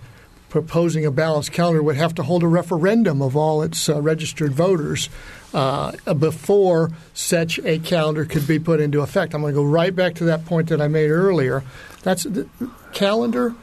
proposing 0.50 1.06
a 1.06 1.12
balanced 1.12 1.52
calendar 1.52 1.84
would 1.84 1.98
have 1.98 2.16
to 2.16 2.24
hold 2.24 2.42
a 2.42 2.48
referendum 2.48 3.22
of 3.22 3.36
all 3.36 3.62
its 3.62 3.88
uh, 3.88 4.02
registered 4.02 4.52
voters 4.52 5.10
uh, 5.54 5.92
before 6.14 6.92
such 7.14 7.60
a 7.60 7.80
calendar 7.80 8.26
could 8.26 8.48
be 8.48 8.60
put 8.60 8.80
into 8.80 9.02
effect. 9.02 9.34
I'm 9.34 9.42
going 9.42 9.54
to 9.54 9.60
go 9.60 9.64
right 9.64 9.96
back 9.96 10.16
to 10.16 10.26
that 10.26 10.46
point 10.46 10.70
that 10.70 10.82
I 10.82 10.88
made 10.88 11.10
earlier. 11.10 11.64
That's 12.04 12.24
the 12.24 12.48
calendar 12.94 13.56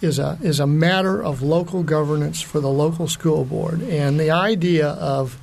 is 0.00 0.18
a 0.18 0.38
is 0.42 0.60
a 0.60 0.66
matter 0.66 1.22
of 1.22 1.42
local 1.42 1.82
governance 1.82 2.40
for 2.40 2.60
the 2.60 2.70
local 2.70 3.08
school 3.08 3.44
board, 3.44 3.82
and 3.82 4.18
the 4.18 4.30
idea 4.30 4.88
of 4.88 5.38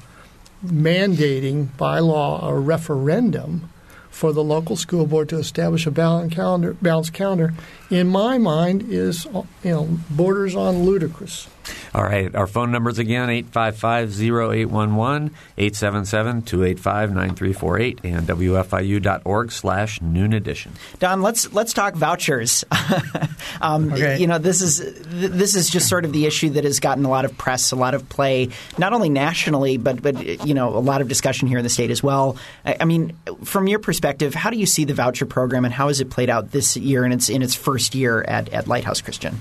mandating 0.65 1.75
by 1.77 1.99
law 1.99 2.47
a 2.47 2.57
referendum 2.57 3.69
for 4.09 4.31
the 4.31 4.43
local 4.43 4.77
school 4.77 5.05
board 5.05 5.27
to 5.29 5.37
establish 5.37 5.85
a 5.85 5.91
balanced 5.91 6.35
calendar, 6.35 6.73
balanced 6.81 7.11
calendar, 7.11 7.53
in 7.89 8.07
my 8.07 8.37
mind, 8.37 8.85
is 8.89 9.25
you 9.25 9.45
know 9.63 9.89
borders 10.09 10.55
on 10.55 10.83
ludicrous. 10.83 11.47
All 11.93 12.03
right. 12.03 12.33
Our 12.35 12.47
phone 12.47 12.71
numbers 12.71 12.99
again 12.99 13.29
855 13.29 14.21
0811, 14.21 15.31
877 15.57 16.41
285 16.43 17.09
9348, 17.09 17.99
and 18.03 18.27
WFIU.org 18.27 19.51
slash 19.51 20.01
noon 20.01 20.33
edition. 20.33 20.73
Don, 20.99 21.21
let's 21.21 21.51
let's 21.53 21.73
talk 21.73 21.95
vouchers. 21.95 22.63
um, 23.61 23.93
Okay. 23.95 24.19
You 24.19 24.27
know, 24.27 24.37
this 24.37 24.61
is 24.61 24.79
this 25.05 25.55
is 25.55 25.69
just 25.69 25.87
sort 25.87 26.05
of 26.05 26.11
the 26.11 26.25
issue 26.25 26.49
that 26.51 26.63
has 26.63 26.79
gotten 26.79 27.05
a 27.05 27.09
lot 27.09 27.25
of 27.25 27.37
press, 27.37 27.71
a 27.71 27.75
lot 27.75 27.93
of 27.93 28.07
play, 28.09 28.49
not 28.77 28.93
only 28.93 29.09
nationally, 29.09 29.77
but 29.77 30.01
but 30.01 30.45
you 30.45 30.53
know, 30.53 30.69
a 30.69 30.79
lot 30.79 31.01
of 31.01 31.07
discussion 31.07 31.47
here 31.47 31.57
in 31.57 31.63
the 31.63 31.69
state 31.69 31.91
as 31.91 32.03
well. 32.03 32.37
I, 32.65 32.77
I 32.81 32.85
mean, 32.85 33.17
from 33.43 33.67
your 33.67 33.79
perspective, 33.79 34.33
how 34.33 34.49
do 34.49 34.57
you 34.57 34.65
see 34.65 34.85
the 34.85 34.93
voucher 34.93 35.25
program, 35.25 35.65
and 35.65 35.73
how 35.73 35.87
has 35.87 36.01
it 36.01 36.09
played 36.09 36.29
out 36.29 36.51
this 36.51 36.75
year 36.77 37.05
in 37.05 37.11
its 37.11 37.29
in 37.29 37.41
its 37.41 37.55
first 37.55 37.95
year 37.95 38.21
at, 38.27 38.49
at 38.49 38.67
Lighthouse 38.67 39.01
Christian? 39.01 39.39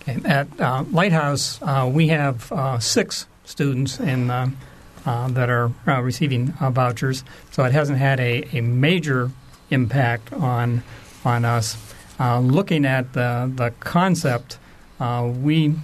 Okay. 0.00 0.18
At 0.24 0.48
uh, 0.60 0.84
Lighthouse, 0.90 1.60
uh, 1.62 1.90
we 1.92 2.08
have 2.08 2.50
uh, 2.52 2.78
six 2.78 3.26
students 3.44 4.00
in, 4.00 4.30
uh, 4.30 4.48
that 5.04 5.50
are 5.50 5.72
receiving 5.86 6.52
vouchers, 6.52 7.24
so 7.50 7.64
it 7.64 7.72
hasn't 7.72 7.98
had 7.98 8.20
a, 8.20 8.44
a 8.52 8.60
major 8.60 9.30
impact 9.70 10.32
on 10.32 10.82
on 11.24 11.44
us. 11.44 11.76
Looking 12.18 12.84
at 12.84 13.12
the 13.12 13.50
the 13.54 13.72
concept, 13.80 14.58
we 14.98 15.74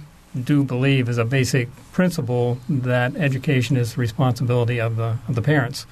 do 0.43 0.63
believe 0.63 1.09
is 1.09 1.17
a 1.17 1.25
basic 1.25 1.69
principle 1.91 2.59
that 2.69 3.15
education 3.15 3.75
is 3.75 3.95
the 3.95 4.01
responsibility 4.01 4.79
of 4.79 4.95
the 4.95 5.17
of 5.27 5.35
the 5.35 5.41
parents, 5.41 5.85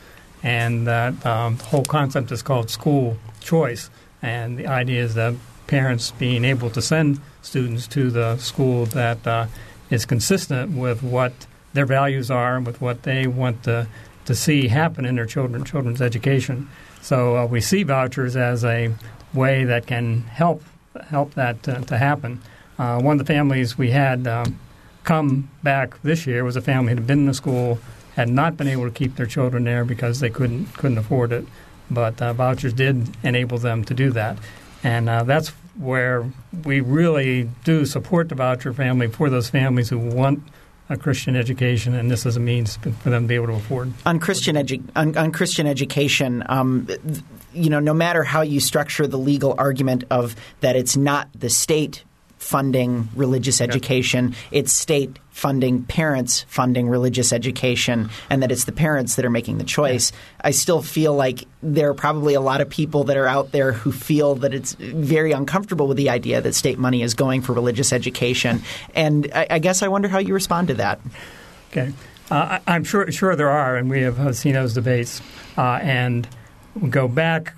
and 0.44 0.88
that 0.88 1.26
um, 1.26 1.58
the 1.58 1.64
whole 1.66 1.86
concept 1.86 2.32
is 2.32 2.42
called 2.42 2.70
school 2.70 3.18
choice. 3.42 3.90
And 4.22 4.58
the 4.58 4.68
idea 4.68 5.04
is 5.04 5.14
that 5.16 5.34
parents 5.68 6.11
being 6.11 6.45
able 6.45 6.70
to 6.70 6.82
send 6.82 7.20
students 7.41 7.88
to 7.88 8.09
the 8.11 8.38
school 8.38 8.86
that 8.88 9.26
uh, 9.26 9.47
is 9.89 10.05
consistent 10.05 10.72
with 10.78 11.03
what 11.03 11.34
their 11.74 11.86
values 11.86 12.32
are 12.32 12.57
and 12.57 12.66
with 12.66 12.82
what 12.82 13.03
they 13.03 13.28
want 13.28 13.63
to, 13.63 13.88
to 14.26 14.36
see 14.36 14.68
happen 14.68 15.05
in 15.05 15.16
their 15.16 15.26
children 15.26 15.63
children's 15.63 16.01
education. 16.01 16.70
So 17.01 17.38
uh, 17.38 17.45
we 17.45 17.61
see 17.61 17.84
vouchers 17.84 18.36
as 18.36 18.63
a 18.63 18.93
way 19.34 19.63
that 19.66 19.86
can 19.86 20.22
help 20.22 20.63
help 21.09 21.34
that 21.34 21.68
uh, 21.68 21.82
to 21.82 21.97
happen. 21.97 22.41
Uh, 22.80 22.99
one 23.01 23.20
of 23.20 23.26
the 23.26 23.34
families 23.34 23.78
we 23.78 23.91
had 23.91 24.26
um, 24.28 24.59
come 25.03 25.49
back 25.61 26.01
this 26.01 26.26
year 26.26 26.43
was 26.43 26.55
a 26.55 26.61
family 26.61 26.93
that 26.93 27.01
had 27.01 27.07
been 27.07 27.20
in 27.20 27.26
the 27.28 27.34
school, 27.34 27.80
had 28.16 28.30
not 28.30 28.57
been 28.57 28.68
able 28.68 28.86
to 28.86 28.91
keep 28.91 29.16
their 29.18 29.26
children 29.26 29.66
there 29.66 29.86
because 29.86 30.20
they 30.20 30.30
couldn't 30.30 30.74
couldn't 30.74 30.97
afford 30.97 31.32
it, 31.32 31.45
but 31.91 32.22
uh, 32.22 32.34
vouchers 32.34 32.74
did 32.74 33.16
enable 33.24 33.57
them 33.57 33.84
to 33.84 33.93
do 33.93 34.09
that, 34.11 34.38
and 34.86 35.10
uh, 35.10 35.24
that's 35.24 35.50
where 35.80 36.32
we 36.64 36.80
really 36.80 37.50
do 37.64 37.86
support 37.86 38.30
the 38.30 38.36
voucher 38.36 38.72
family 38.72 39.08
for 39.08 39.32
those 39.32 39.50
families 39.50 39.90
who 39.90 39.98
want 39.98 40.44
a 40.90 40.96
Christian 40.96 41.36
education, 41.36 41.96
and 41.96 42.12
this 42.12 42.28
is 42.28 42.38
a 42.38 42.40
means 42.40 42.78
for 42.78 43.10
them 43.10 43.24
to 43.24 43.28
be 43.28 43.34
able 43.34 43.48
to 43.48 43.54
afford. 43.54 43.92
on 44.06 44.20
Christian 44.20 44.56
edu- 44.56 44.84
on, 44.96 45.18
on 45.18 45.32
Christian 45.32 45.66
education, 45.66 46.44
um, 46.46 46.88
you 47.52 47.72
know, 47.72 47.80
no 47.80 47.96
matter 47.96 48.24
how 48.24 48.42
you 48.42 48.60
structure 48.60 49.08
the 49.08 49.18
legal 49.18 49.56
argument 49.58 50.04
of 50.12 50.36
that 50.60 50.76
it's 50.76 50.96
not 50.96 51.30
the 51.34 51.50
state 51.50 52.04
funding 52.46 53.10
religious 53.16 53.60
education, 53.60 54.36
it's 54.52 54.72
state 54.72 55.18
funding 55.32 55.84
parents 55.84 56.46
funding 56.48 56.88
religious 56.88 57.34
education, 57.34 58.10
and 58.30 58.43
that 58.43 58.52
it's 58.52 58.66
the 58.66 58.72
parents 58.72 59.16
that 59.16 59.26
are 59.26 59.30
making 59.32 59.58
the 59.58 59.64
choice. 59.64 60.12
I 60.39 60.52
still 60.52 60.82
feel 60.84 61.14
like 61.16 61.46
there 61.64 61.89
are 61.89 61.93
probably 61.96 62.36
a 62.36 62.39
lot 62.41 62.62
of 62.62 62.70
people 62.70 63.06
that 63.06 63.18
are 63.18 63.28
out 63.28 63.52
there 63.52 63.74
who 63.74 63.91
feel 63.91 64.36
that 64.36 64.54
it's 64.54 64.74
very 64.76 65.32
uncomfortable 65.32 65.88
with 65.88 65.98
the 65.98 66.12
idea 66.12 66.39
that 66.39 66.54
state 66.54 66.78
money 66.78 67.02
is 67.02 67.16
going 67.16 67.41
for 67.41 67.54
religious 67.54 67.91
education, 67.91 68.62
and 68.93 69.30
I, 69.34 69.48
I 69.50 69.60
guess 69.60 69.82
I 69.82 69.88
wonder 69.88 70.08
how 70.08 70.20
you 70.20 70.34
respond 70.34 70.68
to 70.70 70.76
that. 70.76 71.00
Okay, 71.72 71.91
uh, 72.30 72.60
I- 72.68 72.76
I'm 72.76 72.84
sure 72.84 73.12
sure 73.12 73.36
there 73.36 73.50
are, 73.50 73.76
and 73.76 73.89
we 73.89 74.02
have 74.04 74.20
uh, 74.20 74.32
seen 74.34 74.54
those 74.54 74.74
debates. 74.76 75.22
Uh, 75.58 75.80
and 75.82 76.28
go 76.89 77.08
back, 77.08 77.56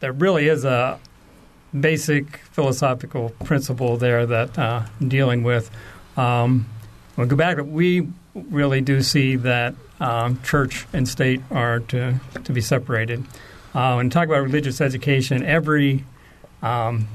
there 0.00 0.12
really 0.12 0.48
is 0.48 0.64
a 0.64 0.98
basic 1.78 2.38
philosophical 2.52 3.30
principle 3.44 3.96
there 3.96 4.26
that 4.26 4.58
uh, 4.58 4.82
I'm 5.00 5.08
dealing 5.08 5.42
with. 5.42 5.70
Um, 6.16 6.66
we 7.16 7.26
go 7.26 7.36
back. 7.36 7.58
We 7.60 8.08
really 8.34 8.80
do 8.80 9.02
see 9.02 9.36
that 9.36 9.74
um, 10.00 10.40
church 10.42 10.86
and 10.92 11.08
state 11.08 11.40
are 11.50 11.80
to 11.80 12.20
to 12.44 12.52
be 12.52 12.60
separated. 12.60 13.24
Uh, 13.74 13.94
when 13.94 14.10
talk 14.10 14.26
about 14.26 14.42
religious 14.42 14.80
education, 14.80 15.44
every 15.44 16.04
um, 16.62 17.08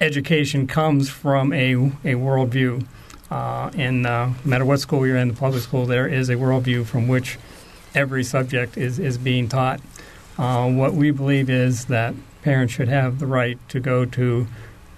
education 0.00 0.66
comes 0.66 1.08
from 1.08 1.52
a 1.52 1.74
a 1.74 2.14
worldview. 2.14 2.86
Uh, 3.30 3.70
and 3.76 4.06
uh, 4.06 4.26
no 4.26 4.34
matter 4.44 4.64
what 4.64 4.78
school 4.78 5.06
you're 5.06 5.16
in, 5.16 5.28
the 5.28 5.34
public 5.34 5.62
school, 5.62 5.86
there 5.86 6.06
is 6.06 6.28
a 6.28 6.34
worldview 6.34 6.84
from 6.84 7.08
which 7.08 7.38
every 7.94 8.22
subject 8.22 8.76
is, 8.76 8.98
is 8.98 9.18
being 9.18 9.48
taught. 9.48 9.80
Uh, 10.36 10.68
what 10.70 10.94
we 10.94 11.10
believe 11.10 11.48
is 11.48 11.86
that 11.86 12.14
parents 12.44 12.74
should 12.74 12.88
have 12.88 13.18
the 13.18 13.26
right 13.26 13.58
to 13.70 13.80
go 13.80 14.04
to 14.04 14.46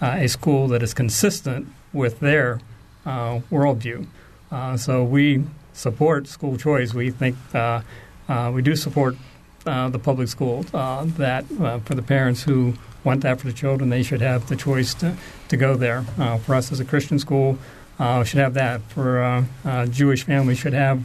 uh, 0.03 0.17
a 0.19 0.29
school 0.29 0.67
that 0.69 0.83
is 0.83 0.93
consistent 0.93 1.69
with 1.93 2.19
their 2.19 2.61
uh, 3.07 3.39
worldview. 3.53 4.05
Uh, 4.51 4.77
so 4.77 5.05
we 5.05 5.45
support 5.73 6.27
school 6.27 6.57
choice. 6.57 6.93
We 6.93 7.11
think 7.11 7.37
uh, 7.55 7.83
uh, 8.29 8.51
we 8.53 8.63
do 8.63 8.75
support 8.75 9.17
the 9.65 10.01
public 10.03 10.29
school. 10.29 10.63
That 10.73 11.45
for 11.85 11.95
the 11.95 12.03
parents 12.03 12.43
who 12.43 12.75
want 13.05 13.23
that 13.23 13.41
for 13.41 13.47
the 13.47 13.53
children, 13.53 13.91
they 13.91 14.03
should 14.03 14.21
have 14.21 14.49
the 14.49 14.57
choice 14.57 14.95
to, 14.95 15.17
to 15.49 15.57
go 15.57 15.77
there. 15.77 16.03
For 16.45 16.55
us 16.55 16.71
as 16.71 16.81
a 16.81 16.85
Christian 16.85 17.19
school, 17.19 17.59
uh, 17.99 18.23
should 18.25 18.41
have 18.41 18.55
that. 18.55 18.83
For 18.83 19.45
Jewish 19.91 20.25
families, 20.25 20.59
should 20.59 20.73
have 20.73 21.05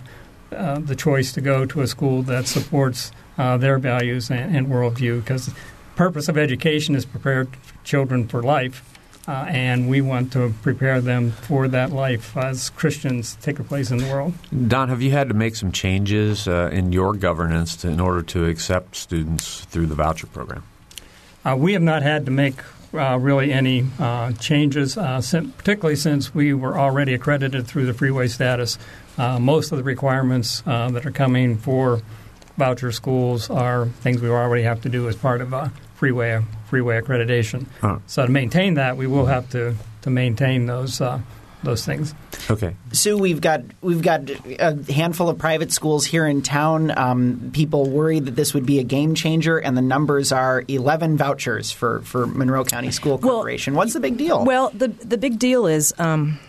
the 0.52 0.96
choice 0.96 1.32
to 1.34 1.42
go 1.42 1.66
to 1.66 1.82
a 1.82 1.88
school 1.88 2.22
that 2.24 2.48
supports 2.48 3.12
their 3.38 3.80
values 3.80 4.30
and, 4.30 4.56
and 4.56 4.68
worldview. 4.68 5.22
Because 5.22 5.50
purpose 5.96 6.28
of 6.28 6.38
education 6.38 6.96
is 6.96 7.06
prepare 7.06 7.48
children 7.84 8.28
for 8.28 8.42
life, 8.42 8.84
uh, 9.28 9.46
and 9.48 9.90
we 9.90 10.02
want 10.02 10.34
to 10.34 10.54
prepare 10.62 11.02
them 11.02 11.32
for 11.32 11.68
that 11.68 11.92
life 11.92 12.36
as 12.36 12.70
Christians 12.72 13.38
take 13.42 13.60
a 13.60 13.64
place 13.64 13.92
in 13.92 13.98
the 13.98 14.06
world. 14.06 14.34
Don, 14.68 14.90
have 14.90 15.02
you 15.02 15.12
had 15.12 15.28
to 15.30 15.34
make 15.34 15.56
some 15.56 15.72
changes 15.72 16.48
uh, 16.48 16.70
in 16.74 16.92
your 16.92 17.14
governance 17.14 17.76
to, 17.78 17.90
in 17.90 18.00
order 18.00 18.22
to 18.24 18.46
accept 18.46 18.96
students 18.96 19.66
through 19.66 19.88
the 19.88 19.96
voucher 19.96 20.28
program? 20.28 20.64
Uh, 21.46 21.56
we 21.58 21.74
have 21.74 21.82
not 21.82 22.04
had 22.04 22.26
to 22.26 22.32
make 22.32 22.56
uh, 22.94 23.18
really 23.18 23.54
any 23.54 23.86
uh, 24.00 24.32
changes, 24.34 24.98
uh, 24.98 25.22
particularly 25.58 25.96
since 25.96 26.36
we 26.36 26.54
were 26.54 26.78
already 26.78 27.14
accredited 27.14 27.66
through 27.66 27.86
the 27.86 27.94
freeway 27.94 28.28
status. 28.28 28.78
most 29.18 29.72
of 29.72 29.78
the 29.78 29.84
requirements 29.84 30.62
that 30.62 31.06
are 31.06 31.12
coming 31.12 31.58
for 31.58 32.02
voucher 32.62 32.92
schools 32.92 33.50
are 33.50 33.88
things 33.88 34.22
we 34.22 34.30
already 34.30 34.62
have 34.64 34.82
to 34.82 34.90
do 34.90 35.10
as 35.10 35.16
part 35.16 35.42
of 35.42 35.52
a 35.52 35.72
freeway 35.96 36.44
freeway 36.68 37.02
accreditation. 37.02 37.66
Huh. 37.82 37.98
So 38.06 38.24
to 38.26 38.32
maintain 38.32 38.76
that, 38.76 38.98
we 38.98 39.08
will 39.08 39.26
have 39.26 39.50
to 39.52 39.74
to 40.04 40.10
maintain 40.12 40.68
those 40.68 41.02
uh, 41.02 41.22
those 41.64 41.84
things. 41.84 42.14
Okay. 42.52 42.76
Sue, 42.92 43.18
we've 43.18 43.42
got 43.42 43.62
we've 43.82 44.04
got 44.04 44.30
a 44.60 44.78
handful 44.94 45.28
of 45.30 45.40
private 45.40 45.72
schools 45.72 46.06
here 46.06 46.28
in 46.28 46.44
town. 46.44 46.96
Um, 46.96 47.50
people 47.52 47.90
worry 47.90 48.20
that 48.20 48.36
this 48.36 48.54
would 48.54 48.66
be 48.68 48.78
a 48.78 48.84
game 48.84 49.16
changer, 49.16 49.58
and 49.58 49.76
the 49.76 49.82
numbers 49.82 50.32
are 50.32 50.64
11 50.68 51.18
vouchers 51.18 51.72
for, 51.72 52.02
for 52.02 52.28
Monroe 52.28 52.64
County 52.64 52.92
School 52.92 53.18
Corporation. 53.18 53.74
Well, 53.74 53.80
What's 53.80 53.94
the 53.94 54.00
big 54.00 54.18
deal? 54.18 54.46
Well, 54.46 54.70
the 54.74 54.90
the 54.90 55.18
big 55.18 55.40
deal 55.40 55.66
is. 55.66 55.94
Um, 55.98 56.40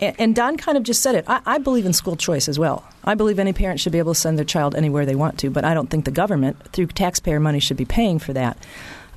and 0.00 0.34
Don 0.34 0.56
kind 0.56 0.76
of 0.76 0.84
just 0.84 1.02
said 1.02 1.14
it. 1.14 1.24
I, 1.28 1.40
I, 1.46 1.58
believe 1.58 1.86
in 1.86 1.92
school 1.92 2.16
choice 2.16 2.48
as 2.48 2.58
well. 2.58 2.84
I 3.04 3.14
believe 3.14 3.38
any 3.38 3.52
parent 3.52 3.80
should 3.80 3.92
be 3.92 3.98
able 3.98 4.14
to 4.14 4.20
send 4.20 4.38
their 4.38 4.44
child 4.44 4.74
anywhere 4.74 5.06
they 5.06 5.14
want 5.14 5.38
to, 5.38 5.50
but 5.50 5.64
I 5.64 5.74
don't 5.74 5.88
think 5.88 6.04
the 6.04 6.10
government, 6.10 6.62
through 6.72 6.86
taxpayer 6.88 7.40
money, 7.40 7.60
should 7.60 7.76
be 7.76 7.84
paying 7.84 8.18
for 8.18 8.32
that. 8.32 8.58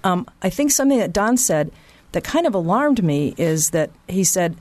Um, 0.04 0.28
I 0.42 0.50
think 0.50 0.72
something 0.72 1.00
that 1.00 1.14
Don 1.14 1.38
said 1.38 1.72
that 2.14 2.24
kind 2.24 2.48
of 2.48 2.56
alarmed 2.56 3.04
me 3.04 3.34
is 3.38 3.72
that 3.72 3.90
he 4.08 4.24
said, 4.24 4.56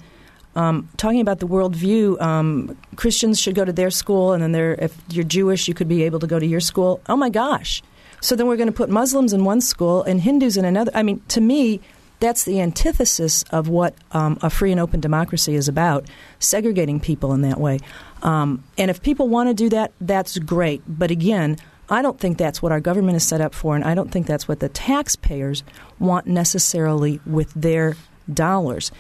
um, 0.56 0.88
talking 0.96 1.20
about 1.20 1.40
the 1.40 1.46
worldview, 1.46 2.20
um, 2.20 2.76
Christians 2.96 3.40
should 3.40 3.54
go 3.54 3.64
to 3.64 3.72
their 3.72 3.90
school, 3.90 4.32
and 4.32 4.42
then 4.42 4.76
if 4.78 4.96
you're 5.10 5.24
Jewish, 5.24 5.68
you 5.68 5.74
could 5.74 5.88
be 5.88 6.04
able 6.04 6.20
to 6.20 6.26
go 6.26 6.38
to 6.38 6.46
your 6.46 6.60
school. 6.60 7.00
Oh 7.08 7.16
my 7.16 7.28
gosh! 7.28 7.82
So 8.20 8.36
then 8.36 8.46
we're 8.46 8.56
going 8.56 8.68
to 8.68 8.72
put 8.72 8.88
Muslims 8.88 9.32
in 9.32 9.44
one 9.44 9.60
school 9.60 10.02
and 10.02 10.20
Hindus 10.20 10.56
in 10.56 10.64
another. 10.64 10.90
I 10.94 11.02
mean, 11.02 11.20
to 11.28 11.40
me, 11.40 11.80
that's 12.24 12.44
the 12.44 12.60
antithesis 12.60 13.44
of 13.50 13.68
what 13.68 13.94
um, 14.12 14.38
a 14.40 14.48
free 14.48 14.72
and 14.72 14.80
open 14.80 14.98
democracy 14.98 15.54
is 15.54 15.68
about, 15.68 16.06
segregating 16.38 16.98
people 16.98 17.34
in 17.34 17.42
that 17.42 17.60
way. 17.60 17.80
Um, 18.22 18.64
and 18.78 18.90
if 18.90 19.02
people 19.02 19.28
want 19.28 19.50
to 19.50 19.54
do 19.54 19.68
that, 19.68 19.92
that's 20.00 20.38
great. 20.38 20.82
But 20.88 21.10
again, 21.10 21.58
I 21.90 22.00
don't 22.00 22.18
think 22.18 22.38
that's 22.38 22.62
what 22.62 22.72
our 22.72 22.80
government 22.80 23.16
is 23.16 23.24
set 23.24 23.42
up 23.42 23.54
for, 23.54 23.76
and 23.76 23.84
I 23.84 23.94
don't 23.94 24.10
think 24.10 24.26
that's 24.26 24.48
what 24.48 24.60
the 24.60 24.70
taxpayers 24.70 25.62
want 25.98 26.26
necessarily 26.26 27.20
with 27.26 27.52
their 27.52 27.94
dollars. 28.32 28.90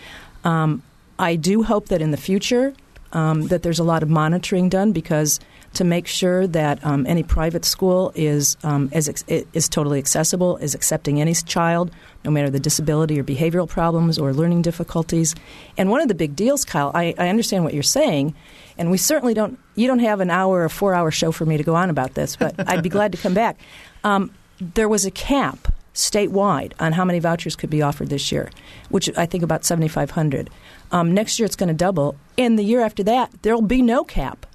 Um, 0.44 0.82
I 1.18 1.36
do 1.36 1.62
hope 1.62 1.88
that 1.88 2.02
in 2.02 2.10
the 2.10 2.18
future 2.18 2.74
um, 3.14 3.46
that 3.46 3.62
there's 3.62 3.78
a 3.78 3.84
lot 3.84 4.02
of 4.02 4.10
monitoring 4.10 4.68
done 4.68 4.92
because 4.92 5.40
to 5.74 5.84
make 5.84 6.06
sure 6.06 6.46
that 6.46 6.84
um, 6.84 7.06
any 7.06 7.22
private 7.22 7.64
school 7.64 8.12
is 8.14 8.56
um, 8.62 8.90
is, 8.92 9.08
is 9.28 9.68
totally 9.68 9.98
accessible, 9.98 10.56
is 10.58 10.74
accepting 10.74 11.20
any 11.20 11.34
child, 11.34 11.90
no 12.24 12.30
matter 12.30 12.50
the 12.50 12.60
disability 12.60 13.18
or 13.18 13.24
behavioral 13.24 13.68
problems 13.68 14.18
or 14.18 14.32
learning 14.32 14.62
difficulties. 14.62 15.34
And 15.76 15.90
one 15.90 16.00
of 16.00 16.08
the 16.08 16.14
big 16.14 16.36
deals, 16.36 16.64
Kyle, 16.64 16.90
I, 16.94 17.14
I 17.18 17.28
understand 17.28 17.64
what 17.64 17.74
you're 17.74 17.82
saying, 17.82 18.34
and 18.78 18.90
we 18.90 18.98
certainly 18.98 19.34
don't. 19.34 19.58
You 19.74 19.86
don't 19.86 20.00
have 20.00 20.20
an 20.20 20.30
hour 20.30 20.64
or 20.64 20.68
four 20.68 20.94
hour 20.94 21.10
show 21.10 21.32
for 21.32 21.44
me 21.44 21.56
to 21.56 21.62
go 21.62 21.74
on 21.74 21.90
about 21.90 22.14
this, 22.14 22.36
but 22.36 22.54
I'd 22.68 22.82
be 22.82 22.88
glad 22.88 23.12
to 23.12 23.18
come 23.18 23.34
back. 23.34 23.58
Um, 24.04 24.30
there 24.60 24.88
was 24.88 25.04
a 25.04 25.10
cap 25.10 25.72
statewide 25.94 26.72
on 26.80 26.92
how 26.92 27.04
many 27.04 27.18
vouchers 27.18 27.56
could 27.56 27.70
be 27.70 27.82
offered 27.82 28.08
this 28.08 28.30
year, 28.32 28.50
which 28.88 29.08
I 29.16 29.26
think 29.26 29.42
about 29.42 29.64
7,500. 29.64 30.50
Um, 30.90 31.14
next 31.14 31.38
year 31.38 31.46
it's 31.46 31.56
going 31.56 31.68
to 31.68 31.74
double, 31.74 32.16
and 32.36 32.58
the 32.58 32.64
year 32.64 32.80
after 32.80 33.02
that 33.04 33.30
there 33.42 33.54
will 33.54 33.62
be 33.62 33.82
no 33.82 34.04
cap. 34.04 34.46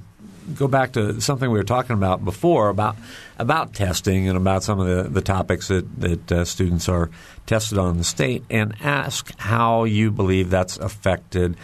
go 0.55 0.69
back 0.69 0.93
to 0.93 1.21
something 1.21 1.51
we 1.51 1.59
were 1.59 1.65
talking 1.65 1.95
about 1.95 2.25
before 2.25 2.69
about 2.69 2.97
about 3.39 3.75
testing 3.75 4.29
and 4.29 4.37
about 4.37 4.63
some 4.63 4.81
of 4.81 4.87
the, 4.87 5.03
the 5.09 5.23
topics 5.23 5.69
that 5.69 6.01
that 6.01 6.33
uh, 6.33 6.45
students 6.45 6.89
are 6.89 7.11
tested 7.47 7.79
on 7.79 7.91
in 7.91 7.99
the 7.99 8.05
state, 8.05 8.45
and 8.51 8.75
ask 8.81 9.37
how 9.39 9.85
you 9.85 10.11
believe 10.11 10.51
that's 10.51 10.77
affected 10.79 11.57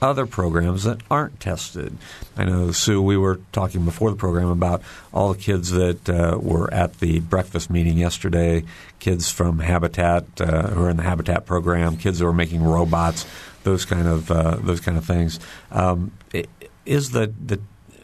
other 0.00 0.26
programs 0.26 0.84
that 0.84 1.00
aren't 1.10 1.40
tested. 1.40 1.96
I 2.36 2.44
know, 2.44 2.70
Sue, 2.70 3.02
we 3.02 3.16
were 3.16 3.40
talking 3.50 3.84
before 3.84 4.10
the 4.10 4.16
program 4.16 4.48
about 4.48 4.82
all 5.12 5.32
the 5.32 5.38
kids 5.38 5.70
that 5.70 6.08
uh, 6.08 6.38
were 6.40 6.72
at 6.72 7.00
the 7.00 7.20
breakfast 7.20 7.68
meeting 7.68 7.98
yesterday, 7.98 8.62
kids 9.00 9.30
from 9.30 9.58
Habitat 9.58 10.24
uh, 10.40 10.68
who 10.68 10.84
are 10.84 10.90
in 10.90 10.98
the 10.98 11.02
Habitat 11.02 11.46
program, 11.46 11.96
kids 11.96 12.20
who 12.20 12.26
are 12.26 12.32
making 12.32 12.62
robots, 12.62 13.26
those 13.64 13.84
kind 13.84 14.06
of 14.06 14.30
uh, 14.30 14.56
those 14.60 14.80
kind 14.80 14.96
of 14.96 15.04
things. 15.04 15.40
Um, 15.72 16.12
is 16.86 17.10
the, 17.10 17.32
the 17.44 17.60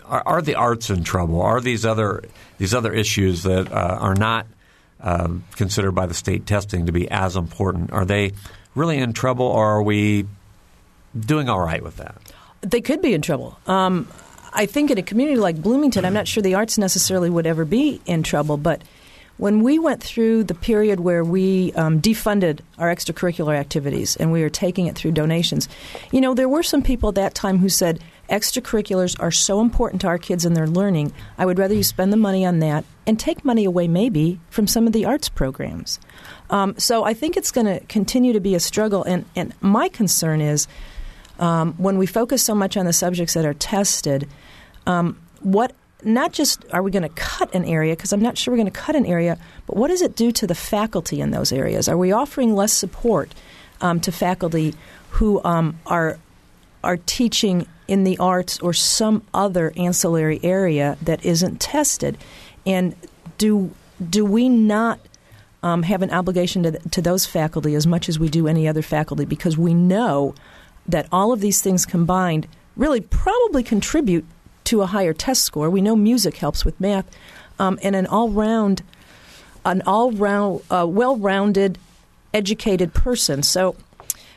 are, 0.06 0.22
are, 0.26 0.42
the 0.42 0.54
arts 0.54 0.90
in 0.90 1.04
trouble? 1.04 1.40
Are 1.40 1.60
these 1.60 1.84
other 1.84 2.22
these 2.58 2.74
other 2.74 2.92
issues 2.92 3.42
that 3.44 3.70
uh, 3.72 3.98
are 4.00 4.14
not 4.14 4.46
uh, 5.00 5.28
considered 5.56 5.92
by 5.92 6.06
the 6.06 6.14
state 6.14 6.46
testing 6.46 6.86
to 6.86 6.92
be 6.92 7.10
as 7.10 7.36
important? 7.36 7.92
Are 7.92 8.04
they 8.04 8.32
really 8.74 8.98
in 8.98 9.12
trouble, 9.12 9.46
or 9.46 9.76
are 9.76 9.82
we 9.82 10.26
doing 11.18 11.48
all 11.48 11.60
right 11.60 11.82
with 11.82 11.96
that? 11.98 12.16
They 12.60 12.80
could 12.80 13.02
be 13.02 13.14
in 13.14 13.22
trouble. 13.22 13.58
Um, 13.66 14.08
I 14.52 14.66
think 14.66 14.90
in 14.90 14.98
a 14.98 15.02
community 15.02 15.38
like 15.38 15.60
Bloomington, 15.60 16.04
I'm 16.04 16.14
not 16.14 16.28
sure 16.28 16.42
the 16.42 16.54
arts 16.54 16.78
necessarily 16.78 17.28
would 17.28 17.46
ever 17.46 17.64
be 17.64 18.00
in 18.06 18.22
trouble, 18.22 18.56
but 18.56 18.82
when 19.36 19.62
we 19.62 19.78
went 19.78 20.02
through 20.02 20.44
the 20.44 20.54
period 20.54 21.00
where 21.00 21.24
we 21.24 21.72
um, 21.72 22.00
defunded 22.00 22.60
our 22.78 22.94
extracurricular 22.94 23.56
activities 23.56 24.16
and 24.16 24.30
we 24.30 24.42
were 24.42 24.50
taking 24.50 24.86
it 24.86 24.94
through 24.94 25.12
donations, 25.12 25.68
you 26.12 26.20
know, 26.20 26.34
there 26.34 26.48
were 26.48 26.62
some 26.62 26.82
people 26.82 27.08
at 27.08 27.16
that 27.16 27.34
time 27.34 27.58
who 27.58 27.68
said, 27.68 28.00
extracurriculars 28.28 29.16
are 29.20 29.30
so 29.30 29.60
important 29.60 30.00
to 30.02 30.08
our 30.08 30.18
kids 30.18 30.44
and 30.44 30.56
their 30.56 30.66
learning. 30.66 31.12
I 31.38 31.46
would 31.46 31.58
rather 31.58 31.74
you 31.74 31.82
spend 31.82 32.12
the 32.12 32.16
money 32.16 32.46
on 32.46 32.58
that 32.60 32.84
and 33.06 33.18
take 33.18 33.44
money 33.44 33.64
away, 33.64 33.88
maybe, 33.88 34.40
from 34.50 34.66
some 34.66 34.86
of 34.86 34.92
the 34.92 35.04
arts 35.04 35.28
programs. 35.28 35.98
Um, 36.50 36.74
so 36.78 37.04
I 37.04 37.14
think 37.14 37.36
it's 37.36 37.50
going 37.50 37.66
to 37.66 37.80
continue 37.86 38.32
to 38.32 38.40
be 38.40 38.54
a 38.54 38.60
struggle. 38.60 39.04
And, 39.04 39.24
and 39.36 39.52
my 39.60 39.88
concern 39.88 40.40
is 40.40 40.68
Um, 41.36 41.74
when 41.78 41.98
we 41.98 42.06
focus 42.06 42.44
so 42.44 42.54
much 42.54 42.76
on 42.76 42.86
the 42.86 42.92
subjects 42.92 43.34
that 43.34 43.44
are 43.44 43.58
tested, 43.58 44.28
um, 44.86 45.16
what 45.42 45.72
not 46.04 46.32
just 46.32 46.64
are 46.70 46.80
we 46.80 46.92
going 46.92 47.02
to 47.02 47.08
cut 47.08 47.52
an 47.54 47.64
area 47.64 47.96
because 47.96 48.14
I'm 48.14 48.22
not 48.22 48.38
sure 48.38 48.54
we're 48.54 48.62
going 48.62 48.72
to 48.72 48.80
cut 48.86 48.94
an 48.94 49.04
area, 49.04 49.36
but 49.66 49.76
what 49.76 49.90
does 49.90 50.00
it 50.00 50.14
do 50.14 50.30
to 50.30 50.46
the 50.46 50.54
faculty 50.54 51.20
in 51.20 51.32
those 51.32 51.52
areas? 51.52 51.88
Are 51.88 51.98
we 51.98 52.12
offering 52.14 52.54
less 52.54 52.72
support 52.72 53.34
um, 53.80 53.98
to 54.00 54.12
faculty 54.12 54.74
who 55.18 55.42
um, 55.42 55.74
are 55.86 56.18
are 56.84 56.98
teaching 56.98 57.66
in 57.86 58.04
the 58.04 58.18
arts 58.18 58.58
or 58.60 58.72
some 58.72 59.22
other 59.32 59.72
ancillary 59.76 60.40
area 60.42 60.96
that 61.02 61.24
isn't 61.24 61.60
tested? 61.60 62.18
And 62.66 62.94
do 63.38 63.74
do 64.10 64.24
we 64.24 64.48
not 64.48 64.98
um, 65.62 65.82
have 65.82 66.02
an 66.02 66.10
obligation 66.10 66.62
to, 66.64 66.72
to 66.90 67.00
those 67.00 67.24
faculty 67.24 67.74
as 67.74 67.86
much 67.86 68.08
as 68.08 68.18
we 68.18 68.28
do 68.28 68.46
any 68.46 68.68
other 68.68 68.82
faculty 68.82 69.24
because 69.24 69.56
we 69.56 69.72
know 69.72 70.34
that 70.86 71.08
all 71.10 71.32
of 71.32 71.40
these 71.40 71.62
things 71.62 71.86
combined 71.86 72.46
really 72.76 73.00
probably 73.00 73.62
contribute 73.62 74.26
to 74.64 74.82
a 74.82 74.86
higher 74.86 75.12
test 75.14 75.42
score. 75.42 75.70
We 75.70 75.80
know 75.80 75.96
music 75.96 76.36
helps 76.36 76.64
with 76.64 76.78
math, 76.80 77.06
um, 77.58 77.78
and 77.82 77.94
an 77.94 78.06
all 78.06 78.30
round, 78.30 78.82
an 79.64 79.82
all 79.86 80.12
round, 80.12 80.62
uh, 80.70 80.86
well 80.88 81.16
rounded, 81.16 81.78
educated 82.32 82.92
person. 82.92 83.42
So, 83.42 83.76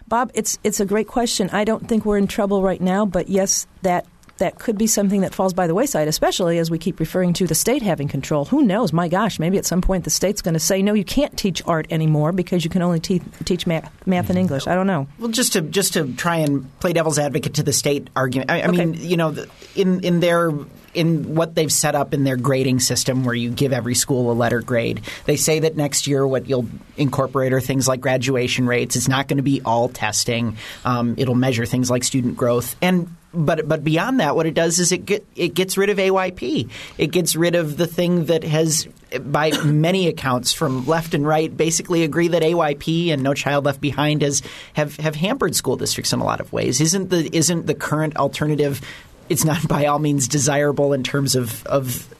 Bob, 0.07 0.31
it's 0.33 0.57
it's 0.63 0.79
a 0.79 0.85
great 0.85 1.07
question. 1.07 1.49
I 1.51 1.63
don't 1.63 1.87
think 1.87 2.05
we're 2.05 2.17
in 2.17 2.27
trouble 2.27 2.61
right 2.61 2.79
now, 2.79 3.05
but 3.05 3.27
yes, 3.27 3.67
that 3.81 4.05
that 4.37 4.59
could 4.59 4.77
be 4.77 4.87
something 4.87 5.21
that 5.21 5.33
falls 5.33 5.53
by 5.53 5.67
the 5.67 5.73
wayside, 5.73 6.07
especially 6.07 6.59
as 6.59 6.69
we 6.69 6.77
keep 6.77 6.99
referring 6.99 7.33
to 7.33 7.47
the 7.47 7.55
state 7.55 7.81
having 7.81 8.07
control. 8.07 8.45
Who 8.45 8.63
knows? 8.63 8.93
My 8.93 9.07
gosh, 9.07 9.39
maybe 9.39 9.57
at 9.57 9.65
some 9.65 9.81
point 9.81 10.03
the 10.03 10.09
state's 10.09 10.41
going 10.41 10.53
to 10.53 10.59
say, 10.59 10.81
no, 10.81 10.93
you 10.93 11.03
can't 11.03 11.35
teach 11.37 11.61
art 11.65 11.87
anymore 11.89 12.31
because 12.31 12.63
you 12.63 12.69
can 12.69 12.81
only 12.81 12.99
te- 12.99 13.21
teach 13.45 13.65
math, 13.65 13.91
math 14.05 14.29
and 14.29 14.37
English. 14.37 14.67
I 14.67 14.75
don't 14.75 14.87
know. 14.87 15.07
Well, 15.19 15.29
just 15.29 15.53
to 15.53 15.61
just 15.61 15.93
to 15.93 16.13
try 16.13 16.37
and 16.37 16.67
play 16.79 16.93
devil's 16.93 17.19
advocate 17.19 17.55
to 17.55 17.63
the 17.63 17.73
state 17.73 18.09
argument. 18.15 18.51
I, 18.51 18.61
I 18.61 18.67
okay. 18.67 18.85
mean, 18.85 18.93
you 18.95 19.17
know, 19.17 19.35
in 19.75 20.03
in 20.03 20.19
their 20.19 20.51
in 20.97 21.35
what 21.35 21.53
they've 21.53 21.71
set 21.71 21.93
up 21.93 22.13
in 22.13 22.23
their 22.23 22.37
grading 22.37 22.79
system 22.79 23.23
where 23.23 23.35
you 23.35 23.51
give 23.51 23.71
every 23.71 23.93
school 23.93 24.31
a 24.31 24.33
letter 24.33 24.61
grade. 24.61 25.01
They 25.25 25.37
say 25.37 25.59
that 25.59 25.77
next 25.77 26.07
year 26.07 26.25
what 26.25 26.49
you'll 26.49 26.67
incorporate 26.97 27.53
are 27.53 27.61
things 27.61 27.87
like 27.87 28.01
graduation 28.01 28.65
rates. 28.65 28.95
It's 28.95 29.07
not 29.07 29.27
going 29.27 29.37
to 29.37 29.43
be 29.43 29.61
all 29.63 29.89
testing. 29.89 30.57
Um, 30.83 31.13
it'll 31.17 31.35
measure 31.35 31.67
things 31.67 31.91
like 31.91 32.03
student 32.03 32.35
growth. 32.35 32.75
And 32.81 33.15
but 33.31 33.67
but 33.67 33.83
beyond 33.83 34.19
that, 34.19 34.35
what 34.35 34.47
it 34.47 34.55
does 34.55 34.79
is 34.79 34.91
it 34.91 35.05
get 35.05 35.25
it 35.35 35.53
gets 35.53 35.77
rid 35.77 35.91
of 35.91 35.97
AYP. 35.97 36.69
It 36.97 37.07
gets 37.11 37.35
rid 37.35 37.53
of 37.53 37.77
the 37.77 37.85
thing 37.85 38.25
that 38.25 38.43
has, 38.43 38.87
by 39.21 39.51
many 39.63 40.07
accounts 40.07 40.53
from 40.53 40.87
left 40.87 41.13
and 41.13 41.27
right, 41.27 41.55
basically 41.55 42.03
agree 42.03 42.29
that 42.29 42.41
AYP 42.41 43.09
and 43.09 43.21
No 43.21 43.35
Child 43.35 43.65
Left 43.65 43.79
Behind 43.79 44.23
has 44.23 44.41
have 44.73 44.95
have 44.97 45.15
hampered 45.15 45.55
school 45.55 45.75
districts 45.75 46.11
in 46.11 46.19
a 46.19 46.25
lot 46.25 46.39
of 46.39 46.51
ways. 46.51 46.81
Isn't 46.81 47.09
the 47.09 47.29
isn't 47.35 47.67
the 47.67 47.75
current 47.75 48.17
alternative? 48.17 48.81
It's 49.29 49.45
not 49.45 49.67
by 49.67 49.85
all 49.85 49.99
means 49.99 50.27
desirable 50.27 50.93
in 50.93 51.03
terms 51.03 51.35
of 51.35 51.65
of 51.65 52.13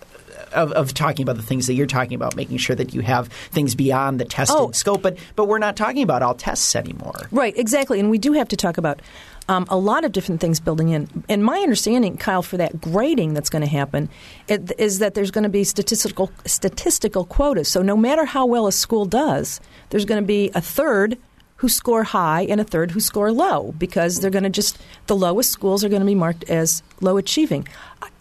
of, 0.53 0.71
of, 0.71 0.93
talking 0.93 1.23
about 1.23 1.35
the 1.35 1.43
things 1.43 1.67
that 1.67 1.73
you're 1.73 1.85
talking 1.85 2.15
about, 2.15 2.35
making 2.37 2.57
sure 2.57 2.75
that 2.75 2.93
you 2.93 3.01
have 3.01 3.27
things 3.27 3.75
beyond 3.75 4.19
the 4.19 4.25
testing 4.25 4.57
oh. 4.57 4.71
scope. 4.71 5.01
But 5.01 5.17
but 5.35 5.45
we're 5.45 5.59
not 5.59 5.75
talking 5.75 6.03
about 6.03 6.23
all 6.23 6.35
tests 6.35 6.75
anymore. 6.75 7.27
Right, 7.31 7.55
exactly. 7.57 7.99
And 7.99 8.09
we 8.09 8.17
do 8.17 8.33
have 8.33 8.47
to 8.49 8.55
talk 8.55 8.77
about 8.77 9.01
um, 9.49 9.65
a 9.69 9.77
lot 9.77 10.03
of 10.03 10.11
different 10.11 10.41
things 10.41 10.59
building 10.59 10.89
in. 10.89 11.23
And 11.29 11.43
my 11.43 11.57
understanding, 11.59 12.17
Kyle, 12.17 12.41
for 12.41 12.57
that 12.57 12.81
grading 12.81 13.33
that's 13.33 13.49
going 13.49 13.61
to 13.61 13.69
happen 13.69 14.09
it, 14.47 14.71
is 14.77 14.99
that 14.99 15.13
there's 15.13 15.31
going 15.31 15.43
to 15.43 15.49
be 15.49 15.63
statistical 15.63 16.31
statistical 16.45 17.25
quotas. 17.25 17.67
So 17.67 17.81
no 17.81 17.97
matter 17.97 18.25
how 18.25 18.45
well 18.45 18.67
a 18.67 18.71
school 18.71 19.05
does, 19.05 19.59
there's 19.89 20.05
going 20.05 20.21
to 20.21 20.27
be 20.27 20.51
a 20.55 20.61
third 20.61 21.17
who 21.57 21.69
score 21.69 22.03
high 22.03 22.41
and 22.43 22.61
a 22.61 22.63
third 22.63 22.91
who 22.91 22.99
score 22.99 23.31
low 23.31 23.73
because 23.77 24.19
they're 24.19 24.31
going 24.31 24.43
to 24.43 24.49
just 24.49 24.77
the 25.07 25.15
lowest 25.15 25.51
schools 25.51 25.83
are 25.83 25.89
going 25.89 26.01
to 26.01 26.05
be 26.05 26.15
marked 26.15 26.43
as 26.49 26.83
low 27.01 27.17
achieving. 27.17 27.67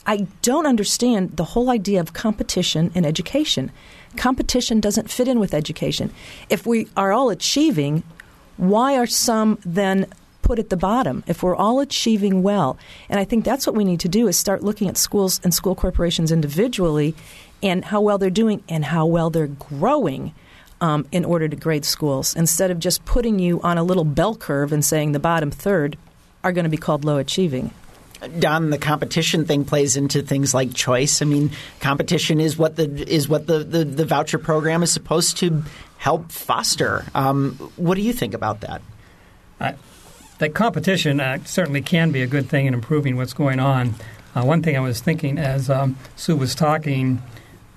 I 0.06 0.26
don't 0.42 0.66
understand 0.66 1.36
the 1.36 1.44
whole 1.44 1.68
idea 1.68 2.00
of 2.00 2.12
competition 2.12 2.92
in 2.94 3.04
education. 3.04 3.72
Competition 4.16 4.80
doesn't 4.80 5.10
fit 5.10 5.28
in 5.28 5.40
with 5.40 5.52
education. 5.52 6.12
If 6.48 6.64
we 6.66 6.88
are 6.96 7.12
all 7.12 7.28
achieving, 7.28 8.04
why 8.56 8.96
are 8.96 9.06
some 9.06 9.58
then 9.64 10.06
put 10.46 10.58
at 10.60 10.70
the 10.70 10.76
bottom 10.76 11.24
if 11.26 11.42
we're 11.42 11.56
all 11.56 11.80
achieving 11.80 12.40
well. 12.40 12.78
And 13.08 13.18
I 13.18 13.24
think 13.24 13.44
that's 13.44 13.66
what 13.66 13.74
we 13.74 13.84
need 13.84 13.98
to 14.00 14.08
do 14.08 14.28
is 14.28 14.38
start 14.38 14.62
looking 14.62 14.88
at 14.88 14.96
schools 14.96 15.40
and 15.42 15.52
school 15.52 15.74
corporations 15.74 16.30
individually 16.30 17.16
and 17.64 17.84
how 17.84 18.00
well 18.00 18.16
they're 18.16 18.30
doing 18.30 18.62
and 18.68 18.84
how 18.84 19.06
well 19.06 19.28
they're 19.28 19.48
growing. 19.48 20.32
Um, 20.78 21.06
in 21.10 21.24
order 21.24 21.48
to 21.48 21.56
grade 21.56 21.86
schools, 21.86 22.36
instead 22.36 22.70
of 22.70 22.78
just 22.78 23.02
putting 23.06 23.38
you 23.38 23.62
on 23.62 23.78
a 23.78 23.82
little 23.82 24.04
bell 24.04 24.36
curve 24.36 24.74
and 24.74 24.84
saying 24.84 25.12
the 25.12 25.18
bottom 25.18 25.50
third 25.50 25.96
are 26.44 26.52
going 26.52 26.64
to 26.64 26.70
be 26.70 26.76
called 26.76 27.02
low 27.02 27.16
achieving. 27.16 27.70
Don, 28.38 28.70
the 28.70 28.78
competition 28.78 29.44
thing 29.44 29.64
plays 29.64 29.96
into 29.96 30.22
things 30.22 30.54
like 30.54 30.74
choice. 30.74 31.22
I 31.22 31.24
mean, 31.24 31.50
competition 31.80 32.40
is 32.40 32.56
what 32.56 32.76
the 32.76 32.84
is 33.10 33.28
what 33.28 33.46
the, 33.46 33.60
the, 33.60 33.84
the 33.84 34.04
voucher 34.04 34.38
program 34.38 34.82
is 34.82 34.92
supposed 34.92 35.38
to 35.38 35.62
help 35.98 36.30
foster. 36.30 37.04
Um, 37.14 37.54
what 37.76 37.94
do 37.94 38.02
you 38.02 38.12
think 38.12 38.34
about 38.34 38.60
that? 38.60 38.82
I, 39.60 39.74
that 40.38 40.54
competition 40.54 41.20
uh, 41.20 41.38
certainly 41.44 41.82
can 41.82 42.12
be 42.12 42.22
a 42.22 42.26
good 42.26 42.48
thing 42.48 42.66
in 42.66 42.74
improving 42.74 43.16
what's 43.16 43.32
going 43.32 43.60
on. 43.60 43.94
Uh, 44.34 44.44
one 44.44 44.62
thing 44.62 44.76
I 44.76 44.80
was 44.80 45.00
thinking 45.00 45.38
as 45.38 45.70
um, 45.70 45.96
Sue 46.16 46.36
was 46.36 46.54
talking, 46.54 47.22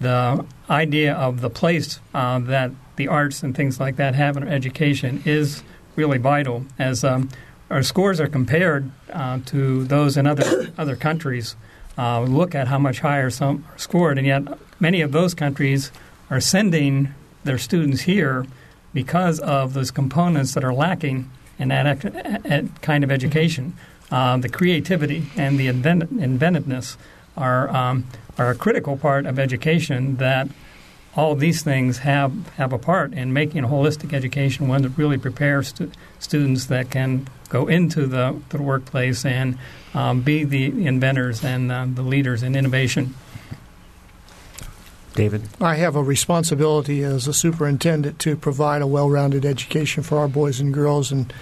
the 0.01 0.45
idea 0.69 1.13
of 1.13 1.41
the 1.41 1.49
place 1.49 1.99
uh, 2.13 2.39
that 2.39 2.71
the 2.99 3.07
arts 3.07 3.41
and 3.41 3.55
things 3.55 3.79
like 3.79 3.95
that 3.95 4.13
have 4.13 4.35
in 4.35 4.43
our 4.43 4.49
education 4.49 5.23
is 5.25 5.63
really 5.95 6.17
vital. 6.17 6.65
As 6.77 7.03
um, 7.05 7.29
our 7.69 7.81
scores 7.81 8.19
are 8.19 8.27
compared 8.27 8.91
uh, 9.11 9.39
to 9.45 9.85
those 9.85 10.17
in 10.17 10.27
other 10.27 10.71
other 10.77 10.97
countries, 10.97 11.55
uh, 11.97 12.21
look 12.21 12.53
at 12.53 12.67
how 12.67 12.77
much 12.77 12.99
higher 12.99 13.29
some 13.29 13.65
are 13.71 13.77
scored, 13.77 14.17
and 14.17 14.27
yet 14.27 14.43
many 14.79 14.99
of 15.01 15.13
those 15.13 15.33
countries 15.33 15.91
are 16.29 16.41
sending 16.41 17.13
their 17.45 17.57
students 17.57 18.01
here 18.01 18.45
because 18.93 19.39
of 19.39 19.73
those 19.73 19.91
components 19.91 20.53
that 20.53 20.63
are 20.63 20.73
lacking 20.73 21.29
in 21.57 21.69
that 21.69 22.01
kind 22.81 23.03
of 23.03 23.11
education. 23.11 23.73
Uh, 24.11 24.35
the 24.37 24.49
creativity 24.49 25.27
and 25.37 25.57
the 25.57 25.67
invent- 25.67 26.11
inventiveness 26.11 26.97
are 27.37 27.69
um, 27.69 28.03
are 28.37 28.49
a 28.49 28.55
critical 28.55 28.97
part 28.97 29.25
of 29.25 29.39
education 29.39 30.17
that 30.17 30.49
all 31.16 31.36
these 31.36 31.64
things 31.64 31.99
have, 31.99 32.49
have 32.55 32.72
a 32.72 32.78
part 32.78 33.14
in 33.14 33.34
making 33.34 33.64
a 33.64 33.68
holistic 33.68 34.14
education 34.14 34.68
one 34.68 34.84
that 34.84 34.97
really 34.97 35.18
prepares 35.18 35.70
stu- 35.70 35.91
students 36.20 36.68
that 36.68 36.89
can 36.89 37.28
go 37.49 37.68
into 37.68 38.05
the, 38.05 38.39
the 38.49 38.62
workplace 38.62 39.26
and 39.26 39.57
um, 39.93 40.22
be 40.22 40.43
the 40.43 40.86
inventors 40.86 41.43
and 41.43 41.72
uh, 41.72 41.86
the 41.91 42.03
leaders 42.03 42.43
in 42.43 42.55
innovation. 42.55 43.16
David? 45.16 45.41
I 45.60 45.76
have 45.76 45.95
a 45.95 46.03
responsibility 46.03 47.03
as 47.03 47.28
a 47.28 47.34
superintendent 47.34 48.20
to 48.20 48.36
provide 48.36 48.82
a 48.82 48.88
well 48.88 49.10
rounded 49.10 49.45
education 49.45 50.03
for 50.03 50.20
our 50.20 50.28
boys 50.28 50.60
and 50.60 50.74
girls, 50.74 51.12
and 51.12 51.34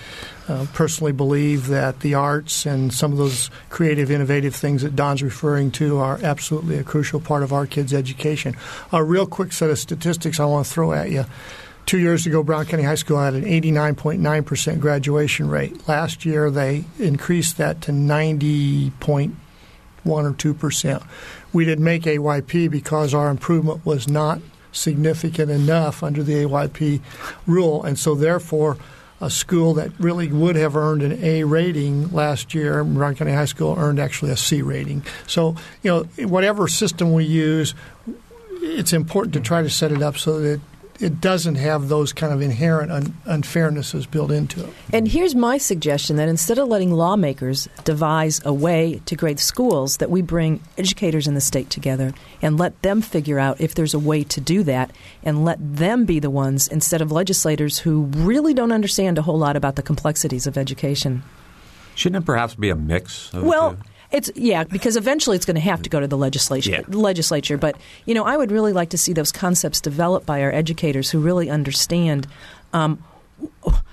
uh, 0.47 0.65
personally 0.73 1.11
believe 1.11 1.67
that 1.67 1.99
the 1.99 2.13
arts 2.13 2.65
and 2.65 2.93
some 2.93 3.11
of 3.11 3.17
those 3.17 3.49
creative, 3.69 4.09
innovative 4.09 4.55
things 4.55 4.81
that 4.81 4.95
Don's 4.95 5.21
referring 5.21 5.71
to 5.71 5.97
are 5.97 6.19
absolutely 6.23 6.77
a 6.77 6.83
crucial 6.83 7.19
part 7.19 7.43
of 7.43 7.51
our 7.51 7.65
kids' 7.65 7.93
education. 7.93 8.55
A 8.91 9.03
real 9.03 9.27
quick 9.27 9.51
set 9.51 9.69
of 9.69 9.77
statistics 9.77 10.39
I 10.39 10.45
want 10.45 10.65
to 10.65 10.73
throw 10.73 10.93
at 10.93 11.11
you. 11.11 11.25
Two 11.85 11.99
years 11.99 12.25
ago, 12.25 12.43
Brown 12.43 12.65
County 12.65 12.83
High 12.83 12.95
School 12.95 13.19
had 13.19 13.33
an 13.33 13.45
89.9% 13.45 14.79
graduation 14.81 15.49
rate. 15.49 15.87
Last 15.87 16.25
year, 16.25 16.51
they 16.51 16.83
increased 16.99 17.57
that 17.57 17.81
to 17.83 17.91
90.1 17.91 19.31
or 20.05 20.33
2 20.33 20.53
percent 20.53 21.03
we 21.57 21.65
didn't 21.65 21.83
make 21.83 22.03
AYP 22.03 22.69
because 22.69 23.15
our 23.15 23.31
improvement 23.31 23.83
was 23.83 24.07
not 24.07 24.39
significant 24.71 25.49
enough 25.49 26.03
under 26.03 26.21
the 26.21 26.45
AYP 26.45 27.01
rule, 27.47 27.83
and 27.83 27.97
so 27.97 28.13
therefore 28.13 28.77
a 29.19 29.31
school 29.31 29.73
that 29.73 29.89
really 29.99 30.27
would 30.27 30.55
have 30.55 30.75
earned 30.75 31.01
an 31.01 31.13
A 31.23 31.43
rating 31.45 32.11
last 32.11 32.53
year, 32.53 32.83
Brown 32.83 33.15
County 33.15 33.31
High 33.31 33.45
School 33.45 33.73
earned 33.75 33.99
actually 33.99 34.29
a 34.29 34.37
C 34.37 34.61
rating. 34.61 35.01
So, 35.25 35.55
you 35.81 35.89
know, 35.89 36.03
whatever 36.27 36.67
system 36.67 37.11
we 37.11 37.25
use, 37.25 37.73
it's 38.61 38.93
important 38.93 39.33
to 39.33 39.39
try 39.39 39.63
to 39.63 39.69
set 39.71 39.91
it 39.91 40.03
up 40.03 40.15
so 40.15 40.39
that 40.39 40.61
it 40.99 41.21
doesn't 41.21 41.55
have 41.55 41.89
those 41.89 42.13
kind 42.13 42.33
of 42.33 42.41
inherent 42.41 42.91
un- 42.91 43.15
unfairnesses 43.25 44.09
built 44.09 44.31
into 44.31 44.63
it. 44.63 44.73
And 44.91 45.07
here's 45.07 45.35
my 45.35 45.57
suggestion 45.57 46.15
that 46.17 46.29
instead 46.29 46.57
of 46.57 46.67
letting 46.67 46.91
lawmakers 46.91 47.67
devise 47.83 48.41
a 48.45 48.53
way 48.53 49.01
to 49.05 49.15
grade 49.15 49.39
schools, 49.39 49.97
that 49.97 50.09
we 50.09 50.21
bring 50.21 50.61
educators 50.77 51.27
in 51.27 51.33
the 51.33 51.41
state 51.41 51.69
together 51.69 52.13
and 52.41 52.57
let 52.57 52.81
them 52.81 53.01
figure 53.01 53.39
out 53.39 53.61
if 53.61 53.75
there's 53.75 53.93
a 53.93 53.99
way 53.99 54.23
to 54.23 54.41
do 54.41 54.63
that 54.63 54.91
and 55.23 55.45
let 55.45 55.57
them 55.61 56.05
be 56.05 56.19
the 56.19 56.29
ones 56.29 56.67
instead 56.67 57.01
of 57.01 57.11
legislators 57.11 57.79
who 57.79 58.03
really 58.15 58.53
don't 58.53 58.71
understand 58.71 59.17
a 59.17 59.21
whole 59.21 59.37
lot 59.37 59.55
about 59.55 59.75
the 59.75 59.83
complexities 59.83 60.47
of 60.47 60.57
education. 60.57 61.23
Shouldn't 61.95 62.23
it 62.23 62.25
perhaps 62.25 62.55
be 62.55 62.69
a 62.69 62.75
mix? 62.75 63.31
well, 63.33 63.77
it's 64.11 64.31
yeah, 64.35 64.63
because 64.63 64.95
eventually 64.95 65.35
it's 65.35 65.45
going 65.45 65.55
to 65.55 65.61
have 65.61 65.81
to 65.81 65.89
go 65.89 65.99
to 65.99 66.07
the 66.07 66.17
legislature. 66.17 66.71
Yeah. 66.71 66.81
Legislature, 66.87 67.57
but 67.57 67.77
you 68.05 68.13
know, 68.13 68.23
I 68.23 68.37
would 68.37 68.51
really 68.51 68.73
like 68.73 68.89
to 68.91 68.97
see 68.97 69.13
those 69.13 69.31
concepts 69.31 69.81
developed 69.81 70.25
by 70.25 70.41
our 70.43 70.51
educators 70.51 71.09
who 71.09 71.19
really 71.19 71.49
understand 71.49 72.27
um, 72.73 73.03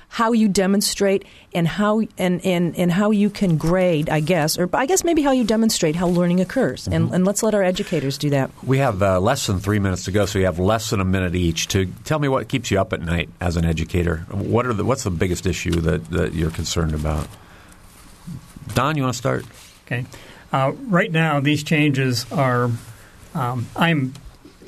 how 0.08 0.30
you 0.30 0.48
demonstrate 0.48 1.24
and 1.52 1.66
how 1.66 2.00
and, 2.16 2.44
and, 2.46 2.78
and 2.78 2.92
how 2.92 3.10
you 3.10 3.28
can 3.28 3.56
grade, 3.56 4.08
I 4.08 4.20
guess, 4.20 4.56
or 4.56 4.70
I 4.72 4.86
guess 4.86 5.02
maybe 5.02 5.22
how 5.22 5.32
you 5.32 5.42
demonstrate 5.42 5.96
how 5.96 6.06
learning 6.06 6.40
occurs. 6.40 6.84
Mm-hmm. 6.84 6.92
And, 6.92 7.14
and 7.14 7.24
let's 7.24 7.42
let 7.42 7.52
our 7.52 7.64
educators 7.64 8.16
do 8.16 8.30
that. 8.30 8.50
We 8.64 8.78
have 8.78 9.02
uh, 9.02 9.18
less 9.18 9.48
than 9.48 9.58
three 9.58 9.80
minutes 9.80 10.04
to 10.04 10.12
go, 10.12 10.26
so 10.26 10.38
you 10.38 10.44
have 10.44 10.60
less 10.60 10.90
than 10.90 11.00
a 11.00 11.04
minute 11.04 11.34
each 11.34 11.66
to 11.68 11.86
tell 12.04 12.20
me 12.20 12.28
what 12.28 12.46
keeps 12.46 12.70
you 12.70 12.80
up 12.80 12.92
at 12.92 13.00
night 13.00 13.28
as 13.40 13.56
an 13.56 13.64
educator. 13.64 14.18
What 14.30 14.66
are 14.66 14.72
the, 14.72 14.84
what's 14.84 15.02
the 15.02 15.10
biggest 15.10 15.46
issue 15.46 15.72
that, 15.80 16.08
that 16.10 16.34
you're 16.34 16.52
concerned 16.52 16.94
about? 16.94 17.26
Don, 18.74 18.96
you 18.96 19.02
want 19.02 19.14
to 19.14 19.18
start? 19.18 19.44
Okay. 19.86 20.06
Uh, 20.52 20.72
right 20.86 21.10
now, 21.10 21.40
these 21.40 21.62
changes 21.62 22.30
are. 22.32 22.70
Um, 23.34 23.66
I'm 23.74 24.14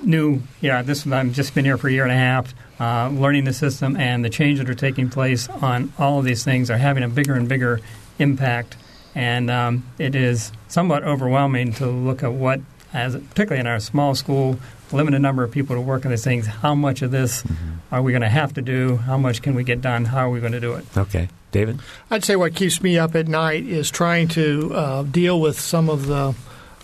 new. 0.02 0.42
Yeah, 0.60 0.82
this 0.82 1.06
I've 1.06 1.32
just 1.32 1.54
been 1.54 1.64
here 1.64 1.78
for 1.78 1.88
a 1.88 1.92
year 1.92 2.02
and 2.02 2.12
a 2.12 2.16
half 2.16 2.54
uh, 2.78 3.08
learning 3.08 3.44
the 3.44 3.52
system 3.52 3.96
and 3.96 4.24
the 4.24 4.30
changes 4.30 4.64
that 4.64 4.70
are 4.70 4.74
taking 4.74 5.08
place 5.08 5.48
on 5.48 5.92
all 5.98 6.18
of 6.18 6.24
these 6.24 6.44
things 6.44 6.70
are 6.70 6.76
having 6.76 7.02
a 7.02 7.08
bigger 7.08 7.34
and 7.34 7.48
bigger 7.48 7.80
impact. 8.18 8.76
And 9.14 9.50
um, 9.50 9.84
it 9.98 10.14
is 10.14 10.52
somewhat 10.68 11.02
overwhelming 11.04 11.72
to 11.74 11.86
look 11.86 12.22
at 12.22 12.32
what, 12.32 12.60
as 12.92 13.16
particularly 13.16 13.60
in 13.60 13.66
our 13.66 13.80
small 13.80 14.14
school, 14.14 14.58
limited 14.92 15.20
number 15.20 15.42
of 15.42 15.50
people 15.50 15.76
to 15.76 15.80
work 15.80 16.04
on 16.04 16.10
these 16.10 16.24
things. 16.24 16.46
How 16.46 16.74
much 16.74 17.02
of 17.02 17.10
this 17.10 17.42
mm-hmm. 17.42 17.94
are 17.94 18.02
we 18.02 18.12
going 18.12 18.22
to 18.22 18.28
have 18.28 18.54
to 18.54 18.62
do? 18.62 18.96
How 18.96 19.18
much 19.18 19.42
can 19.42 19.54
we 19.54 19.64
get 19.64 19.80
done? 19.80 20.04
How 20.04 20.26
are 20.26 20.30
we 20.30 20.40
going 20.40 20.52
to 20.52 20.60
do 20.60 20.74
it? 20.74 20.84
Okay, 20.96 21.28
David. 21.52 21.80
I'd 22.10 22.24
say 22.24 22.36
what 22.36 22.54
keeps 22.54 22.82
me 22.82 22.98
up 22.98 23.14
at 23.14 23.28
night 23.28 23.64
is 23.64 23.90
trying 23.90 24.28
to 24.28 24.72
uh, 24.74 25.02
deal 25.04 25.40
with 25.40 25.58
some 25.58 25.88
of 25.88 26.06
the 26.06 26.34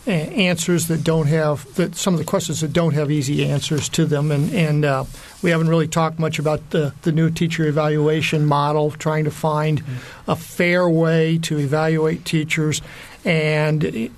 answers 0.07 0.89
that 0.89 1.05
don't 1.05 1.29
have 1.29 1.73
that 1.77 1.95
some 1.95 2.13
of 2.13 2.19
the 2.19 2.27
questions 2.27 2.61
that 2.61 2.73
don't 2.73 2.95
have 2.95 3.09
easy 3.09 3.45
answers 3.45 3.89
to 3.89 4.05
them 4.05 4.33
and 4.33 4.53
and 4.53 4.85
uh, 4.85 5.05
we 5.43 5.51
haven't 5.51 5.69
really 5.69 5.87
talked 5.87 6.19
much 6.19 6.41
about 6.41 6.71
the 6.71 6.93
the 7.03 7.13
new 7.13 7.31
teacher 7.31 7.67
evaluation 7.69 8.45
model 8.45 8.91
trying 8.91 9.23
to 9.23 9.31
find 9.31 9.81
mm-hmm. 9.81 10.31
a 10.31 10.35
fair 10.35 10.89
way 10.89 11.39
to 11.39 11.57
evaluate 11.57 12.25
teachers 12.25 12.83
and 13.25 14.11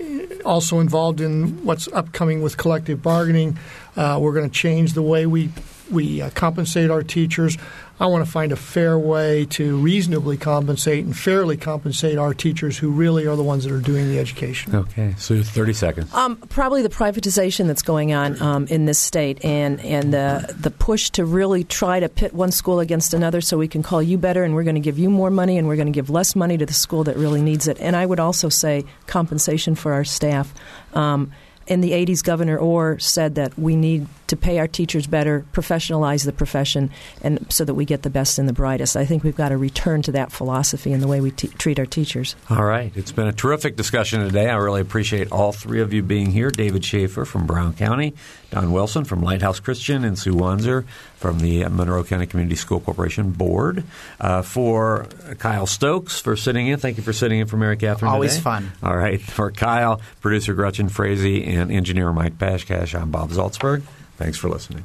also 0.44 0.80
involved 0.80 1.20
in 1.20 1.64
what's 1.64 1.88
upcoming 1.88 2.42
with 2.42 2.56
collective 2.56 3.02
bargaining. 3.02 3.58
Uh, 3.96 4.18
we're 4.20 4.32
going 4.32 4.48
to 4.48 4.54
change 4.54 4.94
the 4.94 5.02
way 5.02 5.26
we 5.26 5.50
we 5.90 6.22
uh, 6.22 6.30
compensate 6.30 6.90
our 6.90 7.02
teachers 7.02 7.58
I 8.00 8.06
want 8.06 8.24
to 8.24 8.30
find 8.30 8.50
a 8.50 8.56
fair 8.56 8.98
way 8.98 9.46
to 9.50 9.76
reasonably 9.76 10.36
compensate 10.36 11.04
and 11.04 11.16
fairly 11.16 11.56
compensate 11.56 12.18
our 12.18 12.34
teachers 12.34 12.76
who 12.76 12.90
really 12.90 13.26
are 13.26 13.36
the 13.36 13.42
ones 13.42 13.64
that 13.64 13.72
are 13.72 13.80
doing 13.80 14.08
the 14.08 14.18
education. 14.18 14.74
Okay, 14.74 15.14
so 15.16 15.40
30 15.42 15.72
seconds. 15.72 16.14
Um, 16.14 16.36
probably 16.36 16.82
the 16.82 16.88
privatization 16.88 17.68
that's 17.68 17.82
going 17.82 18.12
on 18.12 18.40
um, 18.42 18.66
in 18.66 18.86
this 18.86 18.98
state 18.98 19.44
and, 19.44 19.80
and 19.80 20.12
the, 20.12 20.54
the 20.58 20.70
push 20.70 21.10
to 21.10 21.24
really 21.24 21.62
try 21.62 22.00
to 22.00 22.08
pit 22.08 22.34
one 22.34 22.50
school 22.50 22.80
against 22.80 23.14
another 23.14 23.40
so 23.40 23.56
we 23.56 23.68
can 23.68 23.82
call 23.82 24.02
you 24.02 24.18
better 24.18 24.42
and 24.42 24.54
we're 24.54 24.64
going 24.64 24.74
to 24.74 24.80
give 24.80 24.98
you 24.98 25.08
more 25.08 25.30
money 25.30 25.56
and 25.56 25.68
we're 25.68 25.76
going 25.76 25.86
to 25.86 25.92
give 25.92 26.10
less 26.10 26.34
money 26.34 26.58
to 26.58 26.66
the 26.66 26.72
school 26.72 27.04
that 27.04 27.16
really 27.16 27.42
needs 27.42 27.68
it. 27.68 27.78
And 27.80 27.94
I 27.94 28.06
would 28.06 28.20
also 28.20 28.48
say 28.48 28.84
compensation 29.06 29.76
for 29.76 29.92
our 29.92 30.04
staff. 30.04 30.52
Um, 30.94 31.32
in 31.66 31.80
the 31.80 31.92
80s, 31.92 32.22
Governor 32.22 32.58
Orr 32.58 32.98
said 32.98 33.36
that 33.36 33.58
we 33.58 33.76
need 33.76 34.06
to 34.26 34.36
pay 34.36 34.58
our 34.58 34.68
teachers 34.68 35.06
better, 35.06 35.44
professionalize 35.52 36.24
the 36.24 36.32
profession, 36.32 36.90
and 37.22 37.46
so 37.52 37.64
that 37.64 37.74
we 37.74 37.84
get 37.84 38.02
the 38.02 38.10
best 38.10 38.38
and 38.38 38.48
the 38.48 38.52
brightest. 38.52 38.96
I 38.96 39.04
think 39.04 39.22
we've 39.22 39.36
got 39.36 39.50
to 39.50 39.56
return 39.56 40.02
to 40.02 40.12
that 40.12 40.32
philosophy 40.32 40.92
in 40.92 41.00
the 41.00 41.08
way 41.08 41.20
we 41.20 41.30
treat 41.30 41.78
our 41.78 41.86
teachers. 41.86 42.36
All 42.50 42.64
right. 42.64 42.92
It's 42.94 43.12
been 43.12 43.28
a 43.28 43.32
terrific 43.32 43.76
discussion 43.76 44.20
today. 44.20 44.48
I 44.48 44.56
really 44.56 44.80
appreciate 44.80 45.30
all 45.32 45.52
three 45.52 45.80
of 45.80 45.92
you 45.92 46.02
being 46.02 46.30
here 46.30 46.50
David 46.50 46.84
Schaefer 46.84 47.24
from 47.24 47.46
Brown 47.46 47.74
County, 47.74 48.14
Don 48.50 48.72
Wilson 48.72 49.04
from 49.04 49.22
Lighthouse 49.22 49.60
Christian, 49.60 50.04
and 50.04 50.18
Sue 50.18 50.34
Wanzer 50.34 50.84
from 51.24 51.38
the 51.38 51.64
Monroe 51.70 52.04
County 52.04 52.26
Community 52.26 52.54
School 52.54 52.80
Corporation 52.80 53.30
Board. 53.30 53.82
Uh, 54.20 54.42
for 54.42 55.06
Kyle 55.38 55.66
Stokes 55.66 56.20
for 56.20 56.36
sitting 56.36 56.66
in. 56.66 56.78
Thank 56.78 56.98
you 56.98 57.02
for 57.02 57.14
sitting 57.14 57.38
in 57.40 57.46
for 57.46 57.56
Mary 57.56 57.78
Catherine 57.78 58.10
Always 58.10 58.32
today. 58.32 58.42
fun. 58.42 58.72
All 58.82 58.94
right. 58.94 59.18
For 59.34 59.50
Kyle, 59.50 60.02
producer 60.20 60.52
Gretchen 60.52 60.90
Frazee, 60.90 61.42
and 61.44 61.72
engineer 61.72 62.12
Mike 62.12 62.36
Pashkash, 62.36 62.94
I'm 63.00 63.10
Bob 63.10 63.30
Zaltsberg. 63.30 63.84
Thanks 64.18 64.36
for 64.36 64.50
listening. 64.50 64.84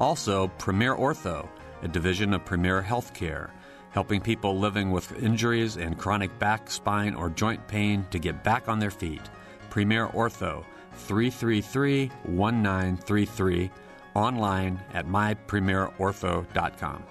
Also, 0.00 0.48
Premier 0.58 0.94
Ortho, 0.94 1.48
a 1.82 1.88
division 1.88 2.34
of 2.34 2.44
Premier 2.44 2.82
Healthcare, 2.82 3.50
helping 3.90 4.20
people 4.20 4.58
living 4.58 4.90
with 4.90 5.22
injuries 5.22 5.76
and 5.76 5.96
chronic 5.96 6.36
back, 6.38 6.68
spine, 6.70 7.14
or 7.14 7.30
joint 7.30 7.64
pain 7.68 8.04
to 8.10 8.18
get 8.18 8.42
back 8.42 8.68
on 8.68 8.80
their 8.80 8.90
feet. 8.90 9.22
Premier 9.70 10.08
Ortho, 10.08 10.64
333 10.94 12.08
1933, 12.24 13.70
online 14.14 14.80
at 14.92 15.06
mypremierortho.com. 15.06 17.04